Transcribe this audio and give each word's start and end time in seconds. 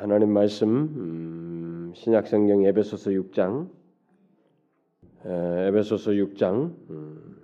하나님 0.00 0.32
말씀 0.32 0.68
음, 0.68 1.92
신약성경 1.96 2.62
에베소서 2.66 3.10
6장 3.10 3.68
에, 5.26 5.66
에베소서 5.66 6.12
6장 6.12 6.72
음, 6.88 7.36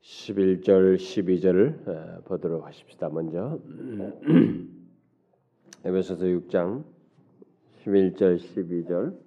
11절 0.00 0.94
12절을 0.94 1.88
에, 1.88 2.22
보도록 2.26 2.64
하십시다. 2.64 3.08
먼저 3.08 3.58
에베소서 5.84 6.26
6장 6.26 6.84
11절 7.82 8.38
12절 8.38 9.18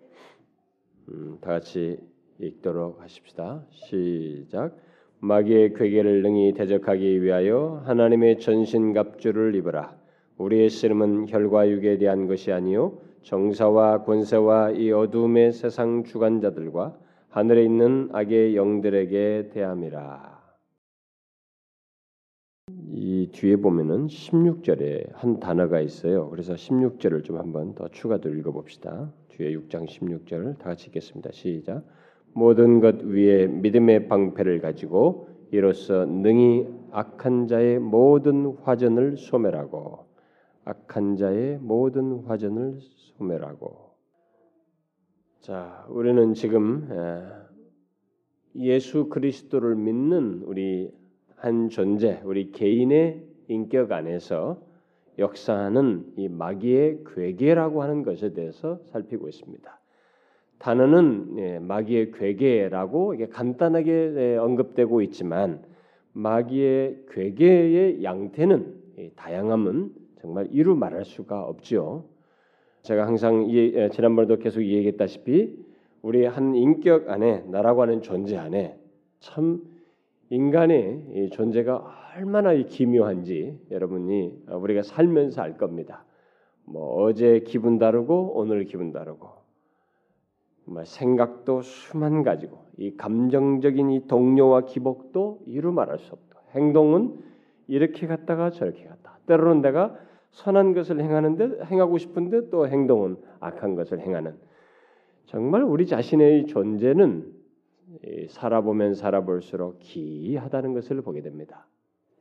음, 1.09 1.37
다 1.41 1.49
같이 1.49 1.99
읽도록 2.39 3.01
하십시다. 3.01 3.65
시작. 3.71 4.77
마귀의 5.19 5.73
괴계를 5.73 6.21
능히 6.21 6.53
대적하기 6.53 7.21
위하여 7.21 7.83
하나님의 7.83 8.39
전신 8.39 8.93
갑주를 8.93 9.53
입으라. 9.55 9.99
우리의 10.41 10.69
씨름은 10.69 11.29
혈과 11.29 11.69
육에 11.69 11.97
대한 11.97 12.27
것이 12.27 12.51
아니요 12.51 12.97
정사와 13.21 14.03
권세와 14.03 14.71
이 14.71 14.91
어둠의 14.91 15.51
세상 15.53 16.03
주관자들과 16.03 16.97
하늘에 17.29 17.63
있는 17.63 18.09
악의 18.11 18.55
영들에게 18.55 19.51
대함이라. 19.53 20.41
이 22.93 23.29
뒤에 23.31 23.55
보면은 23.57 24.07
16절에 24.07 25.11
한 25.13 25.39
단어가 25.39 25.79
있어요. 25.79 26.29
그래서 26.29 26.53
16절을 26.55 27.23
좀 27.23 27.37
한번 27.37 27.75
더 27.75 27.87
추가로 27.87 28.33
읽어 28.33 28.51
봅시다. 28.51 29.11
뒤에 29.29 29.55
6장 29.55 29.87
16절 29.87 30.57
다 30.57 30.65
같이 30.65 30.87
읽겠습니다. 30.87 31.31
시작. 31.31 31.83
모든 32.33 32.79
것 32.79 33.01
위에 33.03 33.47
믿음의 33.47 34.07
방패를 34.07 34.61
가지고 34.61 35.29
이로써 35.51 36.05
능히 36.05 36.67
악한 36.91 37.47
자의 37.47 37.79
모든 37.79 38.57
화전을 38.63 39.17
소멸하고 39.17 40.10
악한 40.63 41.15
자의 41.17 41.57
모든 41.57 42.23
화전을 42.25 42.79
소멸하고 43.17 43.91
자 45.39 45.85
우리는 45.89 46.33
지금 46.33 46.87
예수 48.55 49.09
그리스도를 49.09 49.75
믿는 49.75 50.43
우리 50.45 50.91
한 51.35 51.69
존재 51.69 52.21
우리 52.23 52.51
개인의 52.51 53.25
인격 53.47 53.91
안에서 53.91 54.61
역사하는 55.17 56.13
이 56.17 56.29
마귀의 56.29 57.03
괴계라고 57.05 57.81
하는 57.81 58.03
것에 58.03 58.33
대해서 58.33 58.79
살피고 58.91 59.27
있습니다. 59.27 59.79
단어는 60.59 61.35
예, 61.39 61.59
마귀의 61.59 62.11
괴계라고 62.11 63.15
간단하게 63.31 64.13
예, 64.15 64.37
언급되고 64.37 65.01
있지만 65.01 65.63
마귀의 66.13 67.05
괴계의 67.09 68.03
양태는 68.03 69.11
다양함은 69.15 70.00
정말 70.21 70.47
이루 70.51 70.75
말할 70.75 71.03
수가 71.03 71.41
없지요. 71.41 72.03
제가 72.83 73.07
항상 73.07 73.47
이, 73.49 73.89
지난번에도 73.91 74.37
계속 74.37 74.61
얘기했다시피 74.61 75.65
우리 76.03 76.25
한 76.25 76.55
인격 76.55 77.09
안에 77.09 77.43
나라고 77.47 77.81
하는 77.81 78.01
존재 78.01 78.37
안에 78.37 78.77
참 79.19 79.63
인간의 80.29 81.29
존재가 81.31 82.13
얼마나 82.15 82.53
기묘한지 82.53 83.59
여러분이 83.71 84.43
우리가 84.47 84.83
살면서 84.83 85.41
알 85.41 85.57
겁니다. 85.57 86.05
뭐 86.65 87.03
어제 87.03 87.39
기분 87.39 87.77
다르고 87.77 88.33
오늘 88.35 88.65
기분 88.65 88.91
다르고 88.91 89.29
생각도 90.85 91.61
수만 91.63 92.23
가지고 92.23 92.65
이 92.77 92.95
감정적인 92.95 93.89
이 93.89 94.07
동료와 94.07 94.61
기복도 94.61 95.41
이루 95.47 95.71
말할 95.71 95.99
수 95.99 96.13
없다. 96.13 96.41
행동은 96.55 97.19
이렇게 97.67 98.07
갔다가 98.07 98.51
저렇게 98.51 98.85
갔다. 98.85 99.17
때로는 99.27 99.61
내가 99.61 99.97
선한 100.31 100.73
것을 100.73 100.99
행하는데 100.99 101.65
행하고 101.65 101.97
싶은데 101.97 102.49
또 102.49 102.67
행동은 102.67 103.17
악한 103.39 103.75
것을 103.75 103.99
행하는 103.99 104.35
정말 105.25 105.63
우리 105.63 105.85
자신의 105.85 106.47
존재는 106.47 107.33
살아보면 108.29 108.95
살아볼수록 108.95 109.77
기이하다는 109.79 110.73
것을 110.73 111.01
보게 111.01 111.21
됩니다. 111.21 111.67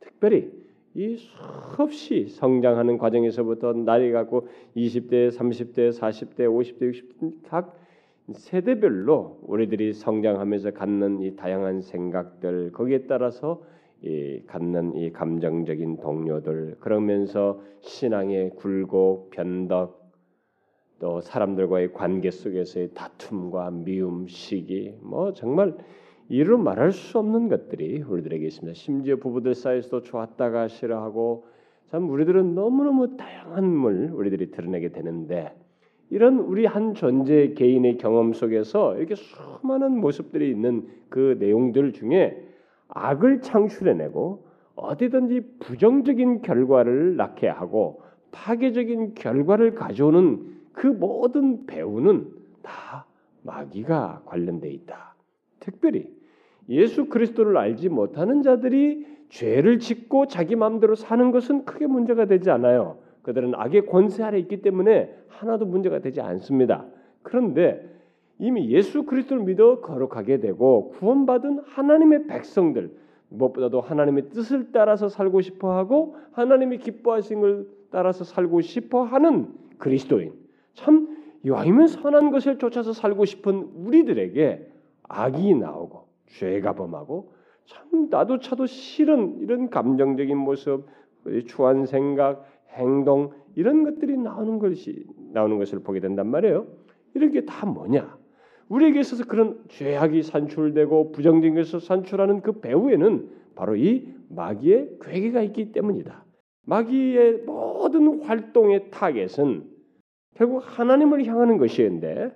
특별히 0.01 0.51
이 0.93 1.15
수없이 1.15 2.27
성장하는 2.27 2.97
과정에서부터 2.97 3.73
나이 3.73 4.11
갖고 4.11 4.47
20대, 4.75 5.29
30대, 5.29 5.89
40대, 5.97 6.39
50대, 6.39 6.91
60대 6.91 7.33
각 7.47 7.77
세대별로 8.33 9.39
우리들이 9.43 9.93
성장하면서 9.93 10.71
갖는 10.71 11.21
이 11.21 11.35
다양한 11.35 11.81
생각들 11.81 12.71
거기에 12.71 13.05
따라서 13.07 13.63
이 14.03 14.41
갖는 14.47 14.95
이 14.95 15.11
감정적인 15.11 15.97
동료들 15.97 16.77
그러면서 16.79 17.61
신앙의 17.81 18.51
굴곡, 18.55 19.29
변덕 19.29 20.01
또 20.99 21.21
사람들과의 21.21 21.93
관계 21.93 22.31
속에서의 22.31 22.91
다툼과 22.93 23.71
미움, 23.71 24.27
시기 24.27 24.95
뭐 25.01 25.33
정말 25.33 25.75
이루 26.29 26.57
말할 26.57 26.91
수 26.91 27.19
없는 27.19 27.49
것들이 27.49 28.01
우리들에게 28.03 28.45
있습니다. 28.45 28.73
심지어 28.73 29.17
부부들 29.17 29.53
사이에서도 29.53 30.03
좋았다가 30.03 30.67
싫어하고 30.67 31.45
참 31.87 32.09
우리들은 32.09 32.55
너무너무 32.55 33.17
다양한 33.17 33.65
물 33.65 34.11
우리들이 34.13 34.51
드러내게 34.51 34.89
되는데 34.93 35.53
이런 36.09 36.39
우리 36.39 36.65
한 36.65 36.93
존재 36.93 37.53
개인의 37.53 37.97
경험 37.97 38.33
속에서 38.33 38.97
이렇게 38.97 39.15
수많은 39.15 39.99
모습들이 39.99 40.49
있는 40.49 40.87
그 41.09 41.37
내용들 41.39 41.93
중에 41.93 42.50
악을 42.91 43.41
창출해내고 43.41 44.45
어디든지 44.75 45.57
부정적인 45.59 46.41
결과를 46.41 47.15
낳게 47.15 47.47
하고 47.47 48.01
파괴적인 48.31 49.15
결과를 49.15 49.75
가져오는 49.75 50.51
그 50.73 50.87
모든 50.87 51.65
배우는 51.65 52.27
다 52.61 53.05
마귀가 53.43 54.23
관련돼 54.25 54.69
있다. 54.69 55.15
특별히 55.59 56.09
예수 56.69 57.07
그리스도를 57.07 57.57
알지 57.57 57.89
못하는 57.89 58.41
자들이 58.41 59.05
죄를 59.29 59.79
짓고 59.79 60.27
자기 60.27 60.55
마음대로 60.55 60.95
사는 60.95 61.31
것은 61.31 61.65
크게 61.65 61.87
문제가 61.87 62.25
되지 62.25 62.49
않아요. 62.49 62.99
그들은 63.23 63.53
악의 63.55 63.85
권세 63.87 64.23
아래 64.23 64.39
있기 64.39 64.61
때문에 64.61 65.13
하나도 65.27 65.65
문제가 65.65 65.99
되지 65.99 66.21
않습니다. 66.21 66.85
그런데 67.23 67.87
이미 68.41 68.71
예수 68.71 69.03
그리스도를 69.03 69.43
믿어 69.43 69.81
거룩하게 69.81 70.39
되고 70.39 70.89
구원받은 70.89 71.59
하나님의 71.63 72.25
백성들 72.25 72.91
무엇보다도 73.29 73.81
하나님의 73.81 74.29
뜻을 74.29 74.71
따라서 74.71 75.09
살고 75.09 75.41
싶어 75.41 75.77
하고 75.77 76.15
하나님이 76.31 76.79
기뻐하신 76.79 77.39
걸 77.39 77.67
따라서 77.91 78.23
살고 78.23 78.61
싶어 78.61 79.03
하는 79.03 79.53
그리스도인 79.77 80.33
참 80.73 81.07
이왕이면 81.43 81.87
선한 81.87 82.31
것을 82.31 82.57
쫓아서 82.57 82.93
살고 82.93 83.25
싶은 83.25 83.69
우리들에게 83.75 84.67
악이 85.03 85.53
나오고 85.53 86.07
죄가 86.25 86.73
범하고 86.73 87.33
참 87.65 88.09
나도 88.09 88.39
차도 88.39 88.65
싫은 88.65 89.37
이런 89.41 89.69
감정적인 89.69 90.35
모습, 90.35 90.87
추한 91.45 91.85
생각, 91.85 92.43
행동 92.71 93.33
이런 93.55 93.83
것들이 93.83 94.17
나오는 94.17 94.57
것이 94.57 95.05
나오는 95.31 95.59
것을 95.59 95.79
보게 95.83 95.99
된단 95.99 96.25
말이에요. 96.27 96.65
이런 97.13 97.31
게 97.31 97.45
다 97.45 97.67
뭐냐? 97.67 98.20
우리에게 98.71 99.01
있어서 99.01 99.25
그런 99.25 99.59
죄악이 99.67 100.23
산출되고 100.23 101.11
부정적인 101.11 101.55
것을 101.55 101.81
산출하는 101.81 102.41
그 102.41 102.61
배후에는 102.61 103.29
바로 103.53 103.75
이 103.75 104.07
마귀의 104.29 104.97
궤계가 105.01 105.41
있기 105.41 105.73
때문이다. 105.73 106.23
마귀의 106.67 107.43
모든 107.45 108.21
활동의 108.21 108.89
타겟은 108.91 109.69
결국 110.35 110.63
하나님을 110.63 111.25
향하는 111.25 111.57
것이었는데 111.57 112.31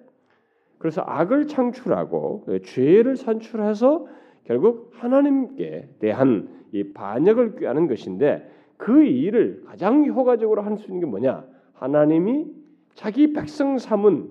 그래서 0.78 1.02
악을 1.06 1.48
창출하고 1.48 2.46
죄를 2.66 3.16
산출해서 3.16 4.06
결국 4.44 4.92
하나님께 4.96 5.88
대한 6.00 6.50
이 6.74 6.92
반역을 6.92 7.56
꾀하는 7.56 7.88
것인데 7.88 8.52
그 8.76 9.06
일을 9.06 9.64
가장 9.66 10.06
효과적으로 10.06 10.64
할 10.64 10.76
수 10.76 10.88
있는 10.88 11.00
게 11.00 11.06
뭐냐? 11.06 11.46
하나님이 11.76 12.48
자기 12.94 13.32
백성 13.32 13.78
삼은 13.78 14.30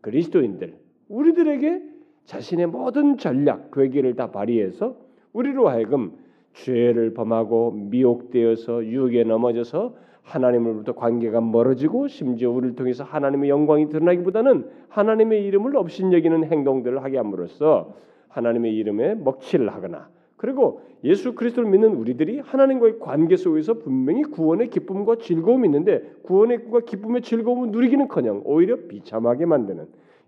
그리스도인들 0.00 0.85
우리들에게 1.08 1.82
자신의 2.24 2.66
모든 2.66 3.18
전략, 3.18 3.70
괴기를 3.70 4.14
다 4.16 4.30
발휘해서 4.30 4.96
우리로 5.32 5.68
하여금 5.68 6.12
죄를 6.52 7.14
범하고 7.14 7.72
미혹되어서 7.72 8.84
유혹에 8.86 9.24
넘어져서 9.24 9.94
하나님으로부터 10.22 10.92
관계가 10.92 11.40
멀어지고 11.40 12.08
심지어 12.08 12.50
우리를 12.50 12.74
통해서 12.74 13.04
하나님의 13.04 13.48
영광이 13.48 13.88
드러나기보다는 13.90 14.68
하나님의 14.88 15.44
이름을 15.44 15.76
업신여기는 15.76 16.44
행동들을 16.44 17.04
하게 17.04 17.18
함으로써 17.18 17.94
하나님의 18.28 18.74
이름에 18.74 19.14
먹칠을 19.14 19.72
하거나 19.72 20.08
그리고 20.36 20.82
예수 21.04 21.34
그리스도를 21.34 21.70
믿는 21.70 21.94
우리들이 21.94 22.40
하나님과의 22.40 22.98
관계 22.98 23.36
속에서 23.36 23.74
분명히 23.74 24.22
구원의 24.22 24.68
기쁨과 24.70 25.16
즐거움이 25.16 25.68
있는데 25.68 26.02
구원의 26.22 26.66
기쁨과 26.86 27.20
즐거움을 27.20 27.70
누리기는커녕 27.70 28.42
오히려 28.44 28.76
비참하게 28.88 29.46
만드는 29.46 29.86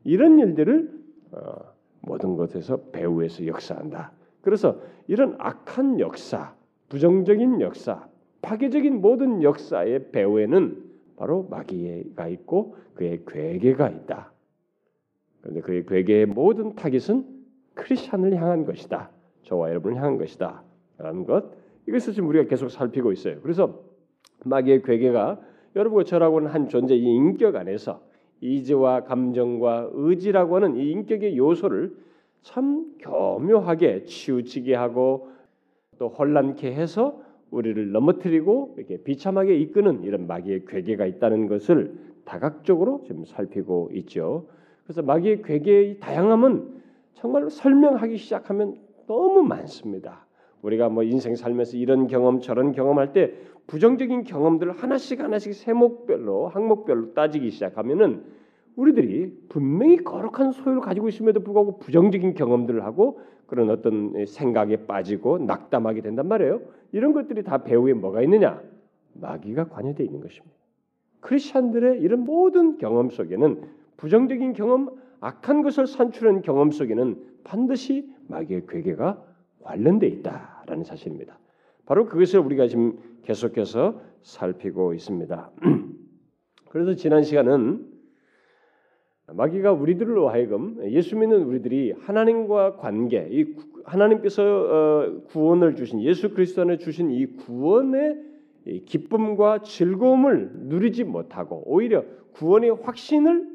이런 0.08 0.38
일들을 0.38 0.90
어, 1.32 1.38
모든 2.00 2.36
것에서 2.36 2.78
배후에서 2.92 3.46
역사한다. 3.46 4.12
그래서 4.40 4.80
이런 5.06 5.36
악한 5.38 6.00
역사, 6.00 6.54
부정적인 6.88 7.60
역사, 7.60 8.08
파괴적인 8.40 9.02
모든 9.02 9.42
역사의 9.42 10.10
배후에는 10.10 10.82
바로 11.16 11.46
마귀가 11.50 12.26
있고 12.28 12.76
그의 12.94 13.20
괴계가 13.26 13.90
있다. 13.90 14.32
그런데 15.42 15.60
그의 15.60 15.84
괴계의 15.84 16.24
모든 16.24 16.74
타깃은 16.74 17.26
크리스천을 17.74 18.34
향한 18.34 18.64
것이다. 18.64 19.10
저와 19.42 19.68
여러분을 19.68 19.98
향한 19.98 20.16
것이다. 20.16 20.62
라는 20.96 21.26
것 21.26 21.52
이것을 21.86 22.14
지금 22.14 22.30
우리가 22.30 22.48
계속 22.48 22.70
살피고 22.70 23.12
있어요. 23.12 23.42
그래서 23.42 23.78
마귀의 24.46 24.82
괴계가 24.84 25.38
여러분과 25.76 26.04
저라고는 26.04 26.48
한 26.48 26.70
존재 26.70 26.94
이 26.94 27.04
인격 27.04 27.56
안에서 27.56 28.07
이지와 28.40 29.04
감정과 29.04 29.90
의지라고 29.92 30.56
하는 30.56 30.76
이 30.76 30.90
인격의 30.90 31.36
요소를 31.36 31.94
참 32.42 32.92
교묘하게 33.00 34.04
치우치게 34.04 34.74
하고 34.74 35.28
또 35.98 36.08
혼란케 36.08 36.72
해서 36.72 37.20
우리를 37.50 37.92
넘어뜨리고 37.92 38.74
이렇게 38.76 38.98
비참하게 39.02 39.56
이끄는 39.56 40.04
이런 40.04 40.26
마귀의 40.26 40.66
괴계가 40.66 41.06
있다는 41.06 41.48
것을 41.48 41.94
다각적으로 42.24 43.02
지금 43.06 43.24
살피고 43.24 43.90
있죠. 43.94 44.46
그래서 44.84 45.02
마귀의 45.02 45.42
괴계의 45.42 45.98
다양함은 45.98 46.78
정말 47.14 47.50
설명하기 47.50 48.16
시작하면 48.16 48.76
너무 49.06 49.42
많습니다. 49.42 50.27
우리가 50.62 50.88
뭐 50.88 51.02
인생 51.02 51.34
살면서 51.34 51.76
이런 51.76 52.06
경험 52.06 52.40
저런 52.40 52.72
경험할 52.72 53.12
때 53.12 53.34
부정적인 53.66 54.24
경험들을 54.24 54.72
하나씩 54.72 55.20
하나씩 55.20 55.54
세목별로 55.54 56.48
항목별로 56.48 57.14
따지기 57.14 57.50
시작하면은 57.50 58.22
우리들이 58.76 59.32
분명히 59.48 59.96
거룩한 59.98 60.52
소유를 60.52 60.80
가지고 60.80 61.08
있음에도 61.08 61.40
불구하고 61.40 61.78
부정적인 61.78 62.34
경험들을 62.34 62.84
하고 62.84 63.20
그런 63.46 63.70
어떤 63.70 64.24
생각에 64.26 64.86
빠지고 64.86 65.38
낙담하게 65.38 66.02
된단 66.02 66.28
말이에요. 66.28 66.60
이런 66.92 67.12
것들이 67.12 67.42
다 67.42 67.58
배후에 67.58 67.94
뭐가 67.94 68.22
있느냐? 68.22 68.62
마귀가 69.14 69.68
관여되어 69.68 70.06
있는 70.06 70.20
것입니다. 70.20 70.54
크리스천들의 71.20 72.00
이런 72.00 72.20
모든 72.20 72.78
경험 72.78 73.10
속에는 73.10 73.62
부정적인 73.96 74.52
경험, 74.52 74.90
악한 75.20 75.62
것을 75.62 75.86
산출하는 75.86 76.42
경험 76.42 76.70
속에는 76.70 77.20
반드시 77.42 78.08
마귀의 78.28 78.66
괴계가 78.68 79.20
관련되어 79.62 80.08
있다라는 80.08 80.84
사실입니다. 80.84 81.38
바로 81.86 82.06
그것을 82.06 82.40
우리가 82.40 82.66
지금 82.68 82.98
계속해서 83.22 84.00
살피고 84.22 84.94
있습니다. 84.94 85.50
그래서 86.68 86.94
지난 86.94 87.22
시간은 87.22 87.86
마귀가 89.30 89.72
우리들로 89.72 90.28
하여금 90.28 90.78
예수 90.90 91.16
믿는 91.16 91.42
우리들이 91.42 91.92
하나님과 91.92 92.76
관계, 92.76 93.28
이 93.30 93.54
하나님께서 93.84 94.42
어, 94.42 95.22
구원을 95.28 95.76
주신 95.76 96.00
예수 96.02 96.30
그리스도 96.30 96.62
안에 96.62 96.78
주신 96.78 97.10
이 97.10 97.26
구원의 97.26 98.24
기쁨과 98.86 99.62
즐거움을 99.62 100.50
누리지 100.54 101.04
못하고 101.04 101.62
오히려 101.66 102.04
구원의 102.32 102.70
확신을 102.82 103.48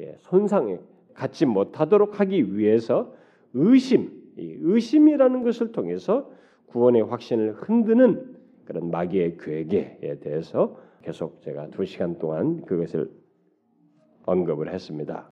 예, 0.00 0.16
손상에 0.18 0.78
갖지 1.14 1.46
못하도록 1.46 2.20
하기 2.20 2.56
위해서 2.56 3.14
의심, 3.54 4.15
의심이라는 4.36 5.42
것을 5.42 5.72
통해서 5.72 6.30
구원의 6.66 7.02
확신을 7.02 7.52
흔드는 7.54 8.36
그런 8.64 8.90
마귀의 8.90 9.38
괴계에 9.38 10.18
대해서 10.20 10.78
계속 11.02 11.40
제가 11.42 11.68
두 11.68 11.84
시간 11.84 12.18
동안 12.18 12.62
그것을 12.62 13.10
언급을 14.26 14.72
했습니다. 14.72 15.30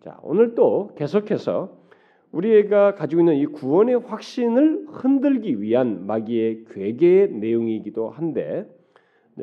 자, 0.00 0.18
오늘 0.22 0.54
또 0.54 0.90
계속해서 0.96 1.86
우리가 2.32 2.94
가지고 2.94 3.22
있는 3.22 3.36
이 3.36 3.46
구원의 3.46 4.00
확신을 4.00 4.86
흔들기 4.88 5.62
위한 5.62 6.06
마귀의 6.06 6.64
괴계의 6.70 7.32
내용이기도 7.32 8.10
한데 8.10 8.68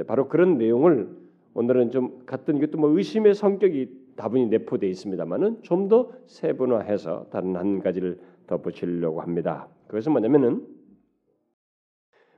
바로 0.05 0.27
그런 0.27 0.57
내용을 0.57 1.09
오늘은 1.53 1.91
좀 1.91 2.23
같은 2.25 2.57
이것도 2.57 2.77
뭐 2.77 2.89
의심의 2.89 3.35
성격이 3.35 4.03
다분히 4.15 4.47
내포되어 4.47 4.89
있습니다만은 4.89 5.61
좀 5.63 5.87
더 5.87 6.11
세분화해서 6.27 7.27
다른 7.31 7.55
한 7.55 7.79
가지를 7.79 8.19
덧붙이려고 8.47 9.21
합니다. 9.21 9.67
그것은 9.87 10.11
뭐냐면은 10.11 10.67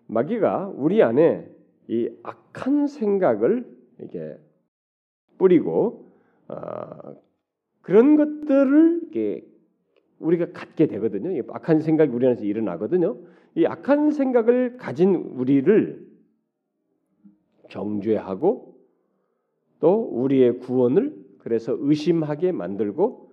마귀가 0.08 0.74
우리 0.76 1.02
안에 1.02 1.50
이 1.88 2.10
악한 2.24 2.88
생각을 2.88 3.66
이게 4.02 4.38
뿌리고 5.38 6.12
어, 6.48 7.16
그런 7.82 8.16
것들을 8.16 9.02
이게 9.08 9.46
우리가 10.20 10.52
갖게 10.54 10.88
되거든요. 10.88 11.42
악한 11.50 11.82
생각이 11.82 12.12
우리 12.12 12.26
안에서 12.26 12.44
일어나거든요. 12.44 13.18
이 13.56 13.66
악한 13.66 14.12
생각을 14.12 14.78
가진 14.78 15.16
우리를 15.16 16.06
정죄하고 17.70 18.76
또 19.80 20.10
우리의 20.12 20.60
구원을 20.60 21.16
그래서 21.40 21.76
의심하게 21.78 22.52
만들고 22.52 23.25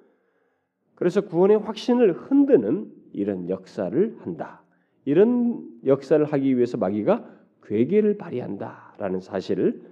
그래서 0.94 1.23
구원의 1.23 1.59
확신을 1.59 2.12
흔드는 2.12 2.93
이런 3.12 3.49
역사를 3.49 4.17
한다. 4.21 4.62
이런 5.05 5.69
역사를 5.85 6.25
하기 6.25 6.56
위해서 6.56 6.77
마귀가 6.77 7.29
괴계를 7.65 8.19
발휘한다라는 8.19 9.21
사실을 9.21 9.83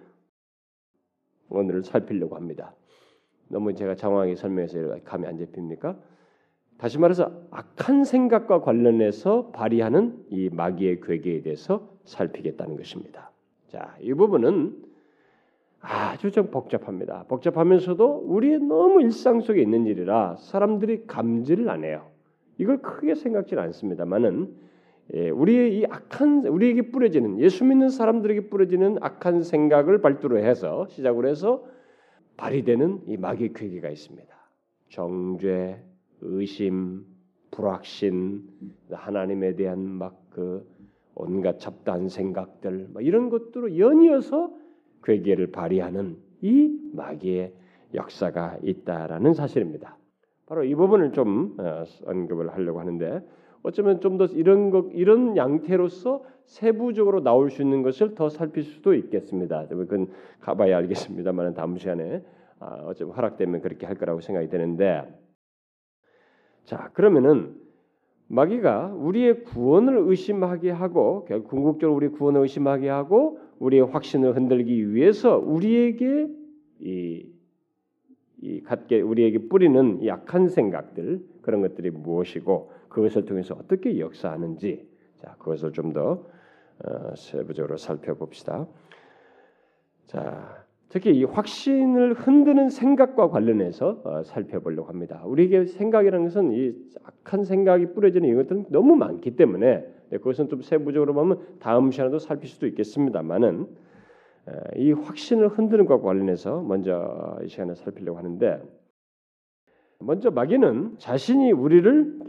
오늘 1.49 1.83
살피려고 1.83 2.37
합니다. 2.37 2.75
너무 3.49 3.75
제가 3.75 3.97
장황하게 3.97 4.37
설명해서 4.37 4.99
감이 5.05 5.27
안 5.27 5.37
잡힙니까? 5.39 5.99
다시 6.79 6.99
말해서 6.99 7.31
악한 7.51 8.05
생각과 8.05 8.63
관련해서 8.63 9.51
발휘하는 9.51 10.25
이 10.31 10.49
마귀의 10.49 11.01
괴계에 11.01 11.43
대해서 11.43 11.93
살피겠다는 12.05 12.77
것입니다. 12.77 13.33
자, 13.69 13.97
이 14.01 14.15
부분은 14.15 14.90
아주 15.81 16.31
좀 16.31 16.51
복잡합니다. 16.51 17.25
복잡하면서도 17.29 18.25
우리의 18.27 18.59
너무 18.61 19.01
일상 19.03 19.41
속에 19.41 19.63
있는 19.63 19.87
일이라 19.87 20.37
사람들이 20.37 21.07
감지를 21.07 21.69
안 21.71 21.85
해요. 21.85 22.11
이걸 22.59 22.83
크게 22.83 23.15
생각지 23.15 23.57
않습니다만은 23.57 24.71
예, 25.15 25.31
우리의 25.31 25.79
이 25.79 25.87
악한 25.87 26.47
우리에게 26.47 26.91
뿌려지는 26.91 27.41
예수 27.41 27.65
믿는 27.65 27.89
사람들에게 27.89 28.49
뿌려지는 28.49 28.99
악한 29.01 29.43
생각을 29.43 30.01
발두로 30.01 30.39
해서 30.39 30.87
시작으로 30.89 31.29
해서 31.29 31.65
발휘되는 32.37 33.03
이 33.07 33.17
마귀의 33.17 33.53
괴기가 33.55 33.89
있습니다. 33.89 34.29
정죄, 34.91 35.83
의심, 36.21 37.05
불확신, 37.51 38.43
하나님에 38.91 39.57
대한 39.57 39.81
막 39.81 40.21
그 40.31 40.67
온갖 41.15 41.59
잡다한 41.59 42.09
생각들 42.09 42.89
이런 43.01 43.29
것들로 43.29 43.77
연이어서 43.79 44.51
괴계를 45.05 45.51
발휘하는 45.53 46.17
이 46.43 46.79
마귀의 46.95 47.53
역사가 47.95 48.59
있다라는 48.63 49.35
사실입니다. 49.35 49.97
바로 50.47 50.65
이 50.65 50.75
부분을 50.75 51.13
좀 51.13 51.57
어, 51.59 51.85
언급을 52.07 52.53
하려고 52.53 52.81
하는데 52.81 53.23
어쩌면 53.63 54.01
좀 54.01 54.17
더 54.17 54.25
이런 54.27 54.71
것 54.71 54.87
이런 54.93 55.37
양태로서 55.37 56.25
세부적으로 56.47 57.23
나올 57.23 57.51
수 57.51 57.63
있는 57.63 57.83
것을 57.83 58.15
더 58.15 58.29
살필 58.29 58.65
수도 58.65 58.95
있겠습니다. 58.95 59.67
그건 59.69 60.09
가봐야 60.41 60.79
알겠습니다만 60.79 61.55
다음 61.55 61.77
시간에 61.77 62.25
아, 62.59 62.83
어쩌면 62.85 63.15
허락되면 63.15 63.61
그렇게 63.61 63.87
할 63.87 63.97
거라고 63.97 64.21
생각이 64.21 64.49
되는데 64.49 65.05
자 66.65 66.91
그러면은 66.95 67.55
마귀가 68.29 68.95
우리의 68.95 69.43
구원을 69.45 69.97
의심하게 70.07 70.71
하고 70.71 71.27
궁극적으로 71.49 71.97
우리 71.97 72.09
구원을 72.09 72.43
의심하게 72.43 72.89
하고 72.89 73.39
우리의 73.61 73.85
확신을 73.85 74.35
흔들기 74.37 74.93
위해서 74.95 75.37
우리에게 75.39 76.29
이, 76.81 77.27
이 78.41 78.63
갖게 78.63 79.01
우리에게 79.01 79.49
뿌리는 79.49 80.05
약한 80.07 80.49
생각들 80.49 81.23
그런 81.43 81.61
것들이 81.61 81.91
무엇이고 81.91 82.73
그것을 82.89 83.27
통해서 83.27 83.55
어떻게 83.55 83.99
역사하는지 84.01 84.89
자 85.17 85.37
그것을 85.39 85.73
좀더 85.73 86.27
어, 86.83 87.15
세부적으로 87.15 87.77
살펴봅시다. 87.77 88.67
자 90.07 90.65
특히 90.89 91.15
이 91.15 91.25
확신을 91.25 92.15
흔드는 92.15 92.71
생각과 92.71 93.29
관련해서 93.29 94.01
어, 94.05 94.23
살펴보려고 94.25 94.89
합니다. 94.89 95.23
우리에게 95.27 95.67
생각이라는 95.67 96.25
것은 96.25 96.53
이 96.53 96.75
악한 97.05 97.45
생각이 97.45 97.93
뿌려지는 97.93 98.27
이것들은 98.31 98.67
너무 98.71 98.97
많기 98.97 99.37
때문에 99.37 99.67
네, 99.67 100.00
그것은 100.19 100.49
좀 100.49 100.63
세부적으로 100.63 101.15
보면 101.15 101.59
다음 101.61 101.91
시간에도 101.91 102.19
살필 102.19 102.49
수도 102.49 102.67
있겠습니다만은 102.67 103.67
이 104.77 104.93
확신을 104.93 105.49
흔드는 105.49 105.87
것과 105.87 106.05
관련해서 106.05 106.63
먼저 106.63 107.39
이 107.45 107.49
시간에 107.49 107.75
살피려고 107.75 108.19
하는데 108.19 108.63
먼저 110.01 110.31
마귀는 110.31 110.97
자신이 110.99 111.53
우리를 111.53 112.21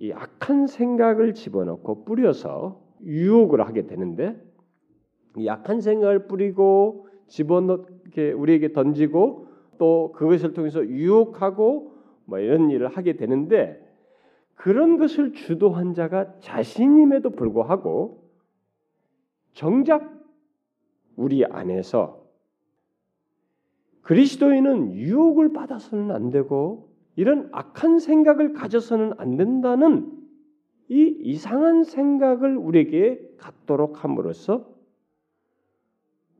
이 0.00 0.12
악한 0.12 0.66
생각을 0.66 1.34
집어넣고 1.34 2.04
뿌려서 2.04 2.82
유혹을 3.04 3.66
하게 3.66 3.86
되는데 3.86 4.36
이 5.36 5.48
악한 5.48 5.80
생각을 5.80 6.26
뿌리고 6.26 7.08
집어넣게 7.28 8.32
우리에게 8.32 8.72
던지고 8.72 9.46
또 9.78 10.12
그것을 10.12 10.52
통해서 10.52 10.84
유혹하고 10.84 11.92
뭐 12.26 12.38
이런 12.38 12.70
일을 12.70 12.88
하게 12.88 13.16
되는데 13.16 13.81
그런 14.62 14.96
것을 14.96 15.32
주도한 15.32 15.92
자가 15.92 16.38
자신임에도 16.38 17.30
불구하고 17.30 18.30
정작 19.54 20.08
우리 21.16 21.44
안에서 21.44 22.24
그리스도인은 24.02 24.94
유혹을 24.94 25.52
받아서는 25.52 26.12
안 26.12 26.30
되고 26.30 26.94
이런 27.16 27.48
악한 27.50 27.98
생각을 27.98 28.52
가져서는 28.52 29.14
안 29.16 29.36
된다는 29.36 30.16
이 30.88 31.12
이상한 31.22 31.82
생각을 31.82 32.56
우리에게 32.56 33.34
갖도록 33.38 34.04
함으로써 34.04 34.72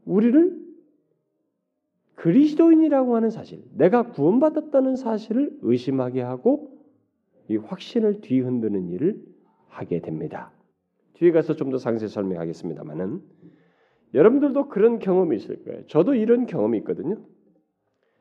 우리를 0.05 0.62
그리스도인이라고 2.14 3.17
하는 3.17 3.31
사실, 3.31 3.64
내가 3.75 4.11
구원받았다는 4.11 4.95
사실을 4.95 5.59
의심하게 5.62 6.23
하고 6.23 6.72
이 7.49 7.57
확신을 7.57 8.21
뒤흔드는 8.21 8.89
일을 8.91 9.23
하게 9.69 10.01
됩니다. 10.01 10.53
뒤에 11.15 11.33
가서 11.33 11.55
좀 11.55 11.71
더 11.71 11.79
상세히 11.79 12.09
설명하겠습니다만은 12.09 13.23
여러분들도 14.15 14.69
그런 14.69 14.99
경험이 14.99 15.37
있을 15.37 15.65
거예요. 15.65 15.87
저도 15.87 16.15
이런 16.15 16.47
경험이 16.47 16.79
있거든요. 16.79 17.17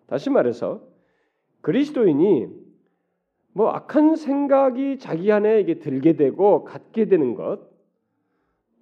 다시 0.07 0.29
말해서 0.29 0.87
그리스도인이 1.61 2.47
뭐 3.53 3.69
악한 3.69 4.15
생각이 4.15 4.97
자기 4.99 5.31
안에 5.31 5.59
이게 5.59 5.79
들게 5.79 6.15
되고 6.15 6.63
갖게 6.63 7.05
되는 7.05 7.35
것, 7.35 7.69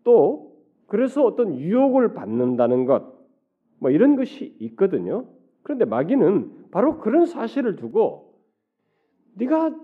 또 0.04 0.56
그래서 0.86 1.24
어떤 1.24 1.58
유혹을 1.58 2.14
받는다는 2.14 2.86
것, 2.86 3.14
뭐 3.80 3.90
이런 3.90 4.16
것이 4.16 4.56
있거든요. 4.60 5.28
그런데 5.64 5.86
마귀는 5.86 6.70
바로 6.72 7.00
그런 7.00 7.26
사실을 7.26 7.76
두고 7.76 8.36
네가 9.36 9.76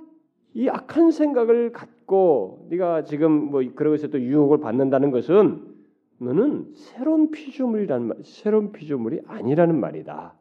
이 0.55 0.69
악한 0.69 1.11
생각을 1.11 1.73
갖고 1.73 2.65
네가 2.69 3.03
지금 3.03 3.31
뭐 3.31 3.61
것에 3.75 4.07
또 4.07 4.21
유혹을 4.21 4.59
받는다는 4.59 5.11
것은 5.11 5.61
너는 6.17 6.71
새로운 6.73 7.29
피조물이라는 7.29 8.07
말, 8.07 8.17
새로운 8.23 8.71
피조물이 8.71 9.23
아니라는 9.27 9.77
말이다. 9.77 10.33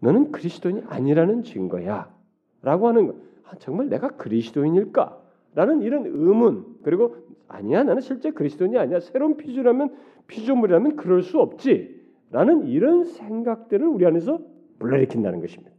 너는 0.00 0.30
그리스도인이 0.30 0.82
아니라는 0.86 1.42
증거야. 1.42 2.14
라고 2.62 2.86
하는 2.86 3.08
거. 3.08 3.16
아, 3.44 3.56
정말 3.58 3.88
내가 3.88 4.10
그리스도인일까? 4.10 5.20
라는 5.56 5.82
이런 5.82 6.06
의문 6.06 6.76
그리고 6.84 7.16
아니야 7.48 7.82
나는 7.82 8.00
실제 8.00 8.30
그리스도인이 8.30 8.78
아니야 8.78 9.00
새로운 9.00 9.36
피조라면 9.36 9.94
피조물이라면 10.28 10.94
그럴 10.96 11.22
수 11.22 11.40
없지 11.40 12.00
라는 12.30 12.68
이런 12.68 13.04
생각들을 13.04 13.84
우리 13.88 14.06
안에서 14.06 14.38
불러일으킨다는 14.78 15.40
것입니다. 15.40 15.72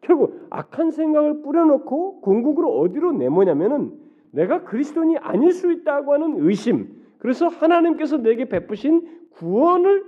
결국 0.00 0.46
악한 0.50 0.90
생각을 0.90 1.42
뿌려놓고 1.42 2.20
궁극으로 2.20 2.78
어디로 2.80 3.12
내모냐면은 3.12 3.98
내가 4.30 4.64
그리스도인이 4.64 5.18
아닐 5.18 5.52
수 5.52 5.72
있다고 5.72 6.12
하는 6.12 6.36
의심. 6.38 7.02
그래서 7.18 7.48
하나님께서 7.48 8.18
내게 8.18 8.48
베푸신 8.48 9.28
구원을 9.30 10.04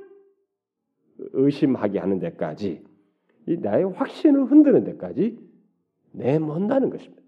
의심하게 1.33 1.99
하는 1.99 2.19
데까지 2.19 2.83
이 3.47 3.57
나의 3.57 3.85
확신을 3.85 4.45
흔드는 4.45 4.85
데까지 4.85 5.39
내몬다는 6.13 6.91
것입니다. 6.91 7.23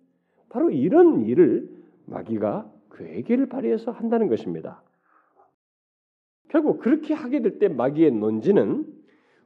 바로 0.49 0.71
이런 0.71 1.23
일을 1.23 1.69
마귀가 2.07 2.71
괴계를 2.95 3.49
발휘해서 3.49 3.91
한다는 3.91 4.29
것입니다. 4.29 4.83
결국 6.49 6.81
그렇게 6.81 7.15
하게 7.15 7.41
될 7.41 7.59
때 7.59 7.69
마귀의 7.69 8.13
논지는 8.13 8.87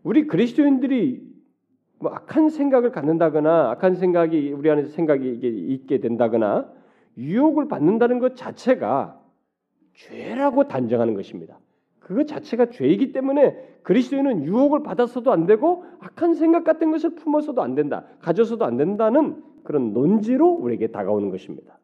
우리 0.03 0.27
그리스도인들이 0.27 1.26
뭐 1.99 2.13
악한 2.13 2.51
생각을 2.51 2.91
갖는다거나 2.93 3.71
악한 3.71 3.95
생각이 3.95 4.53
우리 4.53 4.71
안에서 4.71 4.91
생각이 4.91 5.31
있게 5.43 5.99
된다거나 5.99 6.71
유혹을 7.17 7.69
받는다는 7.69 8.19
것 8.19 8.37
자체가 8.37 9.21
죄라고 9.95 10.69
단정하는 10.69 11.15
것입니다. 11.15 11.59
그것 12.01 12.27
자체가 12.27 12.71
죄이기 12.71 13.13
때문에 13.13 13.79
그리스도인은 13.83 14.45
유혹을 14.45 14.83
받아서도 14.83 15.33
안 15.33 15.47
되고 15.47 15.85
악한 16.01 16.35
생각 16.35 16.65
같은 16.65 16.91
것을 16.91 17.15
품어서도 17.15 17.63
안 17.63 17.75
된다, 17.75 18.05
가져서도 18.21 18.65
안 18.65 18.77
된다는 18.77 19.43
그런 19.63 19.93
논지로 19.93 20.49
우리에게 20.49 20.89
다가오는 20.89 21.31
것입니다. 21.31 21.79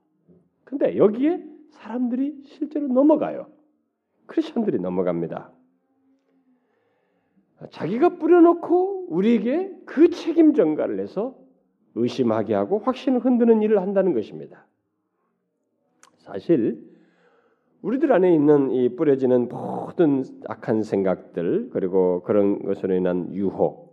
근데 0.65 0.97
여기에 0.97 1.45
사람들이 1.71 2.43
실제로 2.45 2.89
넘어가요. 2.89 3.47
크리스천들이 4.27 4.79
넘어갑니다. 4.79 5.52
자기가 7.71 8.17
뿌려놓고 8.17 9.07
우리에게 9.09 9.73
그 9.85 10.11
책임 10.11 10.55
전가를 10.55 11.01
해서 11.01 11.37
의심하게 11.95 12.55
하고 12.55 12.79
확신을 12.79 13.21
흔드는 13.21 13.63
일을 13.63 13.81
한다는 13.81 14.15
것입니다. 14.15 14.67
사실 16.19 16.91
우리들 17.83 18.13
안에 18.13 18.33
있는 18.33 18.71
이 18.71 18.95
뿌려지는 18.95 19.49
모든 19.49 20.23
악한 20.47 20.83
생각들 20.83 21.71
그리고 21.73 22.23
그런 22.23 22.63
것으로 22.63 22.95
인한 22.95 23.35
유혹 23.35 23.93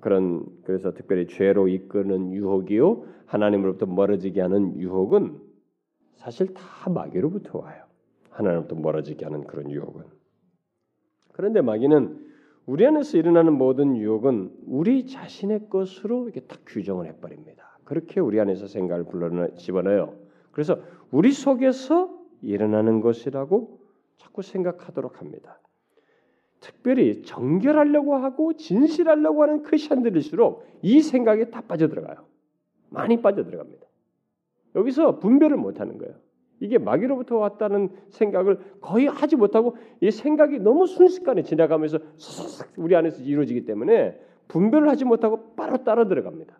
그런 0.00 0.44
그래서 0.64 0.92
특별히 0.92 1.26
죄로 1.26 1.68
이끄는 1.68 2.32
유혹이요 2.32 3.04
하나님으로부터 3.26 3.86
멀어지게 3.86 4.40
하는 4.40 4.78
유혹은 4.78 5.38
사실 6.16 6.52
다 6.54 6.90
마귀로부터 6.90 7.58
와요. 7.58 7.84
하나님부터 8.30 8.76
멀어지게 8.76 9.24
하는 9.24 9.44
그런 9.44 9.70
유혹은. 9.70 10.04
그런데 11.32 11.60
마귀는 11.60 12.33
우리 12.66 12.86
안에서 12.86 13.18
일어나는 13.18 13.52
모든 13.52 13.96
유혹은 13.96 14.50
우리 14.66 15.06
자신의 15.06 15.68
것으로 15.68 16.24
이렇게 16.24 16.40
딱 16.40 16.60
규정을 16.66 17.06
해버립니다. 17.06 17.78
그렇게 17.84 18.20
우리 18.20 18.40
안에서 18.40 18.66
생각을 18.66 19.04
불러 19.04 19.54
집어넣어요. 19.56 20.14
그래서 20.50 20.78
우리 21.10 21.32
속에서 21.32 22.18
일어나는 22.40 23.00
것이라고 23.00 23.80
자꾸 24.16 24.42
생각하도록 24.42 25.20
합니다. 25.20 25.60
특별히 26.60 27.22
정결하려고 27.22 28.14
하고 28.14 28.54
진실하려고 28.54 29.42
하는 29.42 29.62
크리스천들일수록 29.62 30.66
이 30.80 31.02
생각에 31.02 31.50
다 31.50 31.60
빠져들어가요. 31.60 32.24
많이 32.88 33.20
빠져들어갑니다. 33.20 33.86
여기서 34.76 35.18
분별을 35.18 35.58
못하는 35.58 35.98
거예요. 35.98 36.14
이게 36.64 36.78
마귀로부터 36.78 37.36
왔다는 37.36 37.90
생각을 38.08 38.58
거의 38.80 39.06
하지 39.06 39.36
못하고 39.36 39.76
이 40.00 40.10
생각이 40.10 40.58
너무 40.58 40.86
순식간에 40.86 41.42
지나가면서 41.42 41.98
우리 42.76 42.96
안에서 42.96 43.22
이루어지기 43.22 43.66
때문에 43.66 44.18
분별을 44.48 44.88
하지 44.88 45.04
못하고 45.04 45.54
바로 45.56 45.84
따라 45.84 46.08
들어갑니다. 46.08 46.58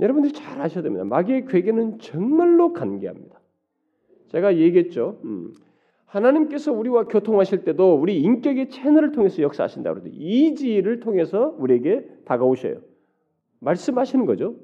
여러분들이 0.00 0.32
잘 0.32 0.60
아셔야 0.60 0.82
됩니다. 0.82 1.04
마귀의 1.04 1.46
괴계는 1.46 1.98
정말로 1.98 2.72
간계합니다. 2.72 3.40
제가 4.28 4.56
얘기했죠. 4.56 5.20
음, 5.24 5.52
하나님께서 6.06 6.72
우리와 6.72 7.04
교통하실 7.04 7.64
때도 7.64 7.96
우리 7.96 8.20
인격의 8.20 8.70
채널을 8.70 9.10
통해서 9.12 9.42
역사하신다고 9.42 10.00
그러죠. 10.00 10.16
이지를 10.16 11.00
통해서 11.00 11.54
우리에게 11.58 12.08
다가오셔요. 12.24 12.80
말씀하시는 13.60 14.24
거죠. 14.26 14.54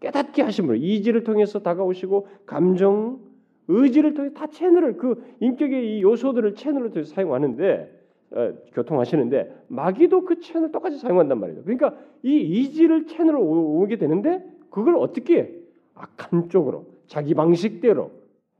깨닫게 0.00 0.42
하심으로 0.42 0.76
이지를 0.76 1.24
통해서 1.24 1.60
다가오시고 1.60 2.28
감정, 2.46 3.20
의지를 3.68 4.14
통해 4.14 4.32
다 4.32 4.46
채널을 4.46 4.96
그 4.96 5.22
인격의 5.40 5.98
이 5.98 6.02
요소들을 6.02 6.54
채널로 6.54 6.90
통해서 6.90 7.14
사용하는데 7.14 7.96
어, 8.32 8.52
교통하시는데 8.72 9.64
마귀도 9.68 10.24
그 10.24 10.40
채널 10.40 10.72
똑같이 10.72 10.98
사용한단 10.98 11.38
말이에요. 11.38 11.62
그러니까 11.62 11.94
이 12.22 12.40
이지를 12.40 13.06
채널로 13.06 13.40
오게 13.42 13.98
되는데 13.98 14.44
그걸 14.70 14.96
어떻게 14.96 15.54
악한 15.94 16.48
쪽으로 16.48 16.86
자기 17.06 17.34
방식대로 17.34 18.10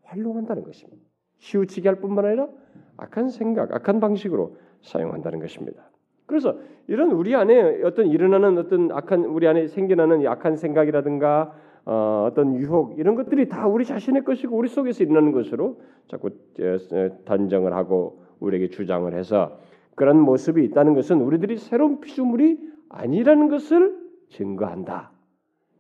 활용한다는 0.04 0.62
것입니다. 0.62 1.02
치우치게 1.38 1.88
할 1.88 2.00
뿐만 2.00 2.25
아니라 2.25 2.48
악한 2.96 3.28
생각, 3.28 3.72
악한 3.75 4.00
방식으로 4.00 4.56
사용한다는 4.82 5.40
것입니다. 5.40 5.90
그래서 6.26 6.58
이런 6.86 7.12
우리 7.12 7.34
안에 7.34 7.82
어떤 7.82 8.06
일어나는 8.06 8.58
어떤 8.58 8.90
악한 8.90 9.25
우리 9.25 9.46
안에 9.46 9.66
생겨나는 9.68 10.26
악한 10.26 10.56
생각이라든가 10.56 11.54
어, 11.87 12.31
떤 12.35 12.57
유혹 12.57 12.99
이런 12.99 13.14
것들이 13.14 13.49
다 13.49 13.69
우리 13.69 13.85
자신의 13.85 14.25
것이고 14.25 14.57
우리 14.57 14.69
속에서 14.69 15.05
일어나는 15.05 15.31
것으로 15.31 15.81
자꾸 16.09 16.31
단정을 17.25 17.73
하고 17.73 18.23
우리에게 18.40 18.69
주장을 18.71 19.12
해서 19.14 19.59
그런 19.95 20.21
모습이 20.21 20.64
있다는 20.64 20.95
것은 20.95 21.21
우리들이 21.21 21.57
새로운 21.57 22.00
피조물이 22.00 22.59
아니라는 22.88 23.49
것을 23.49 23.97
증거한다. 24.31 25.12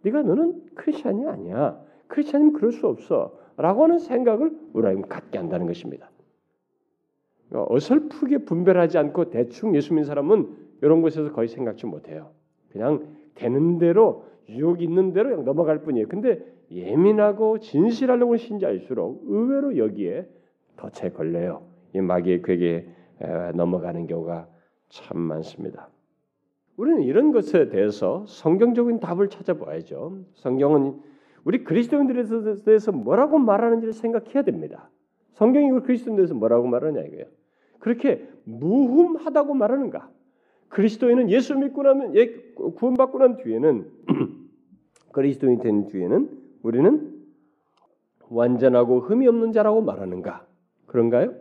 네가 0.02 0.22
너는 0.22 0.62
크리스천이 0.76 1.26
아니야. 1.26 1.78
크리스천이면 2.06 2.52
그럴 2.54 2.72
수 2.72 2.86
없어. 2.86 3.36
라고 3.56 3.82
하는 3.82 3.98
생각을 3.98 4.52
우리가 4.74 5.08
갖게 5.08 5.38
한다는 5.38 5.66
것입니다. 5.66 6.10
그러니까 7.48 7.74
어설프게 7.74 8.38
분별하지 8.38 8.98
않고 8.98 9.30
대충 9.30 9.74
예수 9.74 9.92
믿는 9.92 10.04
사람은 10.04 10.56
이런 10.82 11.02
곳에서 11.02 11.32
거의 11.32 11.48
생각지 11.48 11.86
못해요. 11.86 12.30
그냥 12.70 13.06
되는 13.34 13.78
대로 13.78 14.24
유혹 14.48 14.82
있는 14.82 15.12
대로 15.12 15.30
그냥 15.30 15.44
넘어갈 15.44 15.82
뿐이에요. 15.82 16.08
근데 16.08 16.40
예민하고 16.70 17.58
진실하려고 17.58 18.36
신자일수록 18.36 19.22
의외로 19.26 19.76
여기에 19.76 20.28
덫에 20.76 21.10
걸려요. 21.10 21.62
이 21.94 22.00
마귀의 22.00 22.42
괴계에 22.42 22.86
넘어가는 23.54 24.06
경우가 24.06 24.48
참 24.88 25.20
많습니다. 25.20 25.88
우리는 26.76 27.02
이런 27.02 27.32
것에 27.32 27.68
대해서 27.68 28.24
성경적인 28.26 29.00
답을 29.00 29.28
찾아봐야죠. 29.28 30.18
성경은 30.34 31.00
우리 31.44 31.64
그리스도인들에 31.64 32.24
대해서 32.64 32.92
뭐라고 32.92 33.38
말하는지를 33.38 33.92
생각해야 33.94 34.42
됩니다. 34.42 34.90
성경이 35.32 35.70
그리스도인에 35.80 36.16
대해서 36.16 36.34
뭐라고 36.34 36.66
말하냐 36.66 37.00
이거예요. 37.02 37.26
그렇게 37.78 38.28
무흠하다고 38.44 39.54
말하는가? 39.54 40.10
그리스도인은 40.68 41.30
예수 41.30 41.54
믿고 41.56 41.82
나면 41.82 42.16
예, 42.16 42.32
구원받고 42.54 43.18
난 43.18 43.36
뒤에는 43.36 43.86
그리스도인 45.12 45.58
된 45.58 45.88
뒤에는 45.88 46.30
우리는 46.62 47.16
완전하고 48.28 49.00
흠이 49.00 49.26
없는 49.28 49.52
자라고 49.52 49.82
말하는가? 49.82 50.46
그런가요? 50.86 51.34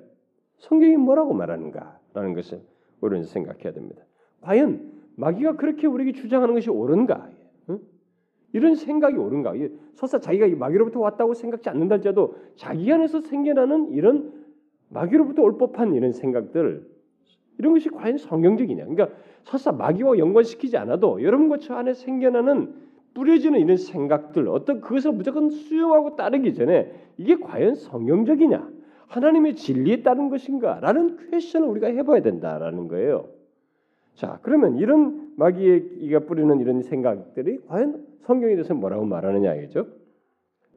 성경이 0.58 0.98
뭐라고 0.98 1.34
말하는가라는 1.34 2.34
것을 2.34 2.62
우리는 3.01 3.25
생각해야 3.25 3.74
됩니다. 3.74 4.03
과연 4.41 4.91
마귀가 5.15 5.55
그렇게 5.55 5.88
우리에게 5.88 6.13
주장하는 6.13 6.53
것이 6.53 6.70
옳은가? 6.70 7.29
응? 7.70 7.79
이런 8.53 8.75
생각이 8.75 9.17
옳은가? 9.17 9.53
설사 9.96 10.20
자기가 10.20 10.48
마귀로부터 10.55 11.00
왔다고 11.00 11.34
생각지 11.34 11.70
않는다 11.70 11.96
할지라도 11.96 12.36
자기 12.55 12.91
안에서 12.91 13.22
생겨나는 13.22 13.91
이런 13.91 14.34
마귀로부터 14.89 15.41
올 15.41 15.58
법한 15.58 15.94
이런 15.96 16.12
생각들 16.12 16.94
이런 17.57 17.74
것이 17.74 17.89
과연 17.89 18.17
성경적이냐? 18.17 18.85
그러니까 18.85 19.15
설사 19.43 19.71
마귀와 19.71 20.17
연관시키지 20.17 20.77
않아도 20.77 21.21
여러분과 21.24 21.57
저 21.57 21.75
안에 21.75 21.93
생겨나는 21.93 22.74
뿌려지는 23.13 23.59
이런 23.59 23.77
생각들 23.77 24.47
어떤 24.50 24.81
그것을 24.81 25.13
무조건 25.13 25.50
수용하고 25.50 26.15
따르기 26.15 26.53
전에 26.53 26.91
이게 27.17 27.35
과연 27.38 27.75
성경적이냐? 27.75 28.75
하나님의 29.07 29.55
진리에 29.55 30.03
따른 30.03 30.29
것인가라는 30.29 31.29
퀘션을 31.31 31.67
우리가 31.67 31.88
해봐야 31.88 32.21
된다라는 32.21 32.88
거예요. 32.88 33.29
자, 34.15 34.39
그러면 34.41 34.77
이런 34.77 35.33
마귀가 35.38 36.21
뿌리는 36.21 36.59
이런 36.59 36.81
생각들이 36.81 37.59
과연 37.67 38.05
성경에 38.21 38.55
대해서 38.55 38.74
뭐라고 38.74 39.05
말하느냐 39.05 39.55
이죠. 39.55 39.88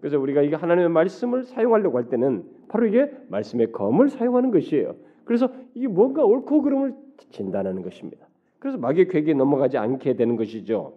그래서 0.00 0.18
우리가 0.18 0.42
이게 0.42 0.54
하나님의 0.54 0.90
말씀을 0.90 1.44
사용하려고 1.44 1.98
할 1.98 2.08
때는 2.08 2.44
바로 2.68 2.86
이게 2.86 3.10
말씀의 3.28 3.72
검을 3.72 4.10
사용하는 4.10 4.50
것이에요. 4.50 4.94
그래서 5.28 5.52
이게 5.74 5.86
뭔가 5.88 6.24
옳고 6.24 6.62
그름을 6.62 6.94
진단하는 7.28 7.82
것입니다. 7.82 8.26
그래서 8.58 8.78
마귀의 8.78 9.08
괴기에 9.08 9.34
넘어가지 9.34 9.76
않게 9.76 10.14
되는 10.14 10.36
것이죠. 10.36 10.96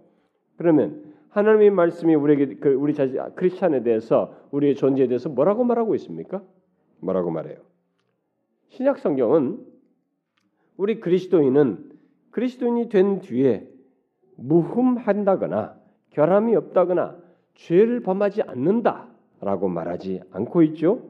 그러면 0.56 1.04
하나님의 1.32 1.72
말씀이 1.72 2.16
우리에게 2.16 2.56
그 2.56 2.70
우리 2.70 2.94
자신 2.94 3.20
크리스천에 3.36 3.84
대해서 3.84 4.34
우리의 4.52 4.76
존재에 4.76 5.08
대해서 5.08 5.28
뭐라고 5.28 5.66
말하고 5.66 5.96
있습니까? 5.96 6.42
뭐라고 7.02 7.30
말해요? 7.30 7.58
신약 8.70 9.00
성경은 9.00 9.66
우리 10.78 11.02
그리스도인은 11.02 11.92
그리스도인이 12.32 12.88
된 12.88 13.20
뒤에 13.20 13.68
무흠한다거나 14.38 15.76
결함이 16.12 16.56
없다거나 16.56 17.18
죄를 17.56 18.00
범하지 18.00 18.44
않는다라고 18.44 19.68
말하지 19.68 20.22
않고 20.32 20.64
있죠? 20.64 21.02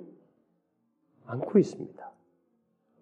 않고 1.28 1.60
있습니다. 1.60 2.12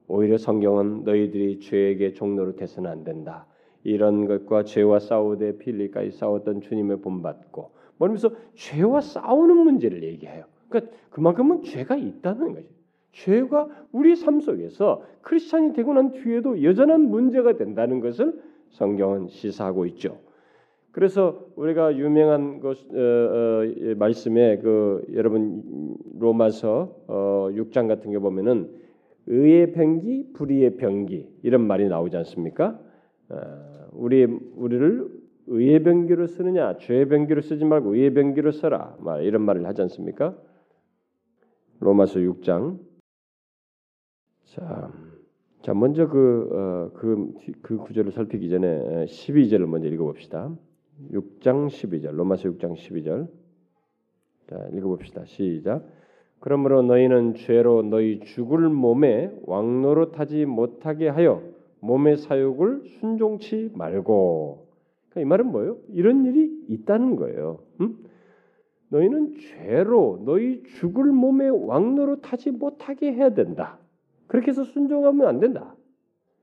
오히려 0.10 0.38
성경은 0.38 1.04
너희들이 1.06 1.60
죄에게 1.60 2.14
종로로 2.14 2.56
돼서는 2.56 2.90
안 2.90 3.04
된다. 3.04 3.46
이런 3.84 4.26
것과 4.26 4.64
죄와 4.64 5.00
싸우되 5.00 5.58
필리까지 5.60 6.12
싸웠던 6.12 6.62
주님을 6.62 6.98
본받고 6.98 7.72
뭐면서 7.98 8.32
죄와 8.56 9.02
싸우는 9.02 9.56
문제를 9.56 10.04
얘기해요. 10.04 10.46
그러니까 10.68 10.92
그만큼은 11.12 11.64
죄가 11.64 11.96
있다는 11.96 12.54
거죠. 12.54 12.68
죄가 13.12 13.68
우리 13.92 14.16
삶 14.16 14.40
속에서 14.40 15.04
크리스찬이 15.22 15.74
되고 15.74 15.94
난 15.94 16.12
뒤에도 16.12 16.64
여전한 16.64 17.02
문제가 17.10 17.56
된다는 17.56 18.00
것을 18.00 18.42
성경은 18.72 19.28
시사하고 19.30 19.86
있죠. 19.88 20.20
그래서 20.92 21.46
우리가 21.56 21.96
유명한 21.98 22.60
것 22.60 22.78
어, 22.92 22.98
어, 22.98 23.96
말씀에 23.98 24.58
그 24.58 25.06
여러분 25.14 25.96
로마서 26.20 26.96
어, 27.08 27.50
6장 27.52 27.88
같은 27.88 28.12
게 28.12 28.20
보면은 28.20 28.70
의의 29.30 29.72
병기, 29.74 30.34
불의의 30.34 30.78
병기 30.78 31.40
이런 31.44 31.66
말이 31.66 31.88
나오지 31.88 32.18
않습니까? 32.18 32.80
어, 33.30 33.88
우리 33.94 34.26
우리를 34.26 35.08
의의 35.48 35.84
병기로 35.84 36.28
쓰느냐, 36.28 36.78
죄의 36.78 37.08
병기로 37.08 37.42
쓰지 37.42 37.64
말고 37.64 37.96
의의 37.96 38.14
병기로 38.14 38.52
써라. 38.52 38.96
말 39.00 39.24
이런 39.24 39.44
말을 39.44 39.66
하지 39.66 39.82
않습니까? 39.84 40.38
로마서 41.80 42.20
6장 42.20 42.80
자, 44.46 44.92
자 45.62 45.74
먼저 45.74 46.08
그, 46.08 46.50
어, 46.52 46.98
그, 46.98 47.32
그 47.62 47.78
구절을 47.78 48.12
살피기 48.12 48.50
전에 48.50 49.06
12절을 49.06 49.66
먼저 49.68 49.88
읽어봅시다. 49.88 50.56
6장 51.12 51.68
12절, 51.68 52.12
로마서 52.12 52.50
6장 52.50 52.76
12절. 52.76 53.28
자, 54.50 54.68
읽어봅시다. 54.74 55.26
시작. 55.26 55.86
그러므로 56.40 56.82
너희는 56.82 57.36
죄로 57.36 57.82
너희 57.84 58.20
죽을 58.22 58.70
몸에 58.70 59.32
왕노릇하지 59.46 60.46
못하게 60.46 61.10
하여 61.10 61.42
몸의 61.82 62.18
사욕을 62.18 62.84
순종치 63.00 63.72
말고. 63.76 64.68
그러니까 65.10 65.22
이 65.22 65.26
말은 65.26 65.52
뭐예요? 65.52 65.78
이런 65.90 66.26
일이 66.26 66.52
있다는 66.70 67.16
거예요. 67.16 67.60
응? 67.82 67.96
너희는 68.90 69.36
죄로 69.40 70.22
너희 70.26 70.64
죽을 70.64 71.06
몸에 71.06 71.50
왕노릇하지 71.50 72.52
못하게 72.52 73.14
해야 73.14 73.34
된다. 73.34 73.78
그렇게 74.28 74.50
해서 74.50 74.64
순종하면 74.64 75.28
안 75.28 75.40
된다. 75.40 75.76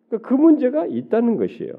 그러니까 0.09 0.29
그 0.29 0.35
문제가 0.35 0.87
있다는 0.87 1.37
것이에요. 1.37 1.75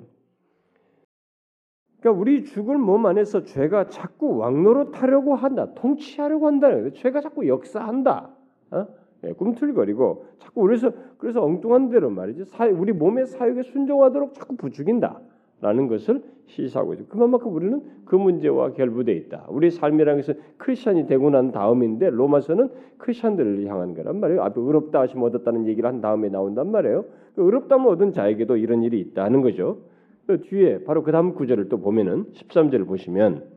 그러니까 2.00 2.22
우리 2.22 2.44
죽을 2.44 2.78
몸 2.78 3.06
안에서 3.06 3.44
죄가 3.44 3.90
자꾸 3.90 4.38
왕노로 4.38 4.92
타려고 4.92 5.36
한다, 5.36 5.74
통치하려고 5.76 6.48
한다는. 6.48 6.94
죄가 6.94 7.22
자꾸 7.22 7.48
역사한다. 7.48 8.30
어? 8.72 8.88
예, 9.24 9.32
꿈틀거리고 9.34 10.26
자꾸 10.38 10.62
그래서 10.62 10.92
그래서 11.18 11.44
엉뚱한 11.44 11.90
대로 11.90 12.10
말이지 12.10 12.44
우리 12.76 12.94
몸의 12.94 13.26
사육에 13.26 13.64
순종하도록 13.64 14.34
자꾸 14.36 14.56
부추긴다. 14.56 15.20
라는 15.60 15.88
것을 15.88 16.22
시사하고 16.46 16.94
있죠. 16.94 17.06
그만큼 17.08 17.54
우리는 17.54 17.82
그 18.06 18.16
문제와 18.16 18.74
결부돼 18.74 19.12
있다. 19.14 19.48
우리 19.50 19.72
삶이라는 19.72 20.22
것은 20.22 20.40
크리스천이 20.58 21.08
되고 21.08 21.32
난 21.32 21.52
다음인데 21.52 22.12
로마서는 22.12 22.70
크리스천들을 23.00 23.66
향한 23.66 23.96
거란 23.96 24.20
말이에요. 24.20 24.44
앞에 24.44 24.62
의롭다 24.62 25.02
하시면 25.02 25.26
얻었다는 25.26 25.66
얘기를 25.66 25.90
한 25.90 26.00
다음에 26.00 26.30
나온단 26.30 26.70
말이에요. 26.72 27.06
그 27.36 27.42
의롭다면 27.44 27.88
얻은 27.88 28.14
자에게도 28.14 28.58
이런 28.58 28.84
일이 28.84 29.00
있다는 29.00 29.42
거죠. 29.42 29.80
그 30.28 30.42
뒤에 30.42 30.84
바로 30.84 31.04
그 31.04 31.12
다음 31.14 31.34
구절을 31.34 31.70
또 31.70 31.80
보면은 31.80 32.26
13절을 32.34 32.86
보시면 32.86 33.50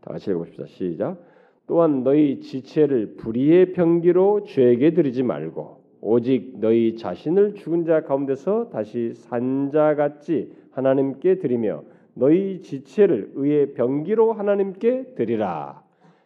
다 0.00 0.12
같이 0.12 0.30
읽어봅시다. 0.30 0.66
시작. 0.66 1.22
또한 1.66 2.02
너희 2.02 2.40
지체를 2.40 3.16
불의의 3.16 3.72
병기로 3.72 4.44
죄에게 4.44 4.94
드리지 4.94 5.22
말고 5.22 5.84
오직 6.00 6.58
너희 6.58 6.96
자신을 6.96 7.54
죽은 7.54 7.84
자 7.84 8.02
가운데서 8.02 8.70
다시 8.70 9.12
산 9.14 9.70
자 9.72 9.94
같이 9.94 10.52
하나님께 10.72 11.38
드리며 11.38 11.84
너희 12.14 12.60
지체를 12.60 13.32
의의 13.34 13.74
병기로 13.74 14.32
하나님께 14.32 15.14
드리라. 15.14 15.82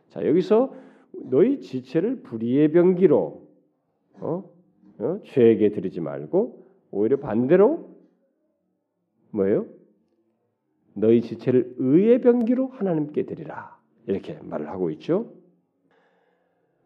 자 0.09 0.25
여기서 0.27 0.73
너희 1.13 1.61
지체를 1.61 2.23
불의의 2.23 2.73
병기로 2.73 3.43
어? 4.21 4.45
어? 4.99 5.21
죄에게 5.25 5.71
드리지 5.71 6.01
말고 6.01 6.67
오히려 6.91 7.17
반대로 7.19 7.98
뭐예요? 9.31 9.67
너희 10.95 11.21
지체를 11.21 11.75
의의 11.79 12.21
병기로 12.21 12.69
하나님께 12.69 13.25
드리라 13.25 13.79
이렇게 14.07 14.39
말을 14.43 14.69
하고 14.69 14.91
있죠. 14.91 15.33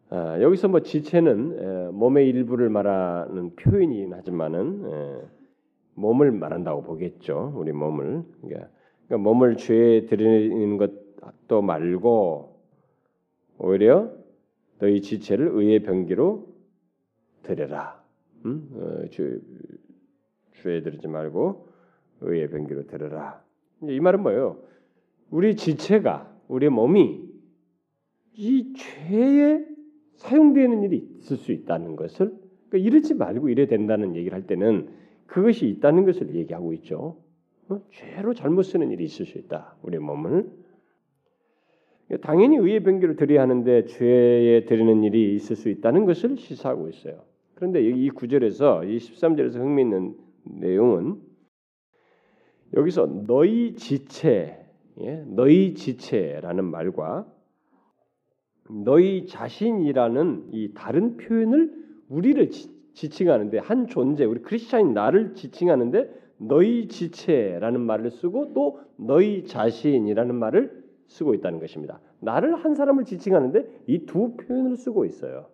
아, 0.09 0.39
여기서 0.41 0.67
뭐 0.67 0.81
지체는 0.81 1.59
에, 1.59 1.91
몸의 1.91 2.29
일부를 2.29 2.69
말하는 2.69 3.55
표현이긴 3.55 4.13
하지만은 4.13 4.85
에, 4.85 5.21
몸을 5.95 6.31
말한다고 6.31 6.83
보겠죠. 6.83 7.53
우리 7.55 7.71
몸을. 7.71 8.23
그러니까, 8.41 8.69
그러니까 9.07 9.17
몸을 9.17 9.57
죄에 9.57 10.05
드리는 10.05 10.77
것도 10.77 11.61
말고 11.61 12.59
오히려 13.57 14.11
너희 14.79 15.01
지체를 15.01 15.49
의의 15.53 15.81
병기로 15.81 16.47
드려라. 17.41 18.03
음? 18.45 18.69
어, 18.73 19.07
주, 19.09 19.41
죄에 20.61 20.81
드리지 20.81 21.07
말고 21.07 21.72
의의 22.23 22.49
병기로 22.49 22.87
드려라. 22.87 23.43
이 23.81 23.99
말은 23.99 24.21
뭐예요? 24.23 24.57
우리 25.29 25.55
지체가 25.55 26.31
우리 26.47 26.69
몸이 26.69 27.29
이 28.35 28.73
죄에 28.73 29.65
사용되는 30.15 30.83
일이 30.83 31.07
있을 31.19 31.37
수 31.37 31.51
있다는 31.51 31.95
것을 31.95 32.33
그러니까 32.69 32.77
이러지 32.77 33.13
말고 33.15 33.49
이래 33.49 33.67
된다는 33.67 34.15
얘기를 34.15 34.35
할 34.35 34.47
때는 34.47 34.89
그것이 35.25 35.67
있다는 35.67 36.05
것을 36.05 36.35
얘기하고 36.35 36.73
있죠. 36.73 37.17
어? 37.69 37.81
죄로 37.91 38.33
잘못 38.33 38.63
쓰는 38.63 38.91
일이 38.91 39.05
있을 39.05 39.25
수 39.25 39.37
있다. 39.37 39.75
우리 39.81 39.97
몸을 39.97 40.49
당연히 42.21 42.57
의의 42.57 42.83
변기를 42.83 43.15
드려야 43.15 43.41
하는데 43.41 43.85
죄에 43.85 44.65
드리는 44.65 45.03
일이 45.03 45.35
있을 45.35 45.55
수 45.55 45.69
있다는 45.69 46.05
것을 46.05 46.37
시사하고 46.37 46.89
있어요. 46.89 47.23
그런데 47.55 47.81
이 47.81 48.09
구절에서 48.09 48.83
이 48.83 48.97
13절에서 48.97 49.55
흥미있는 49.55 50.15
내용은 50.43 51.21
여기서 52.75 53.25
너희 53.27 53.75
지체, 53.75 54.65
예? 55.01 55.23
너희 55.27 55.73
지체라는 55.73 56.65
말과 56.65 57.25
너희 58.69 59.27
자신이라는 59.27 60.49
이 60.51 60.73
다른 60.73 61.17
표현을 61.17 61.71
우리를 62.09 62.49
지칭하는데 62.93 63.57
한 63.59 63.87
존재 63.87 64.25
우리 64.25 64.41
크리스천인 64.41 64.93
나를 64.93 65.35
지칭하는데 65.35 66.23
너희 66.37 66.87
지체라는 66.87 67.81
말을 67.81 68.11
쓰고 68.11 68.53
또 68.53 68.79
너희 68.97 69.45
자신이라는 69.45 70.35
말을 70.35 70.83
쓰고 71.07 71.33
있다는 71.35 71.59
것입니다. 71.59 71.99
나를 72.19 72.55
한 72.55 72.75
사람을 72.75 73.05
지칭하는데 73.05 73.83
이 73.87 74.05
두 74.05 74.35
표현을 74.37 74.77
쓰고 74.77 75.05
있어요. 75.05 75.47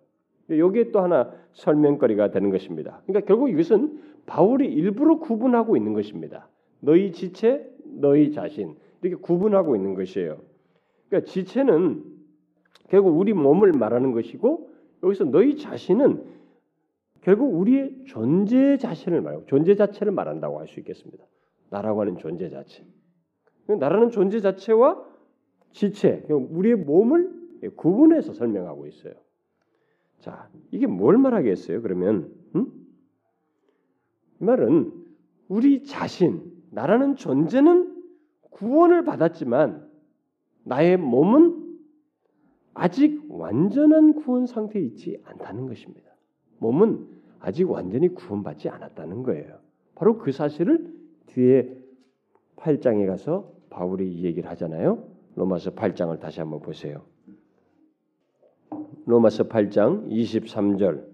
여기에 0.48 0.90
또 0.90 1.00
하나 1.00 1.32
설명거리가 1.52 2.30
되는 2.30 2.50
것입니다. 2.50 3.02
그러니까 3.06 3.26
결국 3.26 3.50
이것은 3.50 4.00
바울이 4.26 4.72
일부러 4.72 5.18
구분하고 5.18 5.76
있는 5.76 5.92
것입니다. 5.92 6.48
너희 6.80 7.12
지체, 7.12 7.68
너희 7.84 8.32
자신 8.32 8.76
이렇게 9.02 9.20
구분하고 9.20 9.76
있는 9.76 9.94
것이에요. 9.94 10.40
그러니까 11.08 11.30
지체는 11.30 12.04
결국 12.88 13.18
우리 13.18 13.32
몸을 13.32 13.72
말하는 13.72 14.12
것이고 14.12 14.70
여기서 15.02 15.24
너희 15.24 15.56
자신은 15.56 16.24
결국 17.22 17.54
우리의 17.54 18.04
존재 18.06 18.76
자신을 18.78 19.20
말하고 19.20 19.46
존재 19.46 19.74
자체를 19.74 20.12
말한다고 20.12 20.58
할 20.58 20.66
수 20.66 20.80
있겠습니다. 20.80 21.24
나라고 21.70 22.00
하는 22.00 22.16
존재 22.18 22.48
자체. 22.48 22.84
나라는 23.66 24.10
존재 24.10 24.40
자체와 24.40 25.04
지체, 25.72 26.24
우리의 26.28 26.76
몸을 26.76 27.30
구분해서 27.76 28.32
설명하고 28.32 28.86
있어요. 28.86 29.14
자, 30.18 30.50
이게 30.70 30.86
뭘 30.86 31.16
말하겠어요? 31.18 31.80
그러면 31.82 32.32
음? 32.56 32.66
이 34.40 34.44
말은 34.44 34.92
우리 35.48 35.84
자신, 35.84 36.42
나라는 36.70 37.16
존재는 37.16 38.02
구원을 38.50 39.04
받았지만 39.04 39.88
나의 40.64 40.96
몸은 40.96 41.78
아직 42.74 43.24
완전한 43.28 44.14
구원 44.14 44.46
상태에 44.46 44.82
있지 44.82 45.20
않다는 45.24 45.66
것입니다. 45.66 46.10
몸은 46.58 47.06
아직 47.40 47.70
완전히 47.70 48.08
구원받지 48.08 48.68
않았다는 48.68 49.22
거예요. 49.22 49.58
바로 49.94 50.18
그 50.18 50.32
사실을 50.32 50.94
뒤에 51.26 51.76
8장에 52.56 53.06
가서 53.06 53.52
바울이 53.70 54.12
이 54.12 54.24
얘기를 54.24 54.48
하잖아요. 54.50 55.08
로마서 55.36 55.72
8장을 55.72 56.18
다시 56.20 56.40
한번 56.40 56.60
보세요. 56.60 57.04
로마서 59.06 59.48
8장 59.48 60.08
23절 60.08 61.06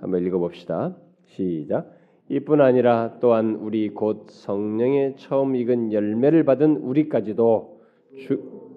한번 0.00 0.24
읽어봅시다. 0.24 0.96
시작. 1.26 1.97
이뿐 2.30 2.60
아니라 2.60 3.18
또한 3.20 3.54
우리 3.56 3.88
곧 3.88 4.26
성령의 4.28 5.16
처음 5.16 5.56
익은 5.56 5.92
열매를 5.92 6.44
받은 6.44 6.76
우리까지도 6.76 7.80
주 8.18 8.68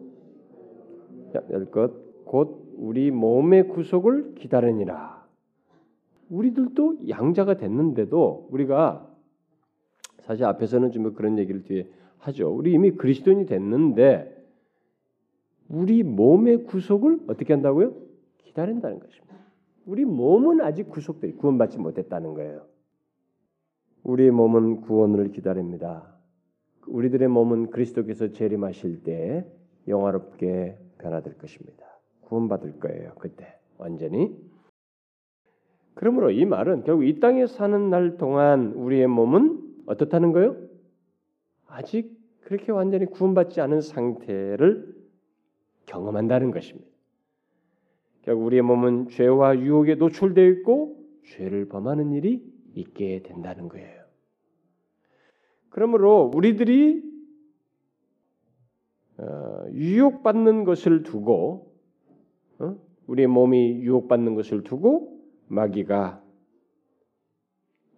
열것 1.49 2.11
우리 2.81 3.11
몸의 3.11 3.67
구속을 3.67 4.35
기다리니라. 4.35 5.21
우리들도 6.29 7.09
양자가 7.09 7.57
됐는데도 7.57 8.47
우리가 8.49 9.07
사실 10.21 10.45
앞에서는 10.45 10.91
좀 10.91 11.13
그런 11.13 11.37
얘기를 11.37 11.63
뒤에 11.63 11.89
하죠. 12.19 12.49
우리 12.49 12.73
이미 12.73 12.91
그리스도인이 12.91 13.45
됐는데 13.45 14.35
우리 15.69 16.03
몸의 16.03 16.63
구속을 16.65 17.21
어떻게 17.27 17.53
한다고요? 17.53 17.93
기다린다는 18.39 18.99
것입니다. 18.99 19.35
우리 19.85 20.05
몸은 20.05 20.61
아직 20.61 20.89
구속돼 20.89 21.33
구원받지 21.33 21.79
못했다는 21.79 22.33
거예요. 22.33 22.70
우리의 24.03 24.31
몸은 24.31 24.81
구원을 24.81 25.31
기다립니다. 25.31 26.15
우리들의 26.87 27.27
몸은 27.27 27.69
그리스도께서 27.69 28.31
재림하실 28.31 29.03
때 29.03 29.45
영화롭게 29.87 30.77
변화될 30.97 31.37
것입니다. 31.37 31.85
구원받을 32.21 32.79
거예요. 32.79 33.13
그때 33.19 33.59
완전히. 33.77 34.35
그러므로 35.93 36.31
이 36.31 36.45
말은 36.45 36.83
결국 36.83 37.03
이 37.03 37.19
땅에 37.19 37.45
사는 37.45 37.89
날 37.89 38.17
동안 38.17 38.73
우리의 38.73 39.07
몸은 39.07 39.61
어떻다는 39.85 40.31
거요? 40.31 40.55
아직 41.67 42.17
그렇게 42.41 42.71
완전히 42.71 43.05
구원받지 43.05 43.61
않은 43.61 43.81
상태를 43.81 44.95
경험한다는 45.85 46.51
것입니다. 46.51 46.89
결국 48.23 48.45
우리의 48.45 48.61
몸은 48.61 49.09
죄와 49.09 49.59
유혹에 49.59 49.95
노출되어 49.95 50.47
있고 50.49 50.97
죄를 51.25 51.67
범하는 51.67 52.11
일이 52.11 52.50
있게 52.75 53.23
된다는 53.23 53.67
거예요. 53.69 54.01
그러므로 55.69 56.31
우리들이 56.33 57.03
어, 59.17 59.65
유혹받는 59.71 60.63
것을 60.63 61.03
두고 61.03 61.73
어? 62.59 62.75
우리의 63.07 63.27
몸이 63.27 63.81
유혹받는 63.81 64.35
것을 64.35 64.63
두고 64.63 65.19
마귀가 65.47 66.23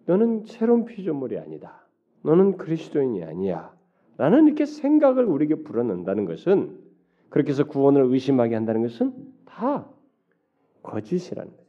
너는 0.06 0.44
새로운 0.46 0.84
피조물이 0.84 1.38
아니다. 1.38 1.86
너는 2.22 2.56
그리스도인이 2.56 3.22
아니야. 3.24 3.74
라는 4.16 4.46
이렇게 4.46 4.64
생각을 4.64 5.24
우리에게 5.24 5.62
불어넣는다는 5.62 6.24
것은 6.24 6.78
그렇게 7.30 7.50
해서 7.50 7.64
구원을 7.64 8.02
의심하게 8.04 8.54
한다는 8.54 8.82
것은 8.82 9.12
다 9.44 9.90
거짓이라는 10.82 11.50
거예요. 11.50 11.64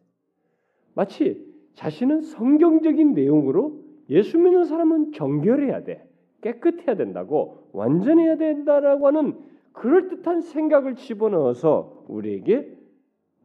마치 0.93 1.54
자신은 1.75 2.21
성경적인 2.21 3.13
내용으로 3.13 3.79
예수 4.09 4.37
믿는 4.37 4.65
사람은 4.65 5.11
정결해야 5.11 5.83
돼. 5.83 6.07
깨끗해야 6.41 6.95
된다고 6.95 7.69
완전해야 7.73 8.37
된다라고 8.37 9.07
하는 9.07 9.35
그럴 9.73 10.07
듯한 10.07 10.41
생각을 10.41 10.95
집어넣어서 10.95 12.05
우리에게 12.07 12.77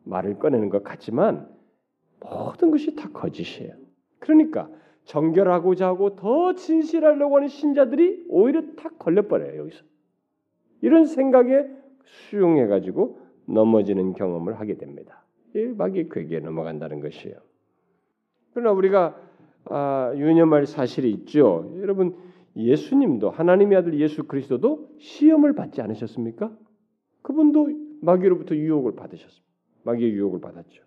말을 0.05 0.39
꺼내는 0.39 0.69
것 0.69 0.85
같지만 0.85 1.49
모든 2.21 2.71
것이 2.71 2.95
다 2.95 3.09
거짓이에요. 3.13 3.75
그러니까 4.19 4.71
정결하고자 5.05 5.87
하고 5.87 6.15
더 6.15 6.55
진실하려고 6.55 7.37
하는 7.37 7.49
신자들이 7.49 8.27
오히려 8.29 8.63
다 8.77 8.91
걸려버려요 8.99 9.61
여기서 9.61 9.83
이런 10.83 11.07
생각에 11.07 11.67
수용해 12.05 12.67
가지고 12.67 13.19
넘어지는 13.47 14.13
경험을 14.13 14.61
하게 14.61 14.77
됩니다. 14.77 15.25
이 15.55 15.59
마귀의 15.59 16.11
괴기에 16.11 16.41
넘어간다는 16.41 17.01
것이에요. 17.01 17.50
그러나 18.61 18.73
우리가 18.73 19.19
아, 19.71 20.13
유념할 20.15 20.67
사실이 20.67 21.11
있죠. 21.13 21.75
여러분 21.79 22.15
예수님도 22.57 23.31
하나님의 23.31 23.79
아들 23.79 23.99
예수 23.99 24.25
그리스도도 24.25 24.91
시험을 24.99 25.55
받지 25.55 25.81
않으셨습니까? 25.81 26.53
그분도 27.23 27.71
마귀로부터 28.03 28.55
유혹을 28.55 28.97
받으셨습니다. 28.97 29.47
마귀의 29.85 30.13
유혹을 30.13 30.41
받았죠. 30.43 30.83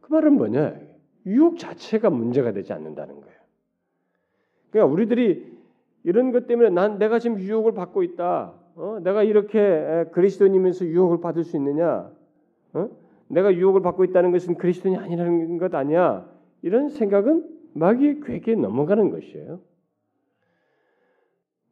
그 0.00 0.12
말은 0.12 0.34
뭐냐? 0.34 0.78
유혹 1.26 1.58
자체가 1.58 2.10
문제가 2.10 2.52
되지 2.52 2.72
않는다는 2.72 3.20
거예요. 3.20 3.38
그러니까 4.70 4.92
우리들이 4.92 5.54
이런 6.04 6.30
것 6.30 6.46
때문에 6.46 6.70
난 6.70 6.98
내가 6.98 7.18
지금 7.18 7.40
유혹을 7.40 7.74
받고 7.74 8.04
있다. 8.04 8.54
어? 8.76 8.98
내가 9.02 9.24
이렇게 9.24 10.04
그리스도인이면서 10.12 10.84
유혹을 10.84 11.20
받을 11.20 11.42
수 11.42 11.56
있느냐? 11.56 12.10
어? 12.74 12.88
내가 13.28 13.52
유혹을 13.52 13.82
받고 13.82 14.04
있다는 14.04 14.30
것은 14.30 14.56
그리스도인이 14.56 14.98
아니라는 14.98 15.58
것 15.58 15.74
아니야? 15.74 16.33
이런 16.64 16.88
생각은 16.88 17.44
마귀의 17.74 18.20
괴기에 18.20 18.54
넘어가는 18.54 19.10
것이에요. 19.10 19.60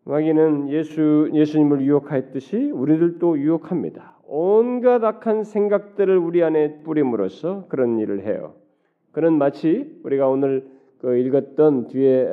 마귀는 0.05 0.69
예수 0.69 1.31
예수님을 1.33 1.81
유혹하였듯이 1.81 2.71
우리들도 2.71 3.39
유혹합니다. 3.39 4.19
온갖 4.27 5.03
악한 5.03 5.45
생각들을 5.45 6.19
우리 6.19 6.43
안에 6.43 6.83
뿌림으로써 6.83 7.69
그런 7.69 7.99
일을 8.01 8.27
해요. 8.27 8.57
그는 9.13 9.39
마치 9.39 9.99
우리가 10.05 10.29
오늘 10.29 10.69
그 10.99 11.17
읽었던 11.17 11.89
뒤에 11.89 12.29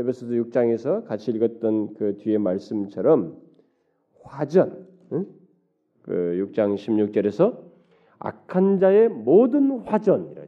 에베소서 0.00 0.32
6장에서 0.32 1.04
같이 1.04 1.30
읽었던 1.30 1.94
그 1.94 2.16
뒤에 2.16 2.38
말씀처럼 2.38 3.36
화전 4.24 4.88
그 5.10 6.48
6장 6.50 6.74
16절에서 6.74 7.56
악한 8.18 8.80
자의 8.80 9.08
모든 9.08 9.78
화전이라죠. 9.78 10.41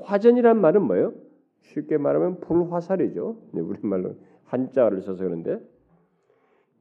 화전이란 0.00 0.60
말은 0.60 0.82
뭐예요? 0.82 1.14
쉽게 1.62 1.98
말하면 1.98 2.40
불화살이죠. 2.40 3.36
우리말로 3.52 4.16
한자를 4.44 5.02
써서 5.02 5.24
그런데 5.24 5.60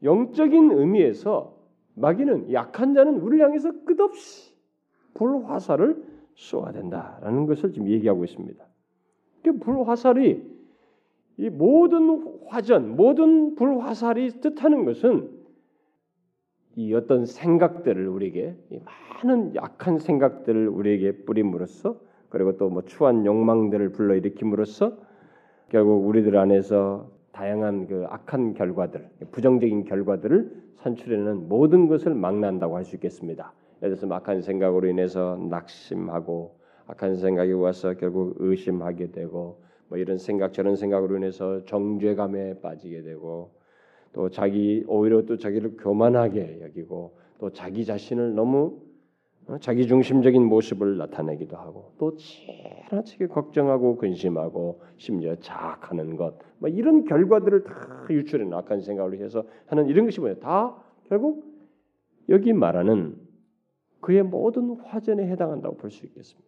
영적인 0.03 0.71
의미에서 0.71 1.57
마귀는 1.95 2.53
약한 2.53 2.93
자는 2.93 3.19
우리를 3.19 3.43
향해서 3.43 3.83
끝없이 3.83 4.53
불화살을 5.15 6.03
쏘아된다라는 6.35 7.47
것을 7.47 7.71
지금 7.73 7.87
얘기하고 7.89 8.23
있습니다. 8.23 8.63
불화살이 9.61 10.57
이 11.37 11.49
모든 11.49 12.41
화전, 12.47 12.95
모든 12.95 13.55
불화살이 13.55 14.41
뜻하는 14.41 14.85
것은 14.85 15.29
이 16.75 16.93
어떤 16.93 17.25
생각들을 17.25 18.07
우리에게 18.07 18.55
많은 19.23 19.55
약한 19.55 19.99
생각들을 19.99 20.67
우리에게 20.67 21.23
뿌림으로써 21.25 21.99
그리고 22.29 22.57
또 22.57 22.69
뭐 22.69 22.83
추한 22.85 23.25
욕망들을 23.25 23.89
불러일으킴으로써 23.89 24.97
결국 25.69 26.07
우리들 26.07 26.37
안에서 26.37 27.09
다양한 27.31 27.87
그 27.87 28.05
악한 28.09 28.53
결과들, 28.55 29.09
부정적인 29.31 29.85
결과들을 29.85 30.51
산출해내는 30.77 31.47
모든 31.47 31.87
것을 31.87 32.13
막는다고 32.15 32.75
할 32.77 32.83
수 32.85 32.95
있겠습니다. 32.95 33.53
예를 33.81 33.95
들어서 33.95 34.13
악한 34.13 34.41
생각으로 34.41 34.87
인해서 34.87 35.37
낙심하고 35.49 36.55
악한 36.87 37.15
생각이 37.17 37.51
와서 37.53 37.93
결국 37.93 38.35
의심하게 38.39 39.11
되고 39.11 39.61
뭐 39.89 39.97
이런 39.97 40.17
생각 40.17 40.53
저런 40.53 40.75
생각으로 40.75 41.17
인해서 41.17 41.63
정죄감에 41.65 42.61
빠지게 42.61 43.03
되고 43.03 43.51
또 44.13 44.29
자기 44.29 44.83
오히려 44.87 45.23
또 45.23 45.37
자기를 45.37 45.77
교만하게 45.77 46.61
여기고 46.63 47.17
또 47.39 47.51
자기 47.51 47.85
자신을 47.85 48.33
너무 48.35 48.79
어, 48.79 48.86
자기 49.61 49.87
중심적인 49.87 50.43
모습을 50.45 50.97
나타내기도 50.97 51.55
하고 51.55 51.93
또 51.97 52.15
지나치게 52.15 53.27
걱정하고 53.27 53.95
근심하고 53.97 54.81
심지어 54.97 55.35
자학하는 55.35 56.17
것, 56.17 56.37
뭐 56.59 56.69
이런 56.69 57.05
결과들을 57.05 57.63
다 57.63 58.07
유출해 58.09 58.45
악한 58.51 58.81
생각으로 58.81 59.17
해서 59.23 59.45
하는 59.67 59.87
이런 59.87 60.05
것이 60.05 60.19
뭐예요? 60.19 60.37
다 60.39 60.75
결국 61.05 61.45
여기 62.27 62.51
말하는 62.51 63.15
그의 64.01 64.23
모든 64.23 64.71
화전에 64.81 65.25
해당한다고 65.27 65.77
볼 65.77 65.91
수 65.91 66.05
있겠습니다. 66.05 66.47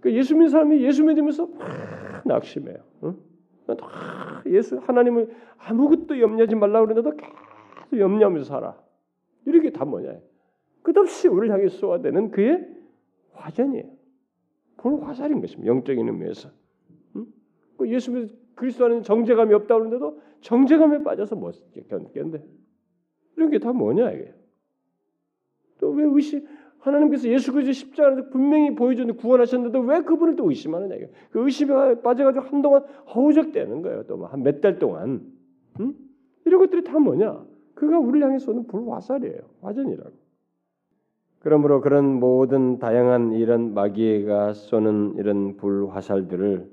그 0.00 0.12
예수 0.12 0.34
믿는 0.34 0.48
사람이 0.48 0.82
예수 0.82 1.04
믿으면서 1.04 1.48
낙심해요. 2.24 2.76
응? 3.04 3.16
예수 4.46 4.78
하나님을 4.78 5.34
아무것도 5.58 6.20
염려하지 6.20 6.54
말라 6.54 6.80
그러는데도 6.80 7.16
계속 7.16 7.98
염려하면서 7.98 8.44
살아. 8.48 8.76
이렇게 9.44 9.70
다 9.70 9.84
뭐냐? 9.84 10.14
끝없이 10.92 11.28
우리를 11.28 11.54
향해 11.54 11.68
쏘아대는 11.68 12.30
그의 12.30 12.66
화전이에요. 13.32 13.84
불화살인 14.78 15.40
것입니다. 15.40 15.68
영적인 15.68 16.06
의미에서. 16.08 16.48
응? 17.16 17.26
그 17.76 17.88
예수 17.92 18.10
믿 18.12 18.30
그리스도 18.54 18.86
안에 18.86 19.02
정제감이 19.02 19.52
없다 19.54 19.74
그러는데도 19.74 20.20
정제감에 20.40 21.02
빠져서 21.02 21.36
못 21.36 21.54
견디겠는데 21.88 22.44
이런 23.36 23.50
게 23.50 23.58
다 23.58 23.72
뭐냐 23.72 24.12
이게. 24.12 24.34
또 25.80 25.90
왜 25.90 26.04
의심 26.04 26.46
하나님께서 26.78 27.28
예수 27.28 27.52
그리스도 27.52 27.72
십자가에서 27.72 28.30
분명히 28.30 28.74
보여줬는데 28.74 29.20
구원하셨는데 29.20 29.78
왜 29.80 30.00
그분을 30.02 30.36
또 30.36 30.48
의심하느냐 30.48 30.94
이게. 30.94 31.10
그 31.30 31.44
의심에 31.44 32.00
빠져가지고 32.00 32.46
한동안 32.46 32.82
허우적대는 33.14 33.82
거예요. 33.82 34.04
또 34.06 34.16
한 34.26 34.40
몇 34.42 34.60
달 34.60 34.78
동안. 34.78 35.20
응? 35.80 35.94
이런 36.46 36.60
것들이 36.60 36.82
다 36.82 36.98
뭐냐? 36.98 37.44
그가 37.74 37.98
우리를 37.98 38.26
향해 38.26 38.38
쏘는 38.38 38.66
불화살이에요. 38.68 39.40
화전이라고. 39.60 40.27
그러므로 41.40 41.80
그런 41.80 42.18
모든 42.18 42.78
다양한 42.78 43.32
이런 43.32 43.74
마귀가 43.74 44.54
쏘는 44.54 45.14
이런 45.16 45.56
불화살들을 45.56 46.70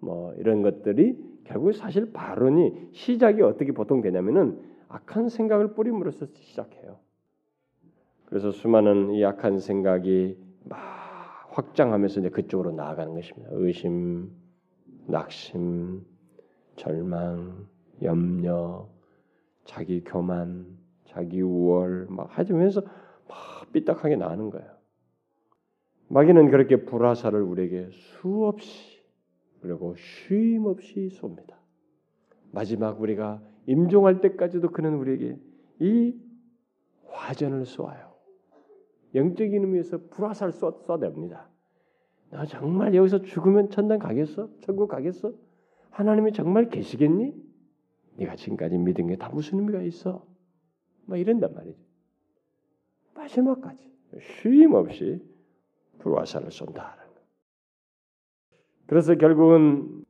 뭐 0.00 0.32
이런 0.34 0.62
것들이 0.62 1.18
결국 1.44 1.72
사실 1.72 2.12
발언이 2.12 2.90
시작이 2.92 3.42
어떻게 3.42 3.72
보통 3.72 4.00
되냐면은 4.00 4.60
악한 4.88 5.28
생각을 5.28 5.74
뿌림으로써 5.74 6.26
시작해요. 6.34 6.98
그래서 8.26 8.50
수많은 8.50 9.12
이 9.12 9.24
악한 9.24 9.58
생각이 9.58 10.36
막 10.64 10.78
확장하면서 11.50 12.20
이제 12.20 12.30
그쪽으로 12.30 12.72
나아가는 12.72 13.12
것입니다. 13.14 13.48
의심, 13.52 14.30
낙심, 15.06 16.04
절망, 16.76 17.66
염려, 18.02 18.88
자기 19.64 20.02
교만, 20.04 20.66
자기 21.06 21.40
우월 21.40 22.06
막 22.10 22.36
하면서 22.36 22.82
막 22.82 23.05
삐딱하게 23.76 24.16
나는 24.16 24.48
거예요. 24.50 24.70
마귀는 26.08 26.50
그렇게 26.50 26.84
불화살을 26.84 27.42
우리에게 27.42 27.88
수없이 27.90 29.02
그리고 29.60 29.94
쉼 29.96 30.60
없이 30.64 31.10
쏩니다. 31.12 31.54
마지막 32.52 33.00
우리가 33.00 33.42
임종할 33.66 34.20
때까지도 34.20 34.70
그는 34.70 34.94
우리에게 34.94 35.36
이 35.80 36.14
화전을 37.08 37.66
쏘아요. 37.66 38.14
영적인 39.14 39.52
의미에서 39.52 39.98
불화살 40.10 40.52
쏘, 40.52 40.82
쏴댑니다. 40.84 41.46
너 42.30 42.44
정말 42.46 42.94
여기서 42.94 43.22
죽으면 43.22 43.70
천당 43.70 43.98
가겠어? 43.98 44.48
천국 44.60 44.88
가겠어? 44.88 45.32
하나님이 45.90 46.32
정말 46.32 46.68
계시겠니? 46.68 47.34
네가 48.16 48.36
지금까지 48.36 48.78
믿은 48.78 49.08
게 49.08 49.16
다 49.16 49.28
무슨 49.30 49.58
의미가 49.58 49.82
있어? 49.82 50.24
막 51.06 51.18
이런단 51.18 51.52
말이죠. 51.54 51.85
마지막까지 53.16 53.78
쉼 54.20 54.72
없이 54.74 55.22
불화살을 55.98 56.50
쏜다. 56.50 56.96
그래서 58.86 59.14
결국은 59.16 60.04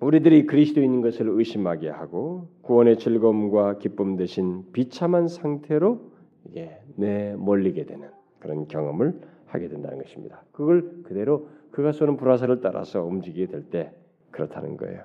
우리들이 0.00 0.46
그리스도인인 0.46 1.00
것을 1.00 1.28
의심하게 1.28 1.88
하고 1.88 2.48
구원의 2.62 2.98
즐거움과 2.98 3.78
기쁨 3.78 4.16
대신 4.16 4.70
비참한 4.72 5.28
상태로 5.28 6.12
이게 6.46 6.82
내몰리게 6.96 7.86
되는 7.86 8.08
그런 8.38 8.66
경험을 8.68 9.20
하게 9.46 9.68
된다는 9.68 9.98
것입니다. 9.98 10.44
그걸 10.52 11.02
그대로 11.02 11.48
그가 11.70 11.92
쏘는 11.92 12.16
불화살을 12.16 12.60
따라서 12.60 13.04
움직이게 13.04 13.46
될 13.46 13.70
때 13.70 13.92
그렇다는 14.30 14.76
거예요. 14.76 15.04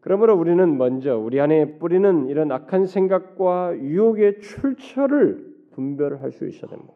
그러므로 0.00 0.36
우리는 0.36 0.76
먼저 0.78 1.16
우리 1.16 1.40
안에 1.40 1.78
뿌리는 1.78 2.28
이런 2.28 2.50
악한 2.50 2.86
생각과 2.86 3.76
유혹의 3.78 4.40
출처를 4.40 5.51
분별할 5.72 6.30
수 6.32 6.46
있어야 6.46 6.70
됩니다. 6.70 6.94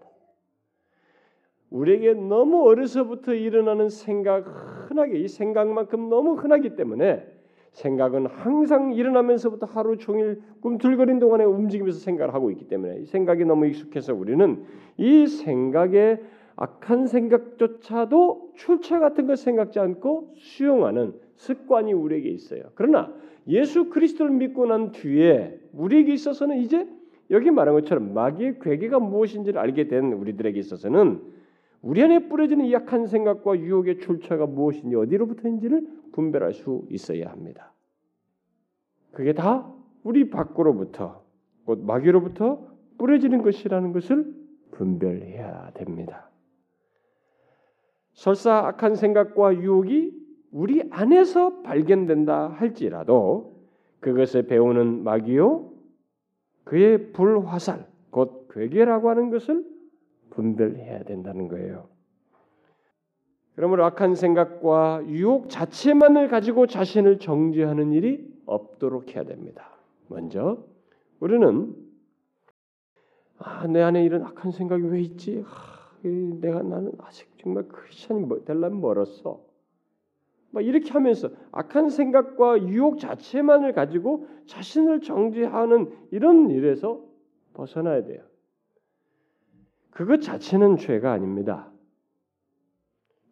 우리에게 1.71 2.15
너무 2.15 2.63
어려서부터 2.69 3.35
일어나는 3.35 3.89
생각 3.89 4.47
흔하게 4.89 5.19
이 5.19 5.29
생각만큼 5.29 6.09
너무 6.09 6.35
흔하기 6.35 6.77
때문에 6.77 7.27
생각은 7.73 8.27
항상 8.27 8.93
일어나면서부터 8.95 9.67
하루 9.67 9.99
종일 9.99 10.41
꿈틀거린 10.61 11.19
동안에 11.19 11.45
움직이면서 11.45 11.99
생각을 11.99 12.33
하고 12.33 12.51
있기 12.51 12.69
때문에 12.69 13.01
이 13.01 13.05
생각이 13.05 13.45
너무 13.45 13.67
익숙해서 13.67 14.15
우리는 14.15 14.65
이 14.97 15.27
생각에 15.27 16.21
악한 16.57 17.07
생각조차도 17.07 18.53
출처 18.55 18.99
같은 18.99 19.27
것 19.27 19.39
생각지 19.39 19.79
않고 19.79 20.33
수용하는 20.37 21.13
습관이 21.35 21.93
우리에게 21.93 22.31
있어요. 22.31 22.63
그러나 22.75 23.13
예수 23.47 23.91
그리스도를 23.91 24.33
믿고 24.33 24.65
난 24.67 24.91
뒤에 24.91 25.61
우리에게 25.75 26.15
있어서는 26.15 26.59
이제 26.59 26.89
여기 27.31 27.51
말한 27.51 27.75
것처럼 27.75 28.15
마귀의 28.15 28.59
괴계가 28.61 28.99
무엇인지를 29.01 29.59
알게 29.61 29.89
된 29.89 30.13
우리들에게 30.13 30.59
있어서는 30.59 31.23
우리 31.83 32.03
안에 32.03 32.29
뿌려지는 32.29 32.65
이 32.65 32.73
약한 32.73 33.07
생각과 33.07 33.59
유혹의 33.59 33.99
출처가 33.99 34.47
무엇인지 34.47 34.97
어디로부터인지를 34.97 35.87
분별할 36.13 36.53
수 36.53 36.85
있어야 36.91 37.31
합니다. 37.31 37.73
그게 39.13 39.33
다 39.33 39.73
우리 40.03 40.31
밖으로부터 40.31 41.25
곧 41.65 41.85
마귀로부터 41.85 42.67
뿌려지는 42.99 43.43
것이라는 43.43 43.93
것을 43.93 44.35
분별해야 44.73 45.73
됩니다. 45.75 46.31
설사 48.13 48.67
악한 48.67 48.95
생각과 48.95 49.57
유혹이 49.57 50.13
우리 50.51 50.83
안에서 50.91 51.63
발견된다 51.63 52.49
할지라도 52.49 53.57
그것을 54.01 54.47
배우는 54.47 55.05
마귀요 55.05 55.76
그의 56.67 57.13
불화살 57.13 57.87
곧 58.11 58.49
괴계라고 58.51 59.09
하는 59.09 59.31
것을 59.31 59.65
분별해야 60.31 61.05
된다는 61.05 61.49
거예요. 61.49 61.89
그러므로 63.55 63.85
악한 63.87 64.17
생각과 64.17 65.07
유혹 65.07 65.49
자체만을 65.49 66.29
가지고 66.29 66.67
자신을 66.67 67.21
정죄하는 67.21 67.93
일이 67.93 68.29
없도록 68.47 69.15
해야 69.15 69.25
됩니다. 69.25 69.71
먼저 70.09 70.65
우리는 71.21 71.75
아, 73.39 73.67
내 73.67 73.81
안에 73.81 74.05
이런 74.05 74.25
악한 74.25 74.51
생각이 74.51 74.83
왜 74.85 75.01
있지? 75.03 75.45
아, 75.47 75.91
내가 76.03 76.63
나는 76.63 76.93
아직 76.99 77.29
정말 77.39 77.69
크리스천이 77.69 78.21
뭐, 78.21 78.45
되려면 78.45 78.81
멀었어. 78.81 79.46
막 80.57 80.63
이렇게 80.63 80.91
하면서 80.91 81.29
악한 81.53 81.91
생각과 81.91 82.69
유혹 82.69 82.99
자체만을 82.99 83.75
가지고 83.75 84.27
자신을 84.47 85.03
정죄하는 85.03 85.93
이런 86.13 86.49
일에서 86.49 87.05
벗어나야 87.53 88.07
돼요. 88.07 88.25
그것 89.91 90.23
자체는 90.23 90.79
죄가 90.79 91.13
아닙니다. 91.13 91.71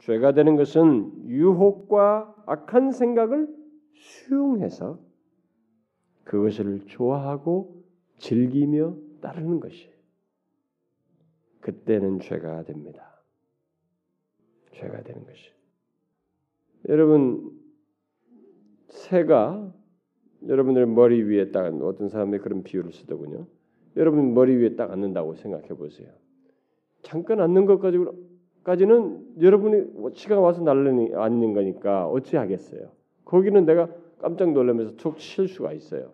죄가 0.00 0.32
되는 0.32 0.56
것은 0.56 1.26
유혹과 1.26 2.44
악한 2.44 2.92
생각을 2.92 3.48
수용해서 3.94 4.98
그것을 6.24 6.84
좋아하고 6.88 7.84
즐기며 8.18 8.98
따르는 9.22 9.60
것이에요. 9.60 9.94
그때는 11.60 12.20
죄가 12.20 12.64
됩니다. 12.64 13.22
죄가 14.72 15.02
되는 15.04 15.24
것이. 15.24 15.53
여러분 16.88 17.50
새가 18.88 19.72
여러분들 20.46 20.86
머리 20.86 21.22
위에 21.22 21.50
딱 21.50 21.66
어떤 21.82 22.08
사람이 22.08 22.38
그런 22.38 22.62
비유를 22.62 22.92
쓰더군요. 22.92 23.46
여러분 23.96 24.34
머리 24.34 24.56
위에 24.56 24.76
딱 24.76 24.90
앉는다고 24.90 25.34
생각해 25.36 25.68
보세요. 25.68 26.08
잠깐 27.02 27.40
앉는 27.40 27.66
것까지는 27.66 29.40
여러분이 29.40 30.12
치가 30.14 30.40
와서 30.40 30.62
날르니 30.62 31.14
앉는 31.14 31.54
거니까 31.54 32.06
어찌 32.08 32.36
하겠어요. 32.36 32.90
거기는 33.24 33.64
내가 33.64 33.88
깜짝 34.18 34.52
놀라면서 34.52 34.96
툭칠 34.96 35.48
수가 35.48 35.72
있어요. 35.72 36.12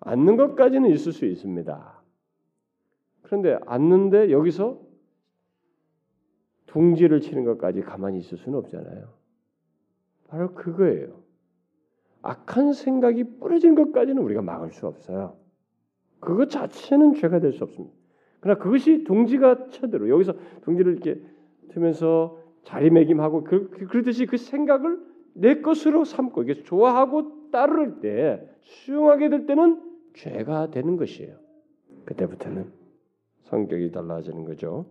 앉는 0.00 0.36
것까지는 0.36 0.90
있을 0.90 1.12
수 1.12 1.26
있습니다. 1.26 2.02
그런데 3.22 3.58
앉는데 3.66 4.30
여기서 4.30 4.80
둥지를 6.66 7.20
치는 7.20 7.44
것까지 7.44 7.80
가만히 7.80 8.18
있을 8.18 8.38
수는 8.38 8.58
없잖아요. 8.58 9.15
바로 10.28 10.54
그거예요. 10.54 11.22
악한 12.22 12.72
생각이 12.72 13.38
뿌려진 13.38 13.74
것까지는 13.74 14.20
우리가 14.22 14.42
막을 14.42 14.72
수 14.72 14.86
없어요. 14.86 15.36
그것 16.20 16.50
자체는 16.50 17.14
죄가 17.14 17.40
될 17.40 17.52
수 17.52 17.64
없습니다. 17.64 17.94
그러나 18.40 18.58
그것이 18.58 19.04
둥지가 19.04 19.68
쳐들어 19.68 20.08
여기서 20.08 20.34
둥지를 20.62 20.92
이렇게 20.92 21.20
트면서 21.70 22.38
자리매김하고 22.64 23.44
그, 23.44 23.70
그러듯이 23.70 24.26
그 24.26 24.36
생각을 24.36 24.98
내 25.34 25.60
것으로 25.60 26.04
삼고 26.04 26.42
이게 26.44 26.62
좋아하고 26.62 27.50
따를 27.50 28.00
때 28.00 28.48
수용하게 28.62 29.28
될 29.28 29.46
때는 29.46 29.82
죄가 30.14 30.70
되는 30.70 30.96
것이에요. 30.96 31.36
그때부터는 32.06 32.72
성격이 33.44 33.92
달라지는 33.92 34.44
거죠. 34.44 34.86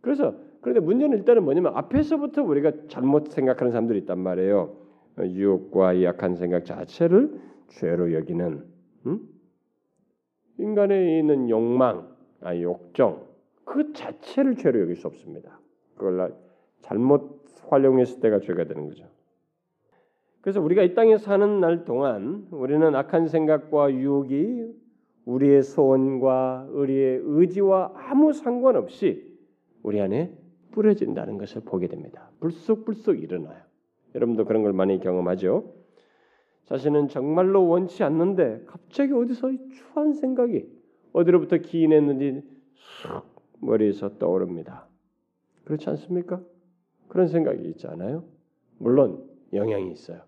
그래서 0.00 0.34
그런데 0.60 0.80
문제는 0.80 1.18
일단은 1.18 1.44
뭐냐면 1.44 1.72
앞에서부터 1.76 2.42
우리가 2.42 2.72
잘못 2.88 3.28
생각하는 3.28 3.70
사람들이 3.70 4.00
있단 4.00 4.18
말이에요. 4.18 4.76
유혹과 5.18 5.94
이 5.94 6.04
약한 6.04 6.36
생각 6.36 6.64
자체를 6.64 7.40
죄로 7.68 8.12
여기는 8.12 8.64
음? 9.06 9.20
인간에 10.58 11.18
있는 11.18 11.48
욕망, 11.48 12.08
아 12.42 12.56
욕정 12.58 13.26
그 13.64 13.92
자체를 13.92 14.56
죄로 14.56 14.80
여길 14.80 14.96
수 14.96 15.06
없습니다. 15.06 15.58
그걸 15.94 16.34
잘못 16.80 17.40
활용했을 17.68 18.20
때가 18.20 18.40
죄가 18.40 18.64
되는 18.64 18.86
거죠. 18.88 19.04
그래서 20.40 20.60
우리가 20.60 20.82
이 20.82 20.94
땅에 20.94 21.18
사는 21.18 21.60
날 21.60 21.84
동안 21.84 22.46
우리는 22.50 22.94
악한 22.94 23.28
생각과 23.28 23.92
유혹이 23.92 24.74
우리의 25.26 25.62
소원과 25.62 26.68
우리의 26.70 27.20
의지와 27.22 27.92
아무 27.94 28.32
상관없이 28.32 29.38
우리 29.82 30.00
안에 30.00 30.34
뿌려진다는 30.70 31.38
것을 31.38 31.62
보게 31.62 31.88
됩니다. 31.88 32.30
불쑥불쑥 32.40 33.22
일어나요. 33.22 33.62
여러분도 34.14 34.44
그런 34.44 34.62
걸 34.62 34.72
많이 34.72 34.98
경험하죠. 35.00 35.74
자신은 36.64 37.08
정말로 37.08 37.66
원치 37.66 38.02
않는데 38.04 38.64
갑자기 38.66 39.12
어디서 39.12 39.50
추한 39.72 40.14
생각이 40.14 40.68
어디로부터 41.12 41.58
기인했는지 41.58 42.42
쑥 42.74 43.24
머리에서 43.60 44.18
떠오릅니다. 44.18 44.86
그렇지 45.64 45.88
않습니까? 45.90 46.40
그런 47.08 47.26
생각이 47.26 47.68
있잖아요. 47.70 48.24
물론 48.78 49.24
영향이 49.52 49.90
있어요. 49.92 50.22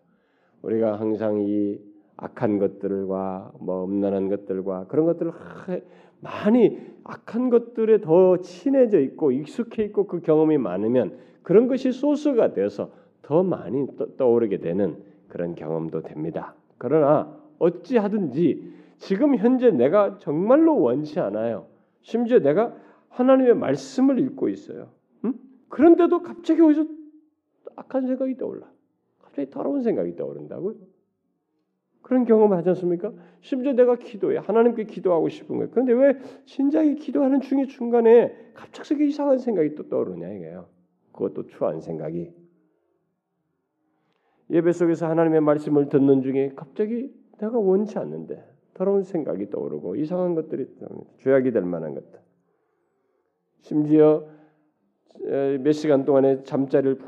우리가 0.63 0.99
항상 0.99 1.43
이 1.43 1.79
악한 2.17 2.59
것들과 2.59 3.53
뭐 3.61 3.85
음란한 3.85 4.29
것들과 4.29 4.87
그런 4.87 5.07
것들을 5.07 5.33
많이 6.23 6.79
악한 7.05 7.51
것들에 7.51 8.01
더 8.01 8.39
친해져 8.39 9.01
있고 9.01 9.33
익숙해 9.33 9.83
있고 9.85 10.07
그 10.07 10.21
경험이 10.21 10.57
많으면 10.57 11.19
그런 11.43 11.67
것이 11.67 11.91
소스가 11.91 12.53
돼서 12.55 12.93
더 13.23 13.43
많이 13.43 13.87
떠오르게 14.17 14.59
되는 14.59 14.97
그런 15.29 15.55
경험도 15.55 16.03
됩니다. 16.03 16.55
그러나 16.79 17.37
어찌 17.59 17.97
하든지 17.97 18.73
지금 18.99 19.37
현재 19.37 19.71
내가 19.71 20.19
정말로 20.19 20.81
원치 20.81 21.19
않아요. 21.19 21.67
심지어 22.03 22.39
내가 22.39 22.75
하나님의 23.09 23.55
말씀을 23.55 24.21
읽고 24.21 24.49
있어요. 24.49 24.91
음? 25.25 25.35
그런데도 25.69 26.23
갑자기 26.23 26.61
어디서 26.61 26.87
악한 27.75 28.07
생각이 28.07 28.37
떠올라. 28.37 28.71
갑자기 29.21 29.51
더러운 29.51 29.83
생각이 29.83 30.15
떠오른다고요. 30.15 30.92
그런 32.03 32.25
경험 32.25 32.53
하지 32.53 32.69
않습니까? 32.71 33.13
심지어 33.41 33.73
내가 33.73 33.97
기도해 33.97 34.39
하나님께 34.39 34.85
기도하고 34.85 35.29
싶은 35.29 35.57
거예요. 35.57 35.71
그런데 35.71 35.93
왜 35.93 36.19
진작에 36.45 36.95
기도하는 36.97 37.41
중에 37.41 37.67
중간에 37.67 38.35
갑작스럽게 38.55 39.07
이상한 39.07 39.39
생각이 39.39 39.75
또 39.75 39.89
떠오르냐 39.89 40.29
이게요. 40.33 40.67
그것도 41.13 41.47
추한 41.47 41.81
생각이 41.81 42.33
예배 44.51 44.73
속에서 44.73 45.09
하나님의 45.09 45.41
말씀을 45.41 45.89
듣는 45.89 46.23
중에 46.23 46.53
갑자기 46.57 47.15
내가 47.39 47.59
원치 47.59 47.99
않는데 47.99 48.45
더러운 48.75 49.03
생각이 49.03 49.51
떠오르고 49.51 49.97
이상한 49.97 50.35
것들이 50.35 50.67
죄악이 51.19 51.53
될 51.53 51.63
만한 51.63 51.95
것들. 51.95 52.21
심지어 53.61 54.27
몇 55.61 55.73
시간 55.73 56.05
동안에 56.05 56.43
잠자리를 56.43 56.99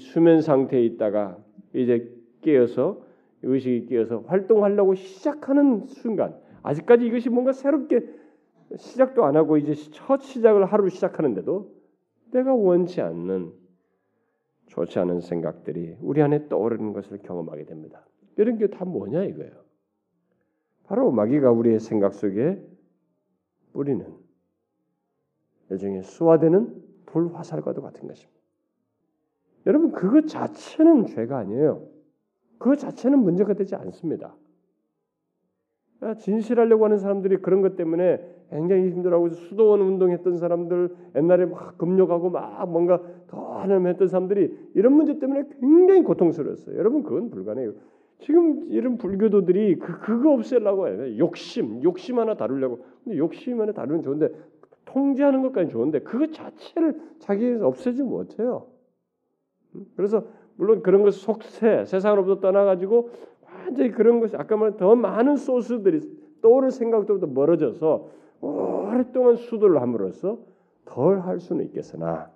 수면 0.00 0.40
상태에 0.40 0.84
있다가 0.84 1.38
이제 1.72 2.12
깨어서 2.42 3.05
의식이 3.42 3.86
깨어서 3.86 4.20
활동하려고 4.26 4.94
시작하는 4.94 5.86
순간 5.86 6.38
아직까지 6.62 7.06
이것이 7.06 7.28
뭔가 7.28 7.52
새롭게 7.52 8.00
시작도 8.76 9.24
안 9.24 9.36
하고 9.36 9.56
이제 9.56 9.74
첫 9.92 10.22
시작을 10.22 10.64
하루 10.66 10.88
시작하는데도 10.88 11.72
내가 12.32 12.54
원치 12.54 13.00
않는 13.00 13.52
좋지 14.66 14.98
않은 14.98 15.20
생각들이 15.20 15.96
우리 16.00 16.22
안에 16.22 16.48
떠오르는 16.48 16.92
것을 16.92 17.18
경험하게 17.18 17.64
됩니다. 17.66 18.04
이런 18.36 18.58
게 18.58 18.66
다 18.66 18.84
뭐냐 18.84 19.24
이거예요. 19.24 19.52
바로 20.84 21.10
마귀가 21.10 21.50
우리의 21.52 21.80
생각 21.80 22.14
속에 22.14 22.60
뿌리는 23.72 24.06
일종의 25.70 26.02
수화되는 26.02 26.82
불화살과도 27.06 27.82
같은 27.82 28.06
것입니다. 28.08 28.40
여러분 29.66 29.92
그것 29.92 30.26
자체는 30.28 31.06
죄가 31.06 31.38
아니에요. 31.38 31.88
그 32.58 32.76
자체는 32.76 33.18
문제가 33.18 33.54
되지 33.54 33.74
않습니다. 33.74 34.34
진실하려고 36.18 36.84
하는 36.84 36.98
사람들이 36.98 37.38
그런 37.38 37.62
것 37.62 37.76
때문에 37.76 38.20
굉장히 38.50 38.90
힘들어하고 38.90 39.30
수도원 39.30 39.80
운동했던 39.80 40.36
사람들 40.36 40.94
옛날에 41.16 41.46
막 41.46 41.78
금욕하고 41.78 42.30
막 42.30 42.70
뭔가 42.70 43.00
더 43.26 43.58
하려면 43.58 43.92
했던 43.92 44.06
사람들이 44.08 44.70
이런 44.74 44.92
문제 44.92 45.18
때문에 45.18 45.44
굉장히 45.60 46.02
고통스러웠어요. 46.02 46.76
여러분 46.76 47.02
그건 47.02 47.30
불가능해요. 47.30 47.72
지금 48.18 48.66
이런 48.70 48.98
불교도들이 48.98 49.78
그 49.78 50.00
그거 50.00 50.32
없애려고 50.32 50.88
해요. 50.88 51.18
욕심, 51.18 51.82
욕심 51.82 52.18
하나 52.18 52.34
다루려고. 52.34 52.84
근데 53.04 53.18
욕심 53.18 53.60
하나 53.60 53.72
다루면 53.72 54.02
좋은데 54.02 54.30
통제하는 54.84 55.42
것까지 55.42 55.70
좋은데 55.70 56.00
그것 56.00 56.32
자체를 56.32 57.00
자기에서 57.18 57.66
없애지 57.66 58.02
못해요. 58.02 58.66
그래서 59.96 60.24
물론 60.56 60.82
그런 60.82 61.02
것 61.02 61.14
속세 61.14 61.84
세상으로부터 61.84 62.40
떠나가지고 62.40 63.10
완전히 63.44 63.90
그런 63.90 64.20
것이 64.20 64.36
아까 64.36 64.56
말한 64.56 64.76
더 64.76 64.94
많은 64.94 65.36
소스들이 65.36 66.00
떠오를 66.40 66.70
생각들로부터 66.70 67.26
멀어져서 67.26 68.08
오랫동안 68.40 69.36
수도를 69.36 69.80
함으로써 69.80 70.38
덜 70.84 71.20
할 71.20 71.40
수는 71.40 71.64
있겠으나 71.66 72.30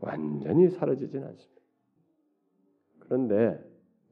완전히 0.00 0.68
사라지지는 0.68 1.26
않습니다. 1.26 1.62
그런데 3.00 3.64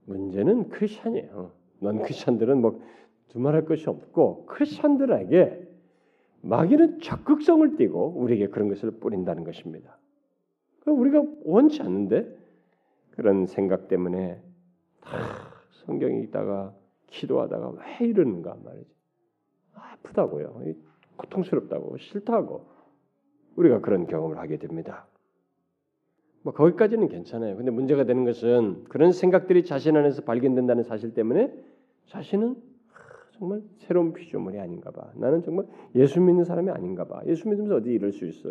문제는 0.06 0.68
크리스천이에요. 0.68 1.50
넌 1.80 2.02
크리스천들은 2.02 2.60
뭐 2.60 2.80
두말할 3.28 3.64
것이 3.64 3.88
없고 3.88 4.46
크리스천들에게 4.46 5.68
마귀는 6.42 7.00
적극성을 7.00 7.76
띠고 7.76 8.14
우리에게 8.16 8.48
그런 8.48 8.68
것을 8.68 8.92
뿌린다는 8.92 9.44
것입니다. 9.44 9.98
우리가 10.86 11.24
원치 11.44 11.82
않는데 11.82 12.43
그런 13.16 13.46
생각 13.46 13.88
때문에 13.88 14.42
다 15.00 15.18
성경에 15.86 16.20
있다가 16.20 16.74
기도하다가 17.06 17.70
왜 17.70 18.06
이러는가 18.06 18.56
말이지. 18.64 18.92
아프다고요. 19.72 20.60
고통스럽다고 21.16 21.96
싫다고 21.98 22.66
우리가 23.56 23.80
그런 23.80 24.06
경험을 24.06 24.38
하게 24.38 24.58
됩니다. 24.58 25.06
뭐 26.42 26.52
거기까지는 26.52 27.08
괜찮아요. 27.08 27.56
근데 27.56 27.70
문제가 27.70 28.04
되는 28.04 28.24
것은 28.24 28.84
그런 28.84 29.12
생각들이 29.12 29.64
자신 29.64 29.96
안에서 29.96 30.22
발견된다는 30.22 30.82
사실 30.82 31.14
때문에 31.14 31.54
자신은 32.06 32.56
정말 33.38 33.62
새로운 33.78 34.12
피조물이 34.12 34.58
아닌가 34.58 34.90
봐. 34.90 35.10
나는 35.14 35.42
정말 35.42 35.66
예수 35.94 36.20
믿는 36.20 36.44
사람이 36.44 36.70
아닌가 36.70 37.04
봐. 37.06 37.22
예수 37.26 37.48
믿으면서 37.48 37.76
어디 37.76 37.90
이럴 37.90 38.12
수 38.12 38.26
있어. 38.26 38.48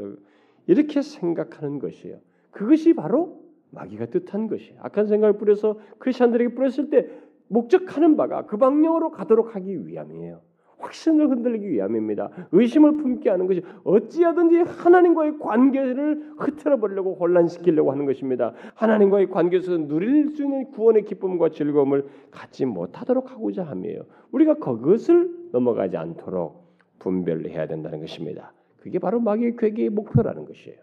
이렇게 0.68 1.02
생각하는 1.02 1.80
것이에요. 1.80 2.18
그것이 2.52 2.94
바로 2.94 3.43
마귀가 3.74 4.08
뜻한 4.08 4.48
것이 4.48 4.76
악한 4.80 5.08
생각을 5.08 5.38
뿌려서 5.38 5.80
크리스천들에게 6.00 6.56
뿌렸을 6.56 6.90
때 6.90 7.08
목적하는 7.48 8.16
바가 8.18 8.46
그 8.46 8.58
방향으로 8.58 9.12
가도록 9.12 9.56
하기 9.56 9.88
위함이에요. 9.88 10.42
확신을 10.80 11.30
흔들기 11.30 11.70
위함입니다. 11.70 12.30
의심을 12.52 12.94
품게 12.94 13.30
하는 13.30 13.48
것이 13.48 13.64
어찌하든지 13.86 14.58
하나님과의 14.58 15.40
관계를 15.40 16.34
흐트러 16.38 16.78
버리려고 16.78 17.16
혼란시키려고 17.16 17.92
하는 17.92 18.06
것입니다. 18.06 18.54
하나님과의 18.76 19.30
관계에서 19.30 19.78
누릴 19.88 20.30
수 20.32 20.44
있는 20.44 20.72
구원의 20.72 21.06
기쁨과 21.06 21.50
즐거움을 21.50 22.06
갖지 22.32 22.66
못하도록 22.66 23.32
하고자 23.32 23.64
함이에요. 23.64 24.04
우리가 24.32 24.56
그것을 24.56 25.30
넘어가지 25.54 25.96
않도록 25.96 26.64
분별해야 27.00 27.68
된다는 27.68 28.02
것입니다. 28.02 28.54
그게 28.78 29.00
바로 29.00 29.22
마귀의 29.22 29.56
괴계의 29.56 29.90
목표라는 29.90 30.46
것이에요. 30.46 30.78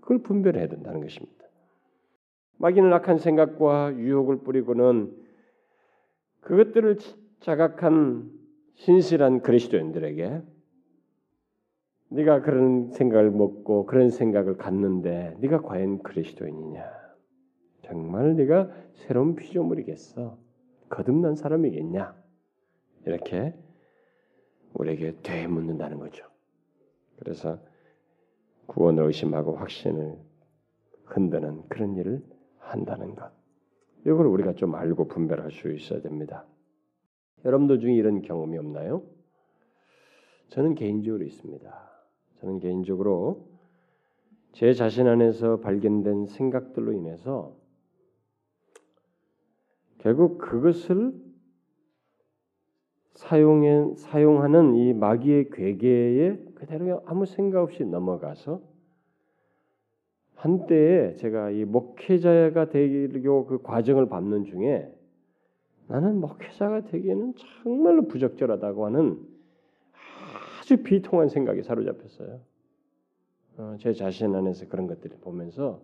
그걸 0.00 0.18
분별해야 0.18 0.68
된다는 0.68 1.00
것입니다. 1.00 1.41
마귀는 2.62 2.92
악한 2.92 3.18
생각과 3.18 3.96
유혹을 3.96 4.44
뿌리고는 4.44 5.12
그것들을 6.42 6.96
자각한 7.40 8.30
신실한 8.74 9.42
그리스도인들에게 9.42 10.42
네가 12.10 12.42
그런 12.42 12.90
생각을 12.92 13.32
먹고 13.32 13.86
그런 13.86 14.10
생각을 14.10 14.58
갖는데 14.58 15.34
네가 15.40 15.62
과연 15.62 16.04
그리스도인이냐? 16.04 16.88
정말 17.82 18.36
네가 18.36 18.70
새로운 18.94 19.34
피조물이겠어? 19.34 20.38
거듭난 20.88 21.34
사람이겠냐? 21.34 22.14
이렇게 23.06 23.54
우리에게 24.74 25.16
되묻는다는 25.24 25.98
거죠. 25.98 26.24
그래서 27.18 27.58
구원을 28.66 29.04
의심하고 29.06 29.56
확신을 29.56 30.16
흔드는 31.06 31.62
그런 31.68 31.96
일을 31.96 32.22
한다는 32.72 33.14
것. 33.14 33.30
이걸 34.00 34.26
우리가 34.26 34.54
좀 34.54 34.74
알고 34.74 35.08
분별할 35.08 35.50
수 35.52 35.70
있어야 35.72 36.00
됩니다. 36.00 36.44
여러분들 37.44 37.80
중에 37.80 37.94
이런 37.94 38.22
경험이 38.22 38.58
없나요? 38.58 39.02
저는 40.48 40.74
개인적으로 40.74 41.24
있습니다. 41.24 41.90
저는 42.40 42.58
개인적으로 42.58 43.48
제 44.52 44.74
자신 44.74 45.06
안에서 45.06 45.60
발견된 45.60 46.26
생각들로 46.26 46.92
인해서 46.92 47.56
결국 49.98 50.38
그것을 50.38 51.14
사용해, 53.14 53.94
사용하는 53.96 54.74
이 54.74 54.92
마귀의 54.94 55.50
괴계에 55.50 56.36
그대로 56.54 57.02
아무 57.06 57.24
생각 57.24 57.62
없이 57.62 57.84
넘어가서 57.84 58.71
한때에 60.42 61.14
제가 61.14 61.50
이 61.50 61.64
목회자가 61.64 62.68
되기로 62.68 63.46
그 63.46 63.62
과정을 63.62 64.08
밟는 64.08 64.44
중에 64.44 64.92
나는 65.86 66.18
목회자가 66.18 66.80
되기에는 66.86 67.34
정말로 67.62 68.08
부적절하다고 68.08 68.86
하는 68.86 69.24
아주 70.58 70.82
비통한 70.82 71.28
생각이 71.28 71.62
사로잡혔어요. 71.62 72.40
어, 73.58 73.76
제 73.78 73.92
자신 73.92 74.34
안에서 74.34 74.66
그런 74.66 74.88
것들을 74.88 75.18
보면서 75.20 75.80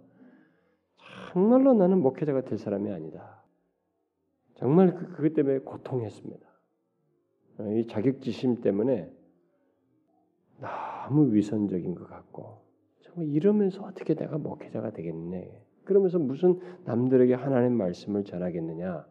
정말로 1.33 1.75
나는 1.75 2.01
목회자가 2.03 2.41
될 2.41 2.59
사람이 2.59 2.91
아니다. 2.91 3.45
정말 4.55 4.93
그, 4.93 5.13
그것 5.13 5.35
때문에 5.35 5.59
고통했습니다. 5.61 6.49
어, 7.59 7.73
이 7.77 7.87
자격지심 7.87 8.61
때문에 8.61 9.09
너무 10.61 11.33
위선적인 11.33 11.95
것 11.95 12.09
같고 12.09 12.68
정말 13.09 13.29
이러면서 13.35 13.83
어떻게 13.83 14.15
내가 14.15 14.39
목회자가 14.39 14.91
되겠네. 14.91 15.65
그러면서 15.85 16.19
무슨 16.19 16.61
남들에게 16.85 17.35
하나님 17.35 17.77
말씀을 17.77 18.25
전하겠느냐. 18.25 19.07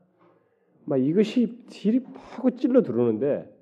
막 0.86 0.98
이것이 0.98 1.66
파고 2.14 2.52
찔러 2.52 2.82
들어오는데 2.82 3.54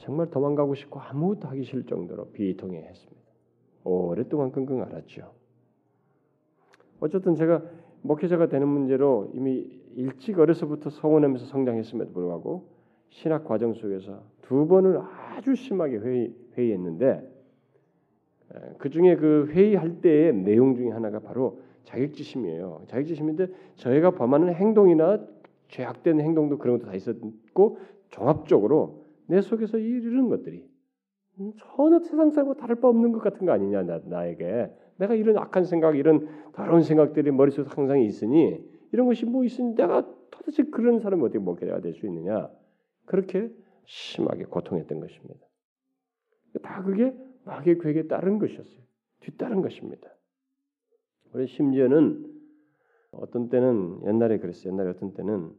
정말 0.00 0.30
도망가고 0.30 0.74
싶고 0.74 1.00
아무것도 1.00 1.48
하기 1.48 1.64
싫을 1.64 1.86
정도로 1.86 2.30
비통해 2.30 2.82
했습니다. 2.82 3.26
오랫동안 3.84 4.52
끙끙 4.52 4.82
앓았죠. 4.82 5.32
어쨌든 7.00 7.34
제가 7.34 7.62
목회자가 8.02 8.48
되는 8.48 8.68
문제로 8.68 9.30
이미 9.34 9.80
일찍 9.94 10.38
어려서부터 10.38 10.90
서운하면서 10.90 11.46
성장했음에도 11.46 12.12
불구하고 12.12 12.68
신학 13.08 13.44
과정 13.44 13.72
속에서 13.74 14.22
두 14.42 14.66
번을 14.68 14.98
아주 15.00 15.54
심하게 15.54 15.96
회의, 15.96 16.34
회의했는데 16.56 17.35
그 18.78 18.90
중에 18.90 19.16
그 19.16 19.48
회의할 19.50 20.00
때의 20.00 20.32
내용 20.34 20.74
중에 20.74 20.90
하나가 20.90 21.20
바로 21.20 21.60
자격지심이에요. 21.84 22.82
자격지심인데 22.88 23.48
저희가 23.76 24.12
범하는 24.12 24.54
행동이나 24.54 25.24
죄악된 25.68 26.20
행동도 26.20 26.58
그런 26.58 26.78
것도 26.78 26.88
다 26.88 26.94
있었고 26.94 27.78
종합적으로 28.10 29.04
내 29.26 29.40
속에서 29.40 29.78
이런 29.78 30.28
것들이 30.28 30.68
전혀 31.58 31.98
세상 32.00 32.30
사람과 32.30 32.54
다를 32.54 32.76
바 32.76 32.88
없는 32.88 33.12
것 33.12 33.20
같은 33.20 33.46
거 33.46 33.52
아니냐 33.52 33.82
나, 33.82 34.26
에게 34.26 34.70
내가 34.96 35.14
이런 35.14 35.36
악한 35.36 35.64
생각 35.64 35.96
이런 35.96 36.28
더러운 36.52 36.82
생각들이 36.82 37.30
머릿속에 37.30 37.68
항상 37.68 38.00
있으니 38.00 38.64
이런 38.92 39.06
것이 39.06 39.26
뭐 39.26 39.44
있으니 39.44 39.74
내가 39.74 40.06
도대체 40.30 40.62
그런 40.64 41.00
사람이 41.00 41.22
어떻게 41.22 41.38
목회자가 41.38 41.80
될 41.80 41.92
수 41.94 42.06
있느냐 42.06 42.48
그렇게 43.04 43.50
심하게 43.84 44.44
고통했던 44.44 45.00
것입니다. 45.00 45.46
다 46.62 46.82
그게 46.82 47.12
마귀의 47.46 47.78
괴에 47.78 48.06
따른 48.08 48.38
것이었어요. 48.38 48.82
뒤따른 49.20 49.62
것입니다. 49.62 50.08
우리 51.32 51.46
심지어는 51.46 52.34
어떤 53.12 53.48
때는 53.48 54.04
옛날에 54.06 54.38
그랬어요. 54.38 54.72
옛날에 54.72 54.90
어떤 54.90 55.14
때는 55.14 55.54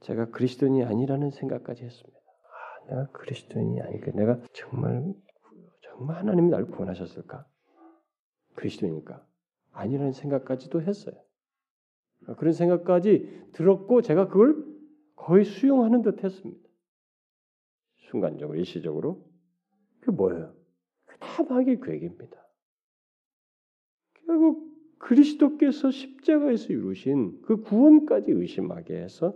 제가 0.00 0.30
그리스도인이 0.30 0.84
아니라는 0.84 1.30
생각까지 1.30 1.84
했습니다. 1.84 2.18
아, 2.18 2.86
내가 2.88 3.06
그리스도인이 3.12 3.80
아니까 3.80 4.10
내가 4.12 4.40
정말 4.52 5.14
정말 5.82 6.16
하나님이 6.16 6.50
날 6.50 6.66
구원하셨을까? 6.66 7.46
그리스도니까 8.56 9.24
아니라는 9.72 10.12
생각까지도 10.12 10.82
했어요. 10.82 11.14
그런 12.38 12.52
생각까지 12.52 13.50
들었고 13.52 14.02
제가 14.02 14.28
그걸 14.28 14.64
거의 15.14 15.44
수용하는 15.44 16.02
듯 16.02 16.24
했습니다. 16.24 16.68
순간적으로 18.10 18.58
일시적으로 18.58 19.24
그게 20.00 20.12
뭐예요? 20.12 20.63
다 21.20 21.42
마귀의 21.42 21.80
계획입니다. 21.80 22.44
결국 24.26 24.72
그리스도께서 24.98 25.90
십자가에서 25.90 26.72
이루신 26.72 27.42
그 27.42 27.60
구원까지 27.60 28.30
의심하게 28.32 28.96
해서 29.02 29.34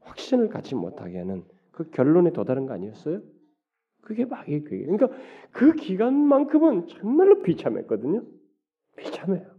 확신을 0.00 0.48
갖지 0.48 0.74
못하게 0.74 1.18
하는 1.18 1.44
그 1.72 1.90
결론에 1.90 2.30
도달한 2.32 2.66
거 2.66 2.74
아니었어요? 2.74 3.22
그게 4.02 4.24
마귀의 4.24 4.64
계획. 4.64 4.86
그러니까 4.86 5.08
그 5.50 5.72
기간만큼은 5.74 6.86
정말로 6.86 7.42
비참했거든요. 7.42 8.24
비참해요. 8.96 9.56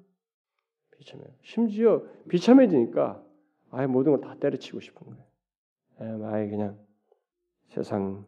비참해요. 0.97 1.29
심지어 1.41 2.03
비참해지니까 2.29 3.23
아예 3.71 3.87
모든 3.87 4.13
걸 4.13 4.21
다 4.21 4.35
때려치고 4.39 4.79
싶은 4.79 5.07
거예요. 5.07 6.25
아예 6.27 6.47
그냥 6.49 6.79
세상 7.69 8.25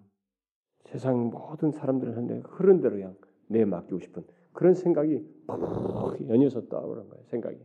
세상 0.86 1.30
모든 1.30 1.72
사람들한테 1.72 2.42
흐른 2.46 2.82
대로 2.82 2.96
그냥 2.96 3.16
내 3.48 3.66
맡기고 3.66 4.00
싶은 4.00 4.24
그런 4.54 4.74
생각이 4.74 5.24
푹 5.48 6.28
연이었었다 6.28 6.82
그런 6.82 7.10
거예요. 7.10 7.24
생각이. 7.26 7.58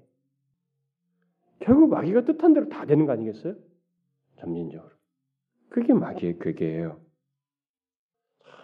결국 1.60 1.88
마귀가 1.88 2.24
뜻한 2.24 2.52
대로 2.52 2.68
다 2.68 2.84
되는 2.84 3.06
거 3.06 3.12
아니겠어요? 3.12 3.54
점진적으로. 4.36 4.90
그게 5.68 5.92
마귀의 5.92 6.38
괴계예요. 6.38 7.00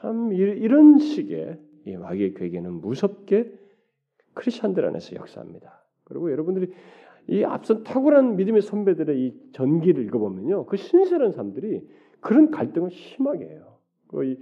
참 0.01 0.33
이런 0.33 0.99
식의 0.99 1.59
이 1.87 1.97
마귀의 1.97 2.35
괴계는 2.35 2.75
무섭게 2.81 3.59
크리스천들 4.35 4.85
안에서 4.85 5.17
역사합니다. 5.17 5.85
그리고 6.05 6.31
여러분들이 6.31 6.73
이 7.29 7.45
앞선 7.45 7.85
탁월한 7.85 8.37
믿음의 8.37 8.63
선배들의 8.63 9.21
이 9.21 9.51
전기를 9.53 10.05
읽어보면요, 10.05 10.67
그 10.67 10.77
신실한 10.77 11.33
사람들이 11.33 11.89
그런 12.21 12.51
갈등을 12.51 12.91
심하게 12.91 13.47
해요. 13.47 13.70
그 14.11 14.37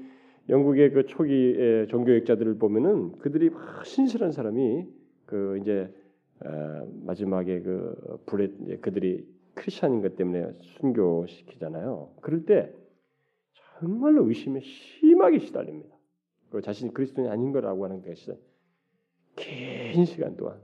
영국의 0.48 0.92
그 0.92 1.06
초기 1.06 1.86
종교학자들을 1.90 2.58
보면은 2.58 3.12
그들이 3.18 3.50
막 3.50 3.84
신실한 3.84 4.32
사람이 4.32 4.86
그 5.26 5.58
이제 5.60 5.92
어, 6.40 6.88
마지막에 7.04 7.60
그 7.60 8.22
불에 8.26 8.48
그들이 8.80 9.26
크리스천인 9.54 10.00
것 10.00 10.16
때문에 10.16 10.52
순교시키잖아요. 10.78 12.14
그럴 12.22 12.46
때 12.46 12.72
정말로 13.80 14.26
의심에 14.26 14.60
심하게 14.60 15.40
시달립니다. 15.40 15.94
그 16.50 16.62
자신이 16.62 16.94
그리스도인이 16.94 17.30
아닌 17.30 17.52
거라고 17.52 17.84
하는 17.84 18.02
것이 18.02 18.32
긴 19.36 20.04
시간 20.04 20.36
동안 20.36 20.60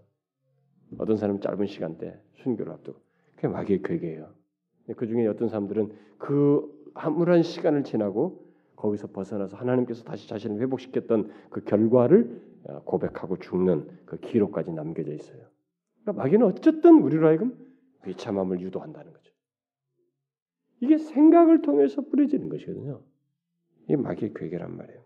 어떤 0.97 1.17
사람은 1.17 1.41
짧은 1.41 1.67
시간대 1.67 2.19
순교를 2.43 2.73
앞두고 2.73 3.01
그게 3.35 3.49
마귀의 3.49 3.83
괴계예요. 3.83 4.33
그 4.97 5.07
중에 5.07 5.27
어떤 5.27 5.49
사람들은 5.49 5.93
그 6.19 6.73
아무런 6.95 7.43
시간을 7.43 7.83
지나고 7.85 8.44
거기서 8.85 9.09
벗어나서 9.09 9.57
하나님께서 9.57 10.05
다시 10.05 10.29
자신을 10.29 10.61
회복시켰던 10.61 11.31
그 11.49 11.65
결과를 11.65 12.43
어, 12.65 12.83
고백하고 12.85 13.39
죽는 13.39 13.89
그 14.05 14.19
기록까지 14.19 14.73
남겨져 14.73 15.15
있어요. 15.15 15.43
그러니까 16.03 16.23
마귀는 16.23 16.47
어쨌든 16.47 17.01
우리로 17.03 17.27
하여금 17.27 17.57
비참함을 18.05 18.61
유도한다는 18.61 19.11
거죠. 19.11 19.33
이게 20.81 20.99
생각을 20.99 21.63
통해서 21.63 22.03
뿌려지는 22.03 22.51
것이거든요. 22.51 23.01
이게 23.85 23.97
마귀의 23.97 24.35
괴계란 24.35 24.77
말이에요. 24.77 25.03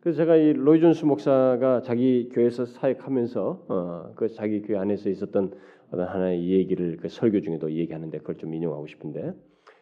그래서 0.00 0.16
제가 0.16 0.36
이 0.36 0.52
로이 0.54 0.80
존스 0.80 1.04
목사가 1.04 1.82
자기 1.82 2.28
교회에서 2.32 2.64
사역하면서 2.64 3.66
어, 3.68 4.12
그 4.16 4.28
자기 4.28 4.62
교회 4.62 4.78
안에서 4.78 5.08
있었던 5.08 5.52
어떤 5.92 6.06
하나의 6.06 6.50
얘기를 6.50 6.96
그 6.96 7.08
설교 7.08 7.42
중에도 7.42 7.70
얘기하는데 7.72 8.18
그걸 8.18 8.38
좀 8.38 8.54
인용하고 8.54 8.88
싶은데 8.88 9.34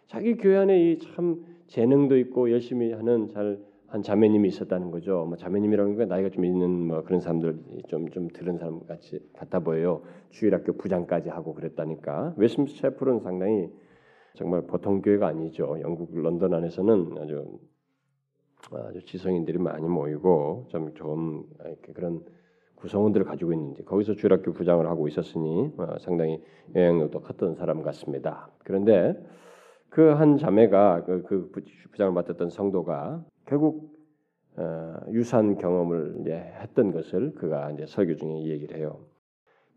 자기 0.07 0.37
교회 0.37 0.57
안에 0.59 0.93
이 0.93 0.99
참 0.99 1.45
재능도 1.67 2.17
있고 2.19 2.51
열심히 2.51 2.93
하는 2.93 3.29
잘 3.29 3.77
한 3.89 4.03
자매님이 4.03 4.49
있었다는 4.49 4.91
거죠. 4.91 5.25
뭐 5.27 5.37
자매님이라는 5.37 5.97
게 5.97 6.05
나이가 6.07 6.29
좀 6.29 6.45
있는 6.45 6.71
뭐 6.89 7.03
그런 7.03 7.21
사람들 7.21 7.57
좀좀 7.87 8.29
들은 8.29 8.59
사람 8.59 8.85
같이 8.85 9.21
같아 9.33 9.61
보여요. 9.61 10.03
주일학교 10.31 10.73
부장까지 10.77 11.29
하고 11.29 11.55
그랬다니까. 11.55 12.35
웨스민스 12.37 12.77
채플은 12.77 13.21
상당히 13.21 13.71
정말 14.35 14.63
보통 14.67 15.03
교회가 15.03 15.29
아니죠. 15.29 15.79
영국 15.81 16.11
런던 16.13 16.53
안에서는 16.53 17.17
아주 17.19 17.59
아주 18.73 19.05
지성인들이 19.05 19.59
많이 19.59 19.87
모이고 19.87 20.67
좀 20.69 20.93
좋은 20.95 21.45
그런 21.95 22.25
구성원들을 22.75 23.25
가지고 23.25 23.53
있는지 23.53 23.85
거기서 23.85 24.15
주일학교 24.15 24.53
부장을 24.53 24.85
하고 24.87 25.07
있었으니 25.07 25.73
어, 25.79 25.97
상당히 26.01 26.43
영향력도 26.75 27.21
컸던 27.21 27.55
사람 27.55 27.83
같습니다. 27.83 28.51
그런데 28.65 29.15
그 29.97 30.13
한 30.13 30.37
자매가 30.37 31.05
그, 31.07 31.23
그 31.23 31.49
부장을 31.91 32.13
맡았던 32.13 32.51
성도가 32.51 33.25
결국 33.47 33.97
어, 34.59 34.95
유산 35.11 35.57
경험을 35.57 36.19
이제 36.21 36.35
했던 36.61 36.93
것을 36.93 37.35
그가 37.35 37.71
이제 37.71 37.87
설교 37.87 38.17
중에 38.17 38.45
얘기를 38.45 38.77
해요. 38.77 39.07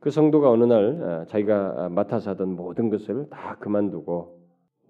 그 0.02 0.10
성도가 0.10 0.52
어느 0.52 0.66
날 0.66 1.02
어, 1.02 1.26
자기가 1.26 1.88
맡아서 1.88 2.32
하던 2.32 2.58
모든 2.58 2.90
것을 2.90 3.30
다 3.30 3.56
그만두고 3.62 4.42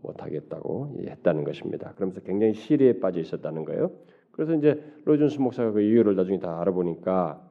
못하겠다고 0.01 0.95
했다는 1.07 1.43
것입니다. 1.43 1.93
그러면서 1.93 2.21
굉장히 2.21 2.55
시리에 2.55 2.99
빠져 2.99 3.19
있었다는 3.19 3.65
거예요. 3.65 3.91
그래서 4.31 4.55
이제 4.55 4.83
로준스 5.05 5.41
목사가 5.41 5.69
그 5.69 5.81
이유를 5.81 6.15
나중에 6.15 6.39
다 6.39 6.59
알아보니까 6.59 7.47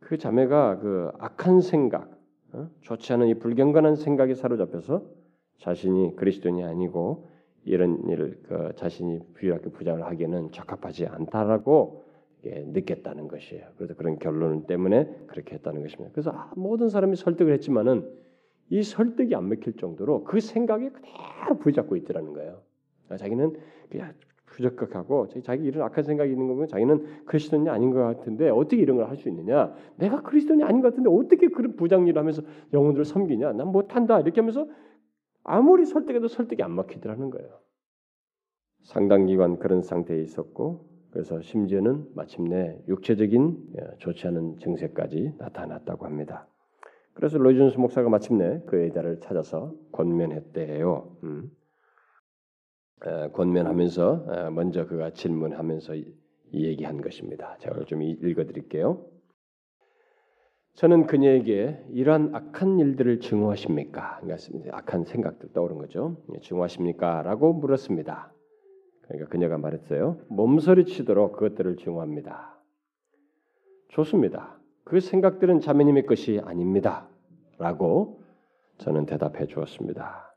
그 0.00 0.16
자매가 0.16 0.78
그 0.78 1.10
악한 1.18 1.60
생각, 1.60 2.10
어? 2.54 2.70
좋지 2.80 3.12
않은 3.12 3.26
이 3.26 3.34
불경건한 3.34 3.96
생각에 3.96 4.32
사로잡혀서 4.32 5.25
자신이 5.58 6.16
그리스도인이 6.16 6.64
아니고 6.64 7.26
이런 7.64 8.08
일을 8.08 8.40
그 8.44 8.72
자신이 8.76 9.20
부유하게 9.34 9.70
부장을 9.70 10.02
하기에는 10.04 10.52
적합하지 10.52 11.06
않다라고 11.06 12.04
느꼈다는 12.44 13.26
것이에요. 13.28 13.64
그래서 13.76 13.94
그런 13.94 14.18
결론 14.18 14.66
때문에 14.66 15.08
그렇게 15.26 15.56
했다는 15.56 15.82
것입니다. 15.82 16.10
그래서 16.12 16.30
아, 16.30 16.52
모든 16.56 16.88
사람이 16.88 17.16
설득을 17.16 17.52
했지만은 17.54 18.08
이 18.70 18.82
설득이 18.82 19.34
안 19.34 19.48
먹힐 19.48 19.72
정도로 19.74 20.24
그 20.24 20.38
생각이 20.40 20.90
그대로 20.90 21.58
부잡고 21.58 21.96
있더라는 21.96 22.32
거예요. 22.34 22.60
아, 23.08 23.16
자기는 23.16 23.54
부적격하고 24.46 25.28
자기 25.42 25.64
이런 25.64 25.82
악한 25.82 26.04
생각이 26.04 26.30
있는 26.30 26.46
거면 26.46 26.68
자기는 26.68 27.24
그리스도인이 27.26 27.68
아닌 27.68 27.90
것 27.90 28.00
같은데 28.00 28.48
어떻게 28.48 28.76
이런 28.80 28.96
걸 28.96 29.06
할 29.06 29.16
수 29.16 29.28
있느냐? 29.28 29.74
내가 29.96 30.22
그리스도인이 30.22 30.62
아닌 30.62 30.80
것 30.82 30.90
같은데 30.90 31.10
어떻게 31.10 31.48
그런 31.48 31.74
부장일을 31.76 32.18
하면서 32.18 32.42
영혼들을 32.72 33.04
섬기냐? 33.04 33.52
난 33.54 33.68
못한다 33.68 34.20
이렇게 34.20 34.40
하면서 34.40 34.66
아무리 35.48 35.86
설득해도 35.86 36.26
설득이 36.28 36.62
안 36.62 36.74
먹히더라는 36.74 37.30
거예요. 37.30 37.60
상당 38.82 39.26
기간 39.26 39.58
그런 39.58 39.80
상태에 39.80 40.20
있었고 40.20 40.88
그래서 41.10 41.40
심지어는 41.40 42.08
마침내 42.14 42.78
육체적인 42.88 43.72
예, 43.78 43.96
좋지 43.98 44.26
않은 44.26 44.58
증세까지 44.58 45.34
나타났다고 45.38 46.04
합니다. 46.04 46.48
그래서 47.14 47.38
로이존스 47.38 47.78
목사가 47.78 48.10
마침내 48.10 48.60
그 48.66 48.86
여자를 48.88 49.20
찾아서 49.20 49.72
권면했대요. 49.92 51.16
음. 51.22 51.50
에, 53.06 53.28
권면하면서 53.30 54.26
에, 54.28 54.50
먼저 54.50 54.86
그가 54.86 55.10
질문하면서 55.10 55.94
이, 55.94 56.14
얘기한 56.52 57.00
것입니다. 57.00 57.56
제가 57.58 57.84
좀 57.84 58.02
읽어드릴게요. 58.02 59.15
저는 60.76 61.06
그녀에게 61.06 61.82
이러한 61.90 62.34
악한 62.34 62.78
일들을 62.78 63.20
증오하십니까? 63.20 64.20
악한 64.72 65.04
생각들 65.04 65.52
떠오른 65.54 65.78
거죠. 65.78 66.18
예, 66.34 66.40
증오하십니까? 66.40 67.22
라고 67.22 67.54
물었습니다. 67.54 68.30
그러니까 69.02 69.28
그녀가 69.30 69.56
말했어요. 69.56 70.18
몸서리치도록 70.28 71.32
그것들을 71.32 71.76
증오합니다. 71.76 72.60
좋습니다. 73.88 74.58
그 74.84 75.00
생각들은 75.00 75.60
자매님의 75.60 76.04
것이 76.04 76.42
아닙니다. 76.44 77.08
라고 77.58 78.20
저는 78.76 79.06
대답해 79.06 79.46
주었습니다. 79.46 80.34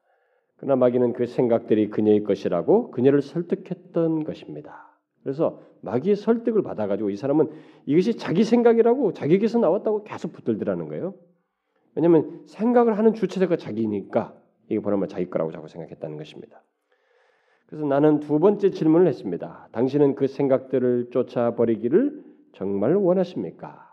그러나 0.56 0.78
마귀는 0.78 1.14
그 1.14 1.26
생각들이 1.26 1.90
그녀의 1.90 2.24
것이라고 2.24 2.92
그녀를 2.92 3.22
설득했던 3.22 4.24
것입니다. 4.24 4.89
그래서 5.24 5.62
마귀의 5.82 6.16
설득을 6.16 6.64
받아가지고 6.64 7.10
이 7.10 7.16
사람은 7.16 7.50
이것이 7.86 8.18
자기 8.18 8.44
생각이라고 8.44 9.14
자기에게서 9.14 9.60
나왔다고 9.60 10.04
계속 10.04 10.34
붙들더라는 10.34 10.88
거예요. 10.88 11.14
왜냐하면 11.96 12.44
생각을 12.46 12.98
하는 12.98 13.14
주체자가 13.14 13.58
자기니까 13.58 14.36
이게 14.70 14.80
보면 14.80 15.08
자기 15.08 15.30
거라고 15.30 15.52
자꾸 15.52 15.68
생각했다는 15.68 16.18
것입니다. 16.18 16.64
그래서 17.68 17.86
나는 17.86 18.20
두 18.20 18.40
번째 18.40 18.72
질문을 18.72 19.08
했습니다. 19.08 19.68
당신은 19.72 20.16
그 20.16 20.28
생각들을 20.28 21.10
쫓아 21.12 21.56
버리기를 21.56 22.24
정말 22.54 22.96
원하십니까? 22.96 23.88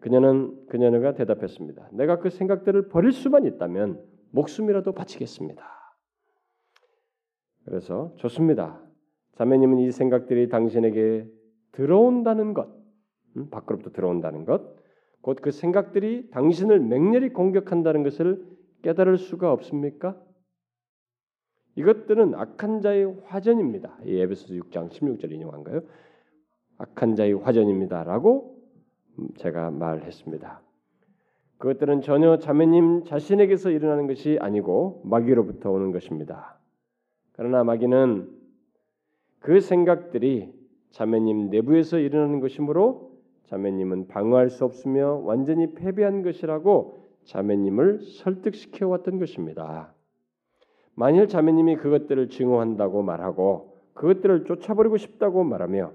그녀는 0.00 0.66
그녀가 0.68 1.14
대답했습니다. 1.14 1.90
내가 1.92 2.18
그 2.18 2.30
생각들을 2.30 2.88
버릴 2.88 3.12
수만 3.12 3.44
있다면 3.44 4.02
목숨이라도 4.30 4.92
바치겠습니다. 4.92 5.62
그래서 7.64 8.14
좋습니다. 8.16 8.80
자매님은 9.40 9.78
이 9.78 9.90
생각들이 9.90 10.50
당신에게 10.50 11.26
들어온다는 11.72 12.52
것, 12.52 12.68
음, 13.38 13.48
밖으로부터 13.48 13.90
들어온다는 13.90 14.44
것, 14.44 14.76
곧 15.22 15.40
그 15.40 15.50
생각들이 15.50 16.28
당신을 16.28 16.78
맹렬히 16.80 17.30
공격한다는 17.30 18.02
것을 18.02 18.44
깨달을 18.82 19.16
수가 19.16 19.50
없습니까? 19.50 20.20
이것들은 21.76 22.34
악한 22.34 22.82
자의 22.82 23.06
화전입니다. 23.24 23.96
이 24.04 24.20
에베소서 24.20 24.52
6장 24.52 24.90
16절 24.90 25.32
인용한 25.32 25.64
거예요. 25.64 25.80
악한 26.76 27.14
자의 27.14 27.32
화전입니다라고 27.32 28.58
제가 29.36 29.70
말했습니다. 29.70 30.60
그것들은 31.56 32.02
전혀 32.02 32.36
자매님 32.36 33.04
자신에게서 33.04 33.70
일어나는 33.70 34.06
것이 34.06 34.36
아니고 34.38 35.00
마귀로부터 35.06 35.70
오는 35.70 35.92
것입니다. 35.92 36.58
그러나 37.32 37.64
마귀는 37.64 38.39
그 39.40 39.60
생각들이 39.60 40.52
자매님 40.90 41.50
내부에서 41.50 41.98
일어나는 41.98 42.40
것이므로 42.40 43.10
자매님은 43.44 44.06
방어할 44.08 44.50
수 44.50 44.64
없으며 44.64 45.20
완전히 45.24 45.74
패배한 45.74 46.22
것이라고 46.22 47.00
자매님을 47.24 48.00
설득시켜 48.00 48.88
왔던 48.88 49.18
것입니다. 49.18 49.94
만일 50.94 51.26
자매님이 51.26 51.76
그것들을 51.76 52.28
증오한다고 52.28 53.02
말하고 53.02 53.76
그것들을 53.94 54.44
쫓아버리고 54.44 54.96
싶다고 54.98 55.42
말하며 55.44 55.92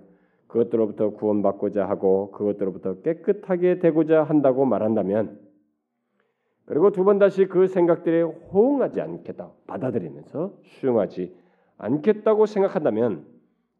그것들로부터 0.47 1.11
구원받고자 1.11 1.87
하고 1.87 2.31
그것들로부터 2.31 3.01
깨끗하게 3.01 3.79
되고자 3.79 4.23
한다고 4.23 4.65
말한다면 4.65 5.39
그리고 6.65 6.91
두 6.91 7.03
번 7.03 7.19
다시 7.19 7.45
그 7.45 7.67
생각들에 7.67 8.21
호응하지 8.21 9.01
않겠다 9.01 9.51
받아들이면서 9.67 10.53
수용하지 10.63 11.35
않겠다고 11.77 12.45
생각한다면 12.47 13.34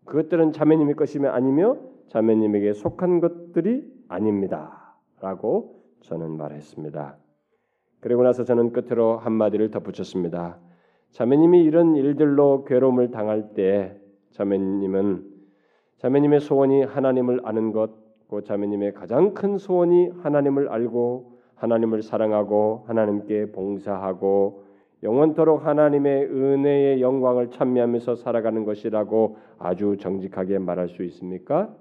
그것들은 0.05 0.51
자매님의 0.51 0.95
것이며 0.95 1.29
아니며 1.29 1.77
자매님에게 2.09 2.73
속한 2.73 3.19
것들이 3.19 3.83
아닙니다라고 4.07 5.83
저는 6.01 6.37
말했습니다. 6.37 7.17
그리고 7.99 8.23
나서 8.23 8.43
저는 8.43 8.71
끝으로 8.71 9.17
한마디를 9.17 9.71
덧붙였습니다. 9.71 10.59
자매님이 11.11 11.63
이런 11.63 11.95
일들로 11.95 12.65
괴로움을 12.65 13.09
당할 13.09 13.53
때 13.53 13.99
자매님은 14.31 15.33
자매님의 15.97 16.39
소원이 16.41 16.83
하나님을 16.83 17.41
아는 17.43 17.71
것, 17.71 17.91
그 18.29 18.43
자매님의 18.43 18.93
가장 18.93 19.33
큰 19.33 19.57
소원이 19.57 20.09
하나님을 20.21 20.69
알고 20.69 21.39
하나님을 21.55 22.03
사랑하고 22.03 22.83
하나님께 22.87 23.51
봉사하고 23.53 24.64
영원토록 25.05 25.65
하나님의 25.65 26.25
은혜의 26.25 26.99
영광을 26.99 27.51
찬미하면서 27.51 28.15
살아가는 28.15 28.65
것이라고 28.65 29.37
아주 29.59 29.97
정직하게 29.97 30.57
말할 30.57 30.89
수 30.89 31.03
있습니까? 31.03 31.75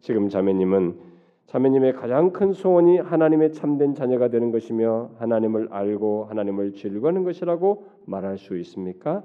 지금 0.00 0.30
자매님은 0.30 0.98
자매님의 1.46 1.92
가장 1.92 2.32
큰 2.32 2.52
소원이 2.52 2.98
하나님의 2.98 3.52
참된 3.52 3.94
자녀가 3.94 4.28
되는 4.28 4.50
것이며 4.50 5.10
하나님을 5.18 5.68
알고 5.70 6.24
하나님을 6.24 6.72
즐거워하는 6.72 7.22
것이라고 7.22 7.86
말할 8.06 8.38
수 8.38 8.56
있습니까? 8.58 9.22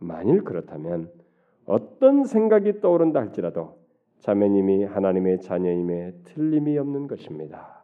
만일 0.00 0.42
그렇다면 0.42 1.10
어떤 1.66 2.24
생각이 2.24 2.80
떠오른다 2.80 3.20
할지라도 3.20 3.78
자매님이 4.18 4.84
하나님의 4.84 5.40
자녀임에 5.40 6.14
틀림이 6.24 6.76
없는 6.78 7.06
것입니다. 7.06 7.77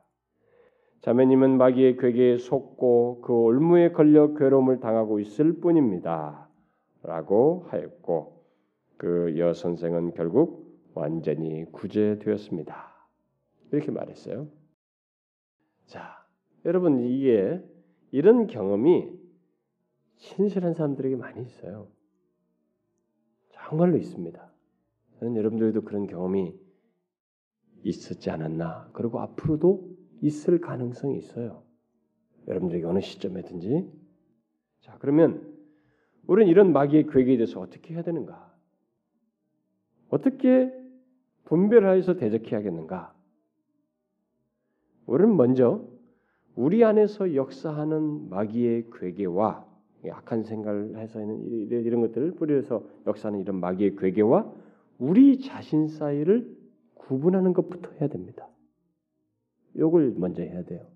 자매님은 1.05 1.59
마귀의 1.59 1.99
괴계에 1.99 2.39
속고 2.39 3.21
그 3.21 3.35
올무에 3.35 3.93
걸려 3.93 4.33
괴로움을 4.33 4.81
당하고 4.81 5.21
있을 5.21 5.61
뿐입니다. 5.61 6.49
라고 7.03 7.67
하였고 7.69 8.43
그 8.97 9.37
여 9.37 9.53
선생은 9.53 10.15
결국 10.15 10.81
완전히 10.95 11.67
구제되었습니다. 11.73 12.75
이렇게 13.71 13.91
말했어요. 13.91 14.49
자, 15.85 16.27
여러분 16.65 16.99
이게 17.01 17.63
이런 18.11 18.47
경험이 18.47 19.13
신실한 20.17 20.73
사람들에게 20.73 21.17
많이 21.17 21.43
있어요. 21.43 21.89
정말로 23.51 23.99
있습니다. 23.99 24.53
저는 25.19 25.37
여러분들도 25.37 25.83
그런 25.83 26.07
경험이 26.07 26.59
있었지 27.83 28.31
않았나. 28.31 28.89
그리고 28.95 29.21
앞으로도 29.21 29.95
있을 30.25 30.59
가능성이 30.59 31.18
있어요. 31.18 31.62
여러분들에게 32.49 32.87
어느 32.87 33.01
시점에든지. 33.01 33.87
자, 34.81 34.97
그러면 34.99 35.55
우리는 36.27 36.51
이런 36.51 36.72
마귀의 36.72 37.09
괴계에 37.09 37.37
대해서 37.37 37.61
어떻게 37.61 37.93
해야 37.93 38.03
되는가? 38.03 38.55
어떻게 40.09 40.72
분별하여서 41.45 42.16
대적해야겠는가? 42.16 43.14
우리는 45.07 45.37
먼저 45.37 45.87
우리 46.57 46.83
안에서 46.85 47.35
역사하는 47.35 48.31
마귀의 48.31 48.87
괴계와 48.93 49.66
악한 50.11 50.45
생각을 50.45 50.99
해서는 50.99 51.45
이런 51.68 52.01
것들을 52.01 52.37
뿌려서 52.37 52.87
역사하는 53.07 53.41
이런 53.41 53.61
마귀의 53.61 53.97
괴계와 53.97 54.51
우리 54.99 55.41
자신 55.41 55.89
사이를 55.89 56.57
구분하는 56.95 57.53
것부터 57.53 57.91
해야 58.01 58.09
됩니다. 58.09 58.49
이걸 59.75 60.14
먼저 60.16 60.43
해야 60.43 60.62
돼요. 60.64 60.87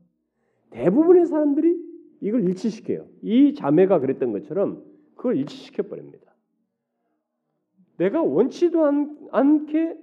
대부분의 0.70 1.26
사람들이 1.26 1.76
이걸 2.20 2.42
일치시켜요. 2.44 3.06
이 3.22 3.54
자매가 3.54 4.00
그랬던 4.00 4.32
것처럼 4.32 4.84
그걸 5.14 5.36
일치시켜 5.36 5.84
버립니다. 5.84 6.34
내가 7.96 8.22
원치도 8.22 8.84
않, 9.32 9.66
게 9.66 9.96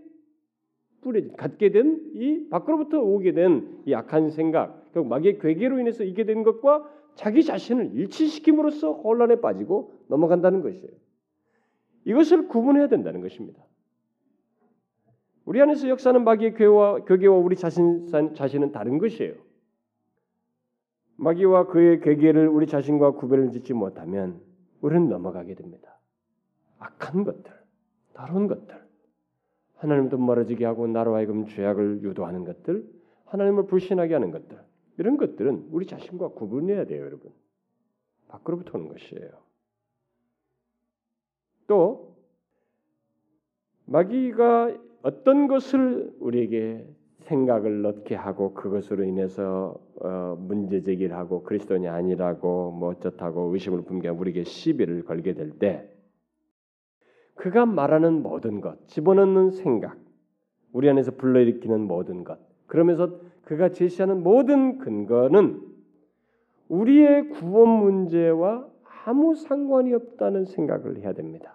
뿌리 1.02 1.28
갖게 1.30 1.72
된 1.72 2.12
이 2.16 2.50
밖으로부터 2.50 3.02
오게 3.02 3.34
된 3.34 3.82
이 3.86 3.94
악한 3.94 4.32
생각, 4.32 4.92
결국 4.94 5.10
마귀의 5.10 5.40
괴계로 5.40 5.80
인해서 5.80 6.04
있게 6.04 6.26
된 6.26 6.44
것과 6.44 6.90
자기 7.16 7.44
자신을 7.44 7.92
일치시킴으로써 7.94 8.94
혼란에 8.94 9.40
빠지고 9.40 9.94
넘어간다는 10.08 10.62
것이에요. 10.62 10.92
이것을 12.06 12.48
구분해야 12.48 12.88
된다는 12.88 13.22
것입니다. 13.22 13.64
우리 15.46 15.62
안에서 15.62 15.88
역사하는 15.90 16.24
마귀의 16.24 16.56
괴와, 16.56 17.06
괴계와 17.06 17.38
우리 17.38 17.56
자신, 17.56 18.08
자신은 18.36 18.72
다른 18.72 18.98
것이에요. 18.98 19.36
마귀와 21.18 21.68
그의 21.68 22.02
괴계를 22.02 22.48
우리 22.48 22.68
자신과 22.68 23.12
구별을 23.12 23.52
짓지 23.52 23.74
못하면 23.74 24.42
우리는 24.82 25.08
넘어가게 25.08 25.54
됩니다. 25.56 25.98
악한 26.80 27.24
것들, 27.24 27.54
다른 28.14 28.48
것들, 28.48 28.76
하나님도 29.76 30.18
멀어지게 30.18 30.66
하고 30.66 30.88
나로 30.88 31.16
하여금 31.16 31.48
죄악을 31.48 32.02
유도하는 32.02 32.44
것들, 32.44 32.86
하나님을 33.26 33.68
불신하게 33.68 34.14
하는 34.14 34.32
것들, 34.32 34.60
이런 34.98 35.18
것들은 35.18 35.70
우리 35.72 35.86
자신과 35.86 36.30
구분해야 36.30 36.86
돼요, 36.86 37.06
여러분. 37.06 37.32
밖으로부터 38.28 38.78
오는 38.78 38.90
것이에요. 38.90 39.30
또 41.68 42.16
마귀가 43.86 44.76
어떤 45.06 45.48
것을 45.48 46.12
우리에게 46.20 46.84
생각을 47.20 47.84
넣게 47.84 48.16
하고 48.16 48.56
그것으로 48.56 49.04
인해서 49.04 49.80
어, 50.02 50.36
문제 50.40 50.82
제기를 50.82 51.16
하고 51.16 51.44
그리스도인이 51.44 51.88
아니라고 51.88 52.72
뭐 52.72 52.90
어쩌다고 52.90 53.54
의심을 53.54 53.84
품게 53.84 54.10
우리에게 54.10 54.44
시비를 54.44 55.06
걸게 55.06 55.34
될 55.34 55.60
때 55.60 55.88
그가 57.36 57.66
말하는 57.66 58.24
모든 58.24 58.62
것, 58.62 58.88
집어넣는 58.88 59.52
생각, 59.52 59.98
우리 60.72 60.90
안에서 60.90 61.12
불러일으키는 61.12 61.82
모든 61.82 62.24
것, 62.24 62.40
그러면서 62.66 63.20
그가 63.44 63.70
제시하는 63.70 64.24
모든 64.24 64.80
근거는 64.80 65.62
우리의 66.70 67.30
구원 67.30 67.70
문제와 67.70 68.68
아무 69.06 69.36
상관이 69.36 69.94
없다는 69.94 70.46
생각을 70.46 70.98
해야 70.98 71.14
됩니다. 71.14 71.55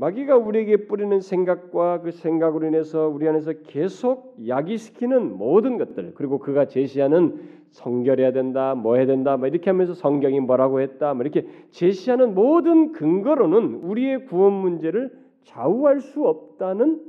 마귀가 0.00 0.38
우리에게 0.38 0.86
뿌리는 0.86 1.20
생각과 1.20 2.00
그 2.00 2.10
생각으로 2.10 2.66
인해서 2.66 3.06
우리 3.06 3.28
안에서 3.28 3.52
계속 3.66 4.34
야기시키는 4.48 5.36
모든 5.36 5.76
것들 5.76 6.14
그리고 6.14 6.38
그가 6.38 6.68
제시하는 6.68 7.38
성결해야 7.68 8.32
된다, 8.32 8.74
뭐 8.74 8.96
해야 8.96 9.04
된다, 9.04 9.36
뭐 9.36 9.46
이렇게 9.46 9.68
하면서 9.68 9.92
성경이 9.92 10.40
뭐라고 10.40 10.80
했다, 10.80 11.12
뭐 11.12 11.22
이렇게 11.22 11.46
제시하는 11.70 12.34
모든 12.34 12.92
근거로는 12.92 13.74
우리의 13.82 14.24
구원 14.24 14.54
문제를 14.54 15.10
좌우할 15.44 16.00
수 16.00 16.26
없다는 16.26 17.02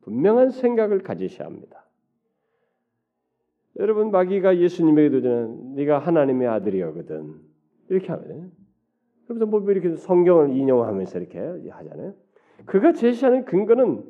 분명한 0.00 0.50
생각을 0.50 1.02
가지셔야 1.02 1.46
합니다. 1.46 1.84
여러분 3.78 4.10
마귀가 4.10 4.56
예수님에게 4.56 5.10
도전한 5.10 5.74
네가 5.74 5.98
하나님의 5.98 6.48
아들이거든 6.48 7.34
이렇게 7.90 8.06
하면 8.08 8.52
그러면서 9.26 9.46
뭐 9.46 9.70
이렇게 9.70 9.96
성경을 9.96 10.56
인용하면서 10.56 11.18
이렇게 11.18 11.38
하잖아요. 11.38 12.14
그가 12.64 12.92
제시하는 12.92 13.44
근거는 13.44 14.04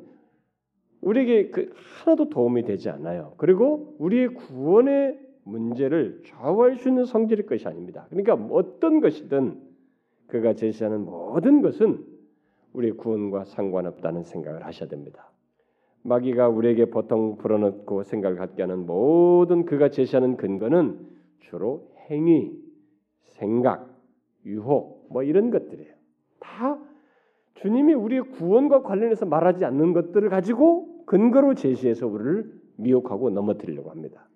우리에게 1.01 1.49
그 1.49 1.73
하나도 1.75 2.29
도움이 2.29 2.63
되지 2.63 2.89
않아요. 2.89 3.33
그리고 3.37 3.95
우리의 3.99 4.29
구원의 4.29 5.19
문제를 5.43 6.21
좌우할 6.25 6.75
수 6.75 6.89
있는 6.89 7.05
성질일 7.05 7.45
것이 7.45 7.67
아닙니다. 7.67 8.07
그러니까 8.09 8.33
어떤 8.51 8.99
것이든 8.99 9.61
그가 10.27 10.53
제시하는 10.53 11.05
모든 11.05 11.61
것은 11.61 12.03
우리의 12.73 12.93
구원과 12.93 13.45
상관없다는 13.45 14.23
생각을 14.23 14.65
하셔야 14.65 14.89
됩니다. 14.89 15.31
마귀가 16.03 16.49
우리에게 16.49 16.85
보통 16.85 17.37
불어넣고 17.37 18.03
생각을 18.03 18.37
갖게 18.37 18.63
하는 18.63 18.85
모든 18.85 19.65
그가 19.65 19.89
제시하는 19.89 20.37
근거는 20.37 20.99
주로 21.39 21.91
행위, 22.09 22.53
생각, 23.23 23.86
유혹 24.47 25.07
뭐 25.11 25.23
이런 25.23 25.51
것들이에요. 25.51 25.93
다 26.39 26.79
주님이 27.55 27.93
우리의 27.93 28.21
구원과 28.31 28.83
관련해서 28.83 29.25
말하지 29.25 29.65
않는 29.65 29.93
것들을 29.93 30.29
가지고 30.29 31.05
근거로 31.05 31.53
제시해서 31.53 32.07
우리를 32.07 32.53
미혹하고 32.77 33.29
넘어뜨리려고 33.29 33.89
합니다. 33.89 34.27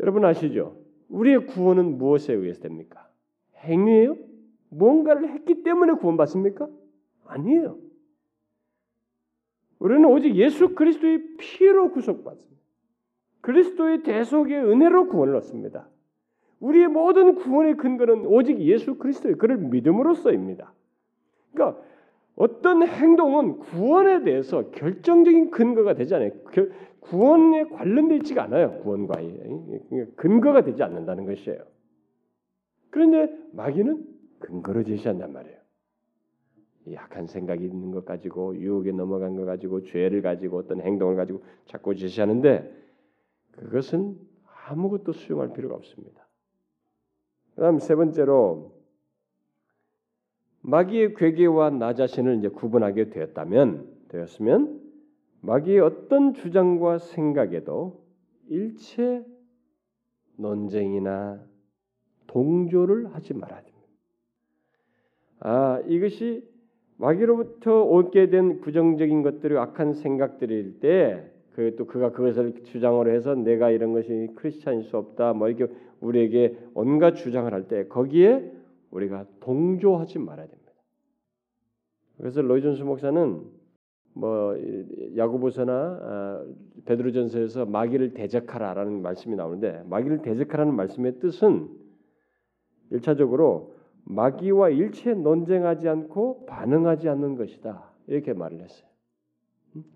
여러분 0.00 0.24
아시죠? 0.24 0.76
우리의 1.08 1.46
구원은 1.46 1.98
무엇에 1.98 2.32
의해서 2.34 2.60
됩니까? 2.60 3.08
행위예요? 3.58 4.16
뭔가를 4.68 5.30
했기 5.30 5.62
때문에 5.62 5.94
구원받습니까? 5.94 6.68
아니에요. 7.26 7.78
우리는 9.78 10.04
오직 10.06 10.34
예수 10.36 10.74
그리스도의 10.74 11.36
피로 11.38 11.90
구속받습니다. 11.92 12.56
그리스도의 13.42 14.02
대속의 14.02 14.56
은혜로 14.56 15.08
구원을 15.08 15.36
얻습니다. 15.36 15.88
우리의 16.60 16.88
모든 16.88 17.34
구원의 17.34 17.76
근거는 17.76 18.26
오직 18.26 18.58
예수 18.60 18.96
그리스도의 18.96 19.36
그를 19.36 19.58
믿음으로써입니다. 19.58 20.72
그러니까 21.52 21.82
어떤 22.34 22.86
행동은 22.86 23.58
구원에 23.58 24.22
대해서 24.22 24.70
결정적인 24.70 25.50
근거가 25.50 25.94
되지 25.94 26.14
않아요. 26.14 26.32
구원에 27.00 27.64
관련되어 27.64 28.18
있지가 28.18 28.44
않아요. 28.44 28.80
구원과 28.80 29.20
근거가 30.16 30.62
되지 30.62 30.82
않는다는 30.82 31.24
것이에요. 31.26 31.60
그런데 32.90 33.34
마귀는 33.52 34.04
근거로 34.38 34.82
제시한단 34.82 35.32
말이에요. 35.32 35.56
약한 36.92 37.26
생각이 37.26 37.64
있는 37.64 37.90
것 37.90 38.04
가지고 38.04 38.56
유혹에 38.56 38.92
넘어간 38.92 39.34
것 39.36 39.44
가지고 39.44 39.82
죄를 39.82 40.22
가지고 40.22 40.58
어떤 40.58 40.80
행동을 40.80 41.16
가지고 41.16 41.42
자꾸 41.66 41.94
제시하는데 41.94 42.72
그것은 43.52 44.18
아무것도 44.68 45.12
수용할 45.12 45.52
필요가 45.52 45.74
없습니다. 45.74 46.25
그다음 47.56 47.78
세 47.78 47.94
번째로 47.94 48.72
마귀의 50.60 51.14
괴계와 51.14 51.70
나 51.70 51.94
자신을 51.94 52.38
이제 52.38 52.48
구분하게 52.48 53.10
되었다면 53.10 54.08
되었으면 54.08 54.80
마귀의 55.40 55.80
어떤 55.80 56.34
주장과 56.34 56.98
생각에도 56.98 58.04
일체 58.48 59.24
논쟁이나 60.36 61.42
동조를 62.26 63.14
하지 63.14 63.32
말아야 63.32 63.62
됩니다. 63.62 63.88
아 65.40 65.80
이것이 65.86 66.46
마귀로부터 66.98 67.84
오게 67.84 68.30
된 68.30 68.60
부정적인 68.60 69.22
것들이 69.22 69.56
악한 69.56 69.94
생각들일 69.94 70.80
때 70.80 71.36
그 71.56 71.74
또 71.74 71.86
그가 71.86 72.12
그것을 72.12 72.52
주장으로 72.64 73.10
해서 73.10 73.34
내가 73.34 73.70
이런 73.70 73.94
것이 73.94 74.28
크리스찬일 74.36 74.84
수 74.84 74.98
없다. 74.98 75.32
뭐 75.32 75.48
이렇게 75.48 75.72
우리에게 76.00 76.58
온갖 76.74 77.14
주장을 77.14 77.52
할 77.52 77.68
때 77.68 77.86
거기에 77.88 78.52
우리가 78.90 79.26
동조하지 79.40 80.18
말아야 80.18 80.46
됩니다. 80.46 80.72
그래서 82.18 82.40
로이존스 82.40 82.82
목사는 82.82 83.42
뭐 84.14 84.56
야고보서나 85.16 85.72
아, 86.02 86.46
베드로전서에서 86.86 87.66
마귀를 87.66 88.14
대적하라라는 88.14 89.02
말씀이 89.02 89.36
나오는데 89.36 89.82
마귀를 89.86 90.22
대적하라는 90.22 90.74
말씀의 90.74 91.18
뜻은 91.18 91.68
일차적으로 92.90 93.74
마귀와 94.04 94.70
일체 94.70 95.12
논쟁하지 95.12 95.88
않고 95.88 96.46
반응하지 96.46 97.08
않는 97.10 97.34
것이다 97.36 97.90
이렇게 98.06 98.32
말을 98.32 98.60
했어요. 98.60 98.88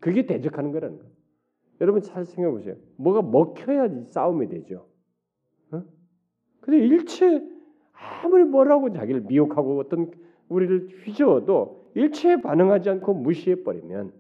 그게 0.01 0.27
대적하는 0.27 0.73
거라는 0.73 0.99
거예요. 0.99 1.11
여러분 1.81 2.03
잘 2.03 2.27
생각해 2.27 2.55
보세요. 2.55 2.75
뭐가 2.97 3.23
먹혀야지 3.23 4.03
싸움이 4.13 4.49
되죠. 4.49 4.90
어? 6.61 6.65
근데 6.65 6.79
일체 6.79 7.43
아무리 7.93 8.45
뭐라고 8.45 8.93
자기를 8.93 9.23
미혹하고 9.23 9.79
어떤 9.81 10.11
우리를 10.49 10.89
휘저어도 11.05 11.91
일체에 11.95 12.41
반응하지 12.41 12.91
않고 12.91 13.15
무시해 13.15 13.63
버리면 13.63 14.13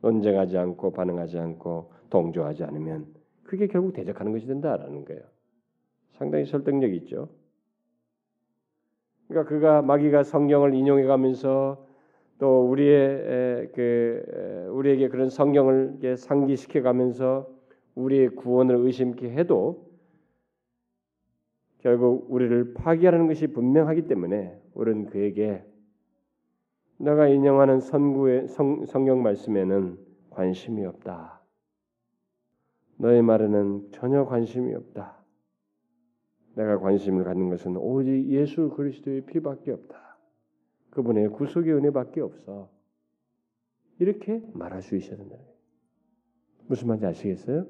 논쟁하지 0.00 0.56
않고 0.58 0.92
반응하지 0.92 1.38
않고 1.38 1.92
동조하지 2.10 2.64
않으면 2.64 3.06
그게 3.42 3.66
결국 3.66 3.92
대적하는 3.92 4.32
것이 4.32 4.46
된다라는 4.46 5.04
거예요. 5.04 5.22
상당히 6.12 6.44
설득력이 6.44 6.96
있죠. 6.98 7.28
그러니까 9.28 9.48
그가 9.48 9.82
마귀가 9.82 10.22
성경을 10.22 10.74
인용해 10.74 11.04
가면서 11.04 11.86
또 12.38 12.68
우리의 12.68 13.70
그 13.74 14.68
우리에게 14.72 15.08
그런 15.08 15.28
성경을 15.28 16.16
상기시켜 16.16 16.82
가면서 16.82 17.48
우리의 17.94 18.30
구원을 18.30 18.76
의심케 18.76 19.30
해도 19.30 19.87
결국 21.78 22.26
우리를 22.30 22.74
파괴하는 22.74 23.26
것이 23.26 23.48
분명하기 23.48 24.06
때문에 24.06 24.60
우리는 24.74 25.06
그에게 25.06 25.64
내가 26.98 27.28
인용하는 27.28 27.80
선구의 27.80 28.48
성, 28.48 28.84
성경 28.86 29.22
말씀에는 29.22 29.98
관심이 30.30 30.84
없다. 30.84 31.40
너의 32.96 33.22
말에는 33.22 33.92
전혀 33.92 34.24
관심이 34.24 34.74
없다. 34.74 35.16
내가 36.56 36.80
관심을 36.80 37.22
갖는 37.22 37.50
것은 37.50 37.76
오직 37.76 38.28
예수 38.30 38.70
그리스도의 38.70 39.26
피밖에 39.26 39.70
없다. 39.70 40.18
그분의 40.90 41.28
구속의 41.28 41.72
은혜밖에 41.74 42.20
없어. 42.20 42.68
이렇게 44.00 44.42
말할 44.54 44.82
수 44.82 44.96
있어야 44.96 45.16
된다. 45.16 45.36
무슨 46.66 46.88
말인지 46.88 47.06
아시겠어요? 47.06 47.66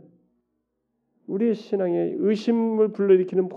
우리의 1.27 1.55
신앙에 1.55 2.15
의심을 2.17 2.93
불러일으키는 2.93 3.49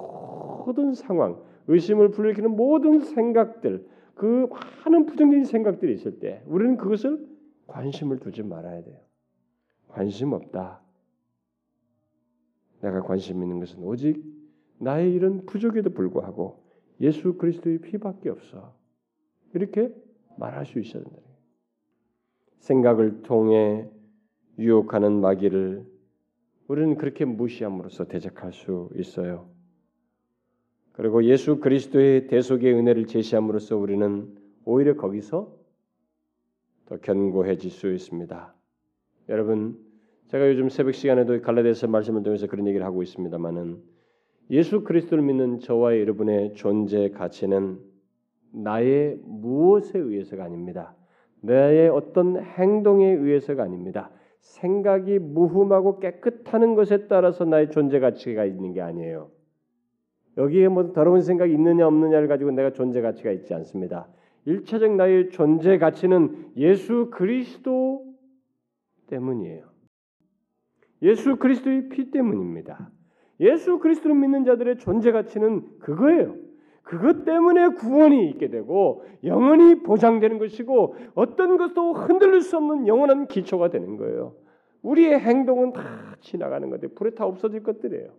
모든 0.66 0.94
상황, 0.94 1.42
의심을 1.68 2.12
불러일으키는 2.12 2.56
모든 2.56 3.00
생각들, 3.00 3.88
그 4.16 4.48
많은 4.86 5.06
부정적인 5.06 5.46
생각들이 5.46 5.94
있을 5.94 6.20
때 6.20 6.44
우리는 6.46 6.78
그것을 6.78 7.28
관심을 7.68 8.20
두지 8.20 8.44
말아야 8.44 8.84
돼요. 8.84 8.98
관심 9.88 10.34
없다. 10.34 10.82
내가 12.82 13.02
관심 13.02 13.42
있는 13.42 13.60
것은 13.60 13.84
오직 13.84 14.24
나의 14.80 15.14
이런 15.14 15.46
부족에도 15.46 15.92
불구하고 15.92 16.64
예수 17.00 17.38
그리스도의 17.38 17.80
피밖에 17.80 18.30
없어. 18.30 18.76
이렇게 19.54 19.94
말할 20.38 20.66
수 20.66 20.80
있어야 20.80 21.04
된다. 21.04 21.22
생각을 22.60 23.24
통해 23.24 23.90
유혹하는 24.58 25.20
마귀를 25.20 25.86
우리는 26.68 26.96
그렇게 26.96 27.26
무시함으로써 27.26 28.06
대적할 28.06 28.54
수 28.54 28.90
있어요. 28.96 29.50
그리고 30.94 31.24
예수 31.24 31.60
그리스도의 31.60 32.28
대속의 32.28 32.74
은혜를 32.74 33.06
제시함으로써 33.08 33.78
우리는 33.78 34.36
오히려 34.66 34.96
거기서 34.96 35.56
더 36.86 36.98
견고해질 36.98 37.72
수 37.72 37.92
있습니다. 37.92 38.54
여러분, 39.30 39.78
제가 40.28 40.50
요즘 40.50 40.70
새벽 40.70 40.94
시간에도 40.94 41.42
갈라디아서 41.42 41.88
말씀을 41.88 42.24
통해서 42.24 42.48
그런 42.48 42.68
얘기를 42.68 42.86
하고 42.86 43.02
있습니다만은 43.04 43.82
예수 44.50 44.84
그리스도를 44.84 45.24
믿는 45.24 45.60
저와 45.60 45.98
여러분의 45.98 46.56
존재 46.56 47.10
가치는 47.10 47.80
나의 48.52 49.18
무엇에 49.24 49.98
의해서가 49.98 50.44
아닙니다. 50.44 50.96
나의 51.42 51.90
어떤 51.90 52.38
행동에 52.38 53.08
의해서가 53.08 53.64
아닙니다. 53.64 54.12
생각이 54.42 55.20
무흠하고 55.20 56.00
깨끗하는 56.00 56.76
것에 56.76 57.08
따라서 57.08 57.46
나의 57.46 57.72
존재 57.72 58.00
가치가 58.00 58.46
있는 58.46 58.74
게 58.74 58.82
아니에요. 58.82 59.30
여기에 60.38 60.70
뭐 60.70 60.94
더러운 60.94 61.22
생각이 61.22 61.54
있느냐 61.54 61.88
없느냐를 61.88 62.28
가지고 62.28 62.52
내가 62.52 62.72
존재 62.72 63.02
가치가 63.02 63.32
있지 63.32 63.54
않습니다. 63.54 64.08
일차적 64.46 64.96
나의 64.96 65.30
존재 65.30 65.78
가치는 65.78 66.54
예수 66.58 67.10
그리스도 67.12 68.06
때문이에요. 69.08 69.70
예수 71.04 71.36
그리스도의 71.38 71.90
피 71.90 72.12
때문입니다. 72.12 72.92
예수 73.40 73.80
그리스도를 73.80 74.16
믿는 74.16 74.46
자들의 74.46 74.78
존재 74.78 75.12
가치는 75.12 75.80
그거예요. 75.80 76.36
그것 76.84 77.26
때문에 77.26 77.70
구원이 77.70 78.30
있게 78.32 78.50
되고 78.50 79.04
영원히 79.24 79.82
보장되는 79.84 80.40
것이고 80.40 80.96
어떤 81.16 81.58
것도 81.58 81.94
흔들릴 81.94 82.42
수 82.42 82.58
없는 82.58 82.88
영원한 82.88 83.28
기초가 83.28 83.70
되는 83.70 83.98
거예요. 83.98 84.36
우리의 84.82 85.20
행동은 85.20 85.74
다 85.74 86.16
지나가는 86.22 86.70
것들, 86.70 86.90
불에 86.90 87.12
타 87.12 87.26
없어질 87.26 87.64
것들이에요. 87.64 88.10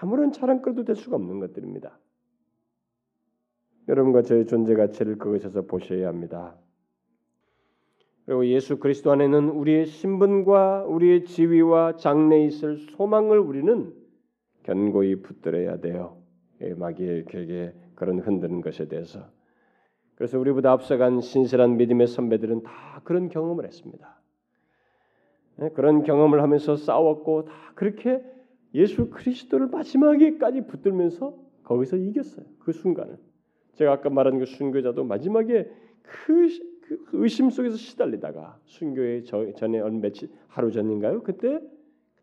아무런 0.00 0.32
자랑거리도 0.32 0.84
될 0.84 0.96
수가 0.96 1.16
없는 1.16 1.40
것들입니다. 1.40 1.98
여러분과 3.88 4.22
저의 4.22 4.46
존재 4.46 4.74
가치를 4.74 5.18
그것에서 5.18 5.62
보셔야 5.62 6.08
합니다. 6.08 6.56
그리고 8.26 8.46
예수 8.46 8.78
그리스도 8.78 9.10
안에는 9.10 9.48
우리의 9.48 9.86
신분과 9.86 10.84
우리의 10.84 11.24
지위와 11.24 11.96
장래에 11.96 12.44
있을 12.44 12.76
소망을 12.76 13.38
우리는 13.38 13.94
견고히 14.64 15.22
붙들어야 15.22 15.80
돼요. 15.80 16.22
마귀에게 16.76 17.74
그런 17.94 18.18
흔드는 18.18 18.60
것에 18.60 18.88
대해서. 18.88 19.30
그래서 20.14 20.38
우리보다 20.38 20.72
앞서간 20.72 21.20
신실한 21.20 21.78
믿음의 21.78 22.08
선배들은 22.08 22.64
다 22.64 23.00
그런 23.04 23.30
경험을 23.30 23.64
했습니다. 23.64 24.20
그런 25.74 26.02
경험을 26.02 26.42
하면서 26.42 26.76
싸웠고 26.76 27.46
다 27.46 27.52
그렇게 27.74 28.22
예수 28.74 29.10
그리스도를 29.10 29.68
마지막에까지 29.68 30.66
붙들면서 30.66 31.36
거기서 31.62 31.96
이겼어요. 31.96 32.46
그 32.58 32.72
순간을. 32.72 33.18
제가 33.74 33.92
아까 33.92 34.10
말한 34.10 34.38
그 34.38 34.46
순교자도 34.46 35.04
마지막에 35.04 35.70
그, 36.02 36.48
그 36.82 37.08
의심 37.12 37.50
속에서 37.50 37.76
시달리다가 37.76 38.58
순교의 38.64 39.24
전에 39.24 39.80
얼 39.80 39.92
며칠 39.92 40.30
하루 40.48 40.70
전인가요? 40.72 41.22
그때 41.22 41.60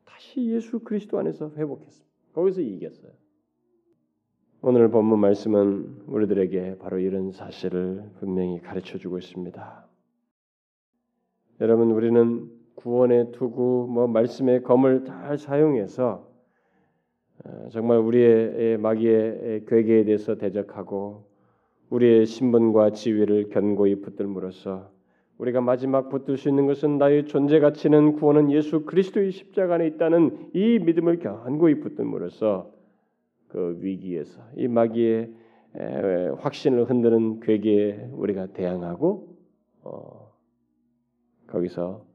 다시 0.04 0.46
예수 0.48 0.80
그리스도 0.80 1.20
안에서 1.20 1.52
회복했습니다. 1.56 2.06
거기서 2.34 2.62
이겼어요. 2.62 3.12
오늘 4.62 4.90
본문 4.90 5.20
말씀은 5.20 6.04
우리들에게 6.08 6.80
바로 6.80 6.98
이런 6.98 7.32
사실을 7.32 8.10
분명히 8.20 8.60
가르쳐 8.60 8.98
주고 8.98 9.18
있습니다. 9.20 9.88
여러분 11.62 11.92
우리는 11.92 12.50
구원의 12.76 13.32
투구 13.32 13.88
뭐 13.90 14.08
말씀의 14.08 14.64
검을 14.64 15.06
잘 15.06 15.38
사용해서 15.38 16.28
어, 16.28 16.35
정말 17.72 18.00
우리의 18.00 18.78
마귀의 18.78 19.66
괴계에 19.68 20.04
대해서 20.06 20.36
대적하고 20.36 21.26
우리의 21.90 22.26
신분과 22.26 22.92
지위를 22.92 23.50
견고히 23.50 24.02
붙들므로써 24.02 24.92
우리가 25.38 25.62
마지막 25.62 26.10
붙들 26.10 26.38
수 26.38 26.50
있는 26.50 26.66
것은 26.66 26.98
나의 26.98 27.26
존재 27.26 27.60
가치는 27.60 28.14
구원은 28.14 28.52
예수 28.52 28.86
그리스도의 28.86 29.32
십자가 29.32 29.76
안에 29.76 29.88
있다는 29.88 30.52
이 30.54 30.80
믿음을 30.80 31.20
견고히 31.20 31.82
붙들므로써 31.82 32.72
그 33.50 33.78
위기에서 33.82 34.42
이 34.56 34.68
마귀의 34.68 35.34
확신을 36.38 36.90
흔드는 36.90 37.42
괴계에 37.42 38.10
우리가 38.14 38.48
대항하고 38.48 39.36
어, 39.84 40.32
거기서 41.48 42.06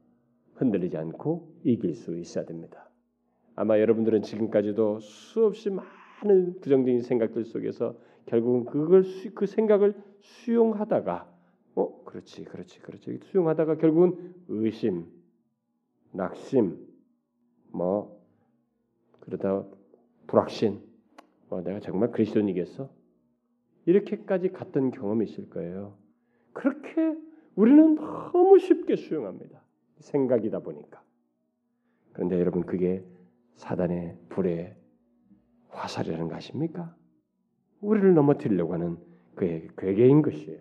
흔들리지 0.55 0.97
않고 0.97 1.47
이길 1.63 1.93
수 1.95 2.17
있어야 2.17 2.45
됩니다. 2.45 2.90
아마 3.61 3.79
여러분들은 3.79 4.23
지금까지도 4.23 5.01
수없이 5.01 5.69
많은 5.69 6.59
부정적인 6.61 7.03
생각들 7.03 7.45
속에서 7.45 7.95
결국은 8.25 8.65
그걸 8.65 9.03
수, 9.03 9.35
그 9.35 9.45
생각을 9.45 9.93
수용하다가 10.19 11.31
어 11.75 12.03
그렇지 12.03 12.45
그렇지 12.45 12.79
그렇지 12.79 13.19
수용하다가 13.25 13.75
결국은 13.75 14.33
의심, 14.47 15.05
낙심, 16.11 16.75
뭐 17.71 18.19
그러다 19.19 19.63
불확신, 20.25 20.81
뭐 21.47 21.61
내가 21.61 21.79
정말 21.81 22.09
그리스도인이겠어? 22.09 22.89
이렇게까지 23.85 24.53
갔던 24.53 24.89
경험이 24.89 25.25
있을 25.25 25.51
거예요. 25.51 25.99
그렇게 26.53 27.15
우리는 27.55 27.93
너무 27.93 28.57
쉽게 28.57 28.95
수용합니다. 28.95 29.61
생각이다 29.99 30.61
보니까. 30.61 31.03
그런데 32.13 32.39
여러분 32.39 32.63
그게 32.63 33.05
사단의 33.55 34.17
불의 34.29 34.75
화살이라는 35.69 36.27
거 36.27 36.35
아십니까? 36.35 36.95
우리를 37.81 38.13
넘어뜨리려고 38.13 38.73
하는 38.73 38.97
그의 39.35 39.69
괴계인 39.77 40.21
것이에요. 40.21 40.59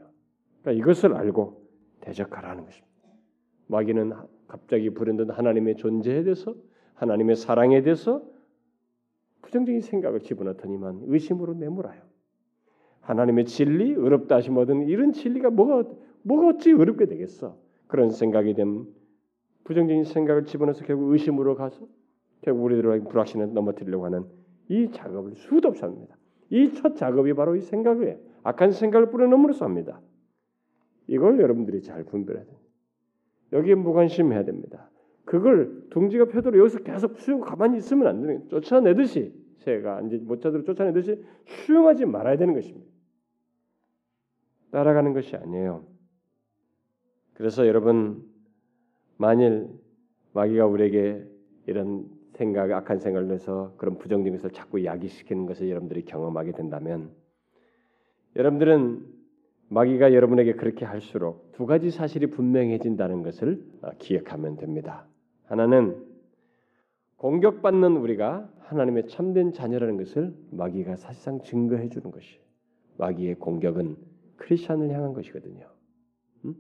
그러니까 0.62 0.82
이것을 0.82 1.14
알고 1.14 1.66
대적하라는 2.00 2.64
것입니다. 2.64 2.90
마귀는 3.66 4.12
갑자기 4.48 4.90
불현듯 4.90 5.36
하나님의 5.36 5.76
존재에 5.76 6.22
대해서 6.22 6.54
하나님의 6.94 7.36
사랑에 7.36 7.82
대해서 7.82 8.22
부정적인 9.42 9.80
생각을 9.80 10.20
집어넣더니만 10.20 11.02
의심으로 11.04 11.54
내몰아요. 11.54 12.02
하나님의 13.00 13.46
진리, 13.46 13.94
어렵다 13.94 14.36
하시 14.36 14.50
뭐든 14.50 14.88
이런 14.88 15.12
진리가 15.12 15.50
뭐가 15.50 15.88
뭐가 16.22 16.48
어찌 16.48 16.72
어렵게 16.72 17.06
되겠어? 17.06 17.56
그런 17.86 18.10
생각이 18.10 18.54
된 18.54 18.86
부정적인 19.64 20.04
생각을 20.04 20.44
집어넣어서 20.44 20.84
결국 20.84 21.12
의심으로 21.12 21.54
가서 21.54 21.86
결국 22.42 22.64
우리들의 22.64 23.04
불확신을 23.04 23.52
넘어뜨리려고 23.52 24.04
하는 24.04 24.24
이 24.68 24.90
작업을 24.90 25.34
수도 25.36 25.68
없이 25.68 25.82
합니다. 25.82 26.16
이 26.50 26.72
첫 26.72 26.96
작업이 26.96 27.32
바로 27.34 27.56
이 27.56 27.60
생각이에요. 27.60 28.18
악한 28.42 28.72
생각을 28.72 29.10
뿌려넣음으로써 29.10 29.64
합니다. 29.64 30.00
이걸 31.06 31.40
여러분들이 31.40 31.82
잘 31.82 32.04
분별해야 32.04 32.44
돼요. 32.44 32.56
여기에 33.52 33.74
무관심해야 33.76 34.44
됩니다. 34.44 34.90
그걸 35.24 35.88
둥지가 35.90 36.26
펴도록 36.26 36.58
여기서 36.60 36.80
계속 36.80 37.18
수용 37.18 37.40
가만히 37.40 37.78
있으면 37.78 38.06
안 38.06 38.20
되는 38.20 38.48
쫓아내듯이 38.48 39.32
새가 39.58 40.02
이제 40.02 40.18
모차들을 40.18 40.64
쫓아내듯이 40.64 41.22
수용하지 41.46 42.06
말아야 42.06 42.36
되는 42.36 42.54
것입니다. 42.54 42.90
따라가는 44.70 45.12
것이 45.12 45.36
아니에요. 45.36 45.84
그래서 47.34 47.66
여러분 47.66 48.24
만일 49.16 49.68
마귀가 50.32 50.66
우리에게 50.66 51.24
이런 51.66 52.08
생각, 52.40 52.72
악한 52.72 53.00
생각을 53.00 53.28
내서 53.28 53.74
그런 53.76 53.98
부정적인 53.98 54.32
것을 54.32 54.50
자꾸 54.50 54.82
야기시키는 54.82 55.44
것을 55.44 55.68
여러분들이 55.68 56.06
경험하게 56.06 56.52
된다면 56.52 57.10
여러분들은 58.34 59.04
마귀가 59.68 60.14
여러분에게 60.14 60.54
그렇게 60.54 60.86
할수록 60.86 61.52
두 61.52 61.66
가지 61.66 61.90
사실이 61.90 62.28
분명해진다는 62.28 63.22
것을 63.22 63.62
어, 63.82 63.90
기억하면 63.98 64.56
됩니다. 64.56 65.06
하나는 65.44 66.02
공격받는 67.18 67.98
우리가 67.98 68.50
하나님의 68.60 69.08
참된 69.08 69.52
자녀라는 69.52 69.98
것을 69.98 70.34
마귀가 70.50 70.96
사실상 70.96 71.42
증거해 71.42 71.90
주는 71.90 72.10
것이 72.10 72.40
마귀의 72.96 73.34
공격은 73.34 73.96
크리스천을 74.36 74.90
향한 74.90 75.12
것이거든요. 75.12 75.66
음? 76.46 76.54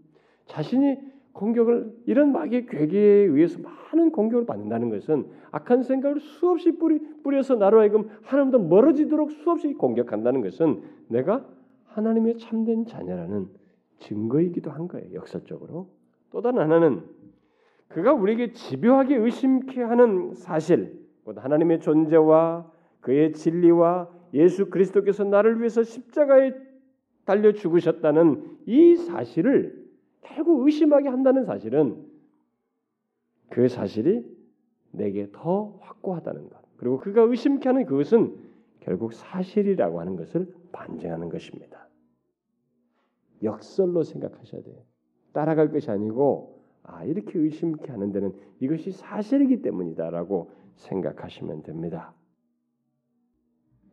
자신이 0.44 0.98
공격을 1.32 1.92
이런 2.06 2.32
마귀의 2.32 2.66
괴계에 2.66 3.24
의해서 3.24 3.58
많은 3.60 4.10
공격을 4.12 4.46
받는다는 4.46 4.90
것은 4.90 5.26
악한 5.52 5.82
생각을 5.82 6.20
수없이 6.20 6.72
뿌리, 6.72 7.00
뿌려서 7.22 7.56
나로 7.56 7.80
하여금 7.80 8.08
하나님도 8.22 8.58
멀어지도록 8.58 9.30
수없이 9.30 9.72
공격한다는 9.74 10.42
것은 10.42 10.82
내가 11.08 11.46
하나님의 11.86 12.38
참된 12.38 12.86
자녀라는 12.86 13.48
증거이기도 13.98 14.70
한 14.70 14.88
거예요. 14.88 15.14
역설적으로. 15.14 15.88
또 16.30 16.40
다른 16.40 16.60
하나는 16.60 17.02
그가 17.88 18.12
우리에게 18.12 18.52
집요하게 18.52 19.16
의심케 19.16 19.82
하는 19.82 20.34
사실, 20.34 21.00
하나님의 21.26 21.80
존재와 21.80 22.70
그의 23.00 23.32
진리와 23.32 24.08
예수 24.34 24.70
그리스도께서 24.70 25.24
나를 25.24 25.58
위해서 25.58 25.82
십자가에 25.82 26.52
달려 27.24 27.52
죽으셨다는 27.52 28.58
이 28.66 28.96
사실을 28.96 29.79
결국 30.22 30.64
의심하게 30.64 31.08
한다는 31.08 31.44
사실은 31.44 32.06
그 33.48 33.68
사실이 33.68 34.24
내게 34.92 35.28
더 35.32 35.78
확고하다는 35.80 36.48
것. 36.50 36.60
그리고 36.76 36.98
그가 36.98 37.22
의심케 37.22 37.68
하는 37.68 37.84
그것은 37.84 38.36
결국 38.80 39.12
사실이라고 39.12 40.00
하는 40.00 40.16
것을 40.16 40.52
반증하는 40.72 41.28
것입니다. 41.28 41.88
역설로 43.42 44.02
생각하셔야 44.02 44.62
돼요. 44.62 44.76
따라갈 45.32 45.70
것이 45.70 45.90
아니고 45.90 46.60
아 46.82 47.04
이렇게 47.04 47.38
의심케 47.38 47.90
하는 47.90 48.12
데는 48.12 48.32
이것이 48.60 48.92
사실이기 48.92 49.62
때문이다라고 49.62 50.50
생각하시면 50.76 51.62
됩니다. 51.62 52.14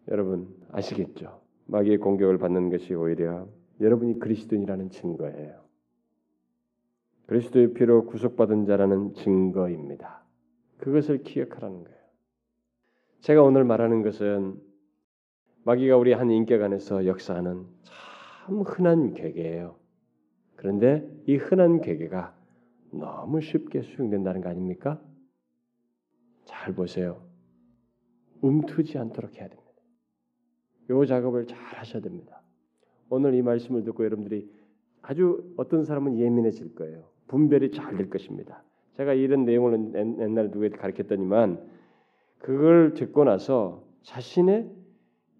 여러분 0.09 0.55
아시겠죠? 0.71 1.41
마귀의 1.65 1.97
공격을 1.97 2.37
받는 2.37 2.69
것이 2.69 2.93
오히려 2.93 3.47
여러분이 3.81 4.19
그리스도인이라는 4.19 4.89
증거예요. 4.89 5.66
그리스도의 7.27 7.73
피로 7.73 8.05
구속받은 8.05 8.65
자라는 8.65 9.13
증거입니다. 9.13 10.23
그것을 10.77 11.23
기억하라는 11.23 11.83
거예요. 11.83 11.97
제가 13.19 13.43
오늘 13.43 13.65
말하는 13.65 14.01
것은 14.01 14.61
마귀가 15.65 15.97
우리 15.97 16.13
한 16.13 16.31
인격 16.31 16.61
안에서 16.61 17.05
역사하는 17.05 17.65
참 17.83 18.61
흔한 18.61 19.13
괴계예요. 19.13 19.75
그런데 20.55 21.05
이 21.25 21.35
흔한 21.35 21.81
괴계가 21.81 22.33
너무 22.91 23.41
쉽게 23.41 23.81
수용된다는 23.81 24.39
거 24.39 24.49
아닙니까? 24.49 25.01
잘 26.45 26.73
보세요. 26.73 27.21
움트지 28.41 28.97
않도록 28.97 29.35
해야 29.35 29.49
됩니다. 29.49 29.67
요 30.89 31.05
작업을 31.05 31.45
잘 31.47 31.57
하셔야 31.59 32.01
됩니다. 32.01 32.41
오늘 33.09 33.33
이 33.33 33.41
말씀을 33.41 33.83
듣고 33.83 34.05
여러분들이 34.05 34.49
아주 35.01 35.53
어떤 35.57 35.83
사람은 35.83 36.17
예민해질 36.17 36.75
거예요. 36.75 37.16
분별이 37.27 37.71
잘 37.71 37.97
될 37.97 38.09
것입니다. 38.09 38.63
제가 38.97 39.13
이런 39.13 39.45
내용을 39.45 39.93
옛날에 40.19 40.47
누구에게 40.47 40.77
가르쳤더니만 40.77 41.61
그걸 42.39 42.93
듣고 42.93 43.23
나서 43.23 43.83
자신의 44.01 44.71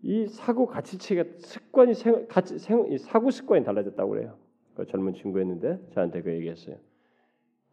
이 0.04 0.28
사고 0.28 0.68
가치체가 0.68 1.24
습관이 1.40 1.94
생, 1.96 2.28
가치, 2.28 2.60
생, 2.60 2.98
사고 2.98 3.32
습관이 3.32 3.64
달라졌다고 3.64 4.10
그래요. 4.12 4.38
그 4.76 4.86
젊은 4.86 5.14
친구였는데 5.14 5.88
저한테 5.92 6.22
그 6.22 6.32
얘기했어요. 6.34 6.78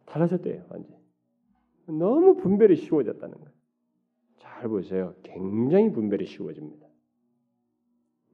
달라졌대요, 0.05 0.65
완전. 0.69 0.95
너무 1.87 2.35
분별이 2.37 2.75
쉬워졌다는 2.77 3.35
거예요. 3.35 3.51
잘 4.37 4.67
보세요. 4.69 5.13
굉장히 5.21 5.91
분별이 5.91 6.25
쉬워집니다. 6.25 6.87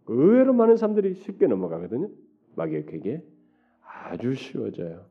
의외로 0.08 0.54
많은 0.54 0.78
사람들이 0.78 1.16
쉽게 1.16 1.48
넘어가거든요. 1.48 2.10
마귀의 2.56 2.86
괴계 2.86 3.24
아주 3.82 4.34
쉬워져요. 4.34 5.11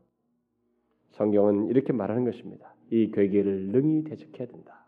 성경은 1.12 1.68
이렇게 1.68 1.92
말하는 1.92 2.24
것입니다. 2.24 2.74
이 2.90 3.10
괴계를 3.10 3.68
능히 3.68 4.04
대적해야 4.04 4.48
된다. 4.48 4.86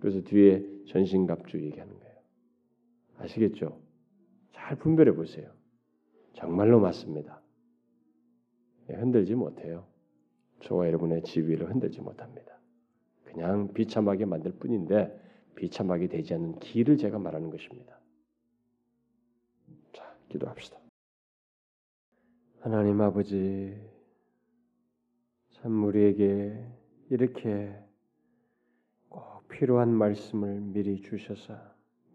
그래서 0.00 0.22
뒤에 0.22 0.64
전신갑주 0.86 1.62
얘기하는 1.62 1.98
거예요. 1.98 2.16
아시겠죠? 3.18 3.80
잘 4.52 4.76
분별해 4.76 5.12
보세요. 5.12 5.50
정말로 6.32 6.80
맞습니다. 6.80 7.40
예, 8.90 8.94
흔들지 8.94 9.34
못해요. 9.34 9.86
저와 10.60 10.86
여러분의 10.86 11.22
지위를 11.22 11.70
흔들지 11.70 12.00
못합니다. 12.00 12.58
그냥 13.24 13.72
비참하게 13.72 14.24
만들 14.24 14.52
뿐인데 14.52 15.18
비참하게 15.54 16.08
되지 16.08 16.34
않는 16.34 16.58
길을 16.58 16.96
제가 16.96 17.18
말하는 17.18 17.50
것입니다. 17.50 17.98
자, 19.92 20.16
기도합시다. 20.28 20.78
하나님 22.60 23.00
아버지, 23.00 23.76
참 25.62 25.84
우리에게 25.84 26.56
이렇게 27.10 27.70
꼭 29.10 29.46
필요한 29.48 29.92
말씀을 29.92 30.58
미리 30.58 31.02
주셔서 31.02 31.54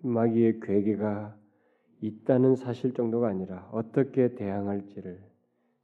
마귀의 0.02 0.62
괴계가 0.62 1.38
있다는 2.02 2.56
사실 2.56 2.94
정도가 2.96 3.28
아니라 3.28 3.70
어떻게 3.72 4.34
대항할지를 4.34 5.22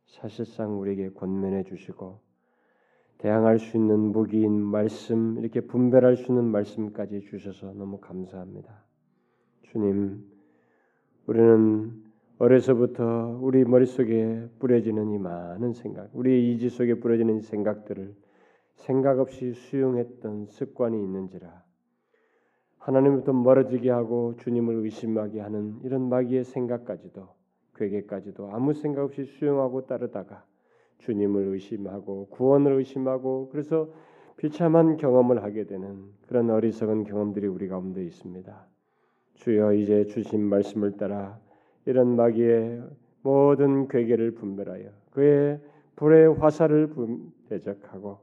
사실상 0.07 0.79
우리에게 0.79 1.11
권면해 1.11 1.63
주시고 1.63 2.19
대항할 3.19 3.59
수 3.59 3.77
있는 3.77 3.99
무기인 3.99 4.59
말씀 4.59 5.37
이렇게 5.37 5.61
분별할 5.61 6.17
수 6.17 6.31
있는 6.31 6.45
말씀까지 6.45 7.21
주셔서 7.21 7.73
너무 7.73 7.99
감사합니다. 7.99 8.83
주님, 9.71 10.25
우리는 11.27 12.00
어려서부터 12.41 13.37
우리 13.39 13.63
머릿속에 13.63 14.47
뿌려지는 14.57 15.11
이 15.11 15.19
많은 15.19 15.73
생각, 15.73 16.09
우리 16.11 16.51
이지 16.51 16.69
속에 16.69 16.95
뿌려지는 16.95 17.41
생각들을 17.41 18.15
생각 18.73 19.19
없이 19.19 19.53
수용했던 19.53 20.47
습관이 20.47 20.99
있는지라 21.03 21.63
하나님부터 22.79 23.33
멀어지게 23.33 23.91
하고 23.91 24.33
주님을 24.37 24.73
의심하게 24.73 25.39
하는 25.39 25.77
이런 25.83 26.09
마귀의 26.09 26.45
생각까지도 26.45 27.27
괴계까지도 27.75 28.49
아무 28.51 28.73
생각 28.73 29.03
없이 29.03 29.23
수용하고 29.23 29.85
따르다가 29.85 30.43
주님을 30.97 31.43
의심하고 31.43 32.29
구원을 32.29 32.71
의심하고 32.71 33.49
그래서 33.51 33.93
비참한 34.37 34.97
경험을 34.97 35.43
하게 35.43 35.65
되는 35.65 36.05
그런 36.25 36.49
어리석은 36.49 37.03
경험들이 37.03 37.45
우리 37.45 37.67
가운데 37.67 38.03
있습니다. 38.03 38.65
주여 39.35 39.73
이제 39.73 40.05
주신 40.07 40.41
말씀을 40.41 40.97
따라 40.97 41.39
이런 41.85 42.15
마귀의 42.15 42.83
모든 43.23 43.87
괴계를 43.87 44.31
분별하여 44.31 44.89
그의 45.11 45.59
불의 45.95 46.35
화살을 46.35 46.89
대적하고 47.49 48.19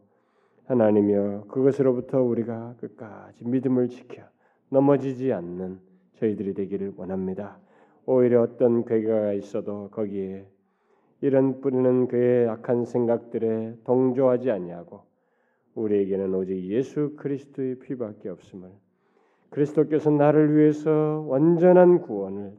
하나님이여 0.67 1.45
그것으로부터 1.49 2.23
우리가 2.23 2.75
끝까지 2.81 3.45
믿음을 3.47 3.89
지켜 3.89 4.23
넘어지지 4.71 5.33
않는 5.33 5.79
저희들이 6.17 6.55
되기를 6.55 6.93
원합니다. 6.97 7.59
오히려 8.07 8.43
어떤 8.43 8.85
괴계가 8.85 9.33
있어도 9.35 9.89
거기에 9.91 10.47
이런 11.21 11.61
뿌리는 11.61 12.07
그의 12.09 12.49
악한 12.49 12.85
생각들에 12.85 13.77
동조하지 13.85 14.51
아니하고 14.51 15.03
우리에게는 15.75 16.35
오직 16.35 16.59
예수 16.71 17.15
그리스도의 17.17 17.79
피밖에 17.81 18.29
없음을 18.29 18.71
그리스도께서 19.51 20.11
나를 20.11 20.57
위해서 20.57 21.25
완전한 21.29 22.01
구원을 22.03 22.53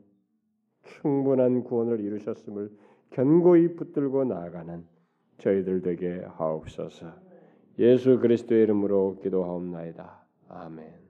충분한 1.01 1.63
구원을 1.63 1.99
이루셨음을 1.99 2.71
견고히 3.11 3.75
붙들고 3.75 4.25
나아가는 4.25 4.83
저희들 5.37 5.81
되게 5.81 6.21
하옵소서. 6.25 7.07
예수 7.79 8.19
그리스도의 8.19 8.63
이름으로 8.63 9.19
기도하옵나이다. 9.21 10.25
아멘. 10.49 11.08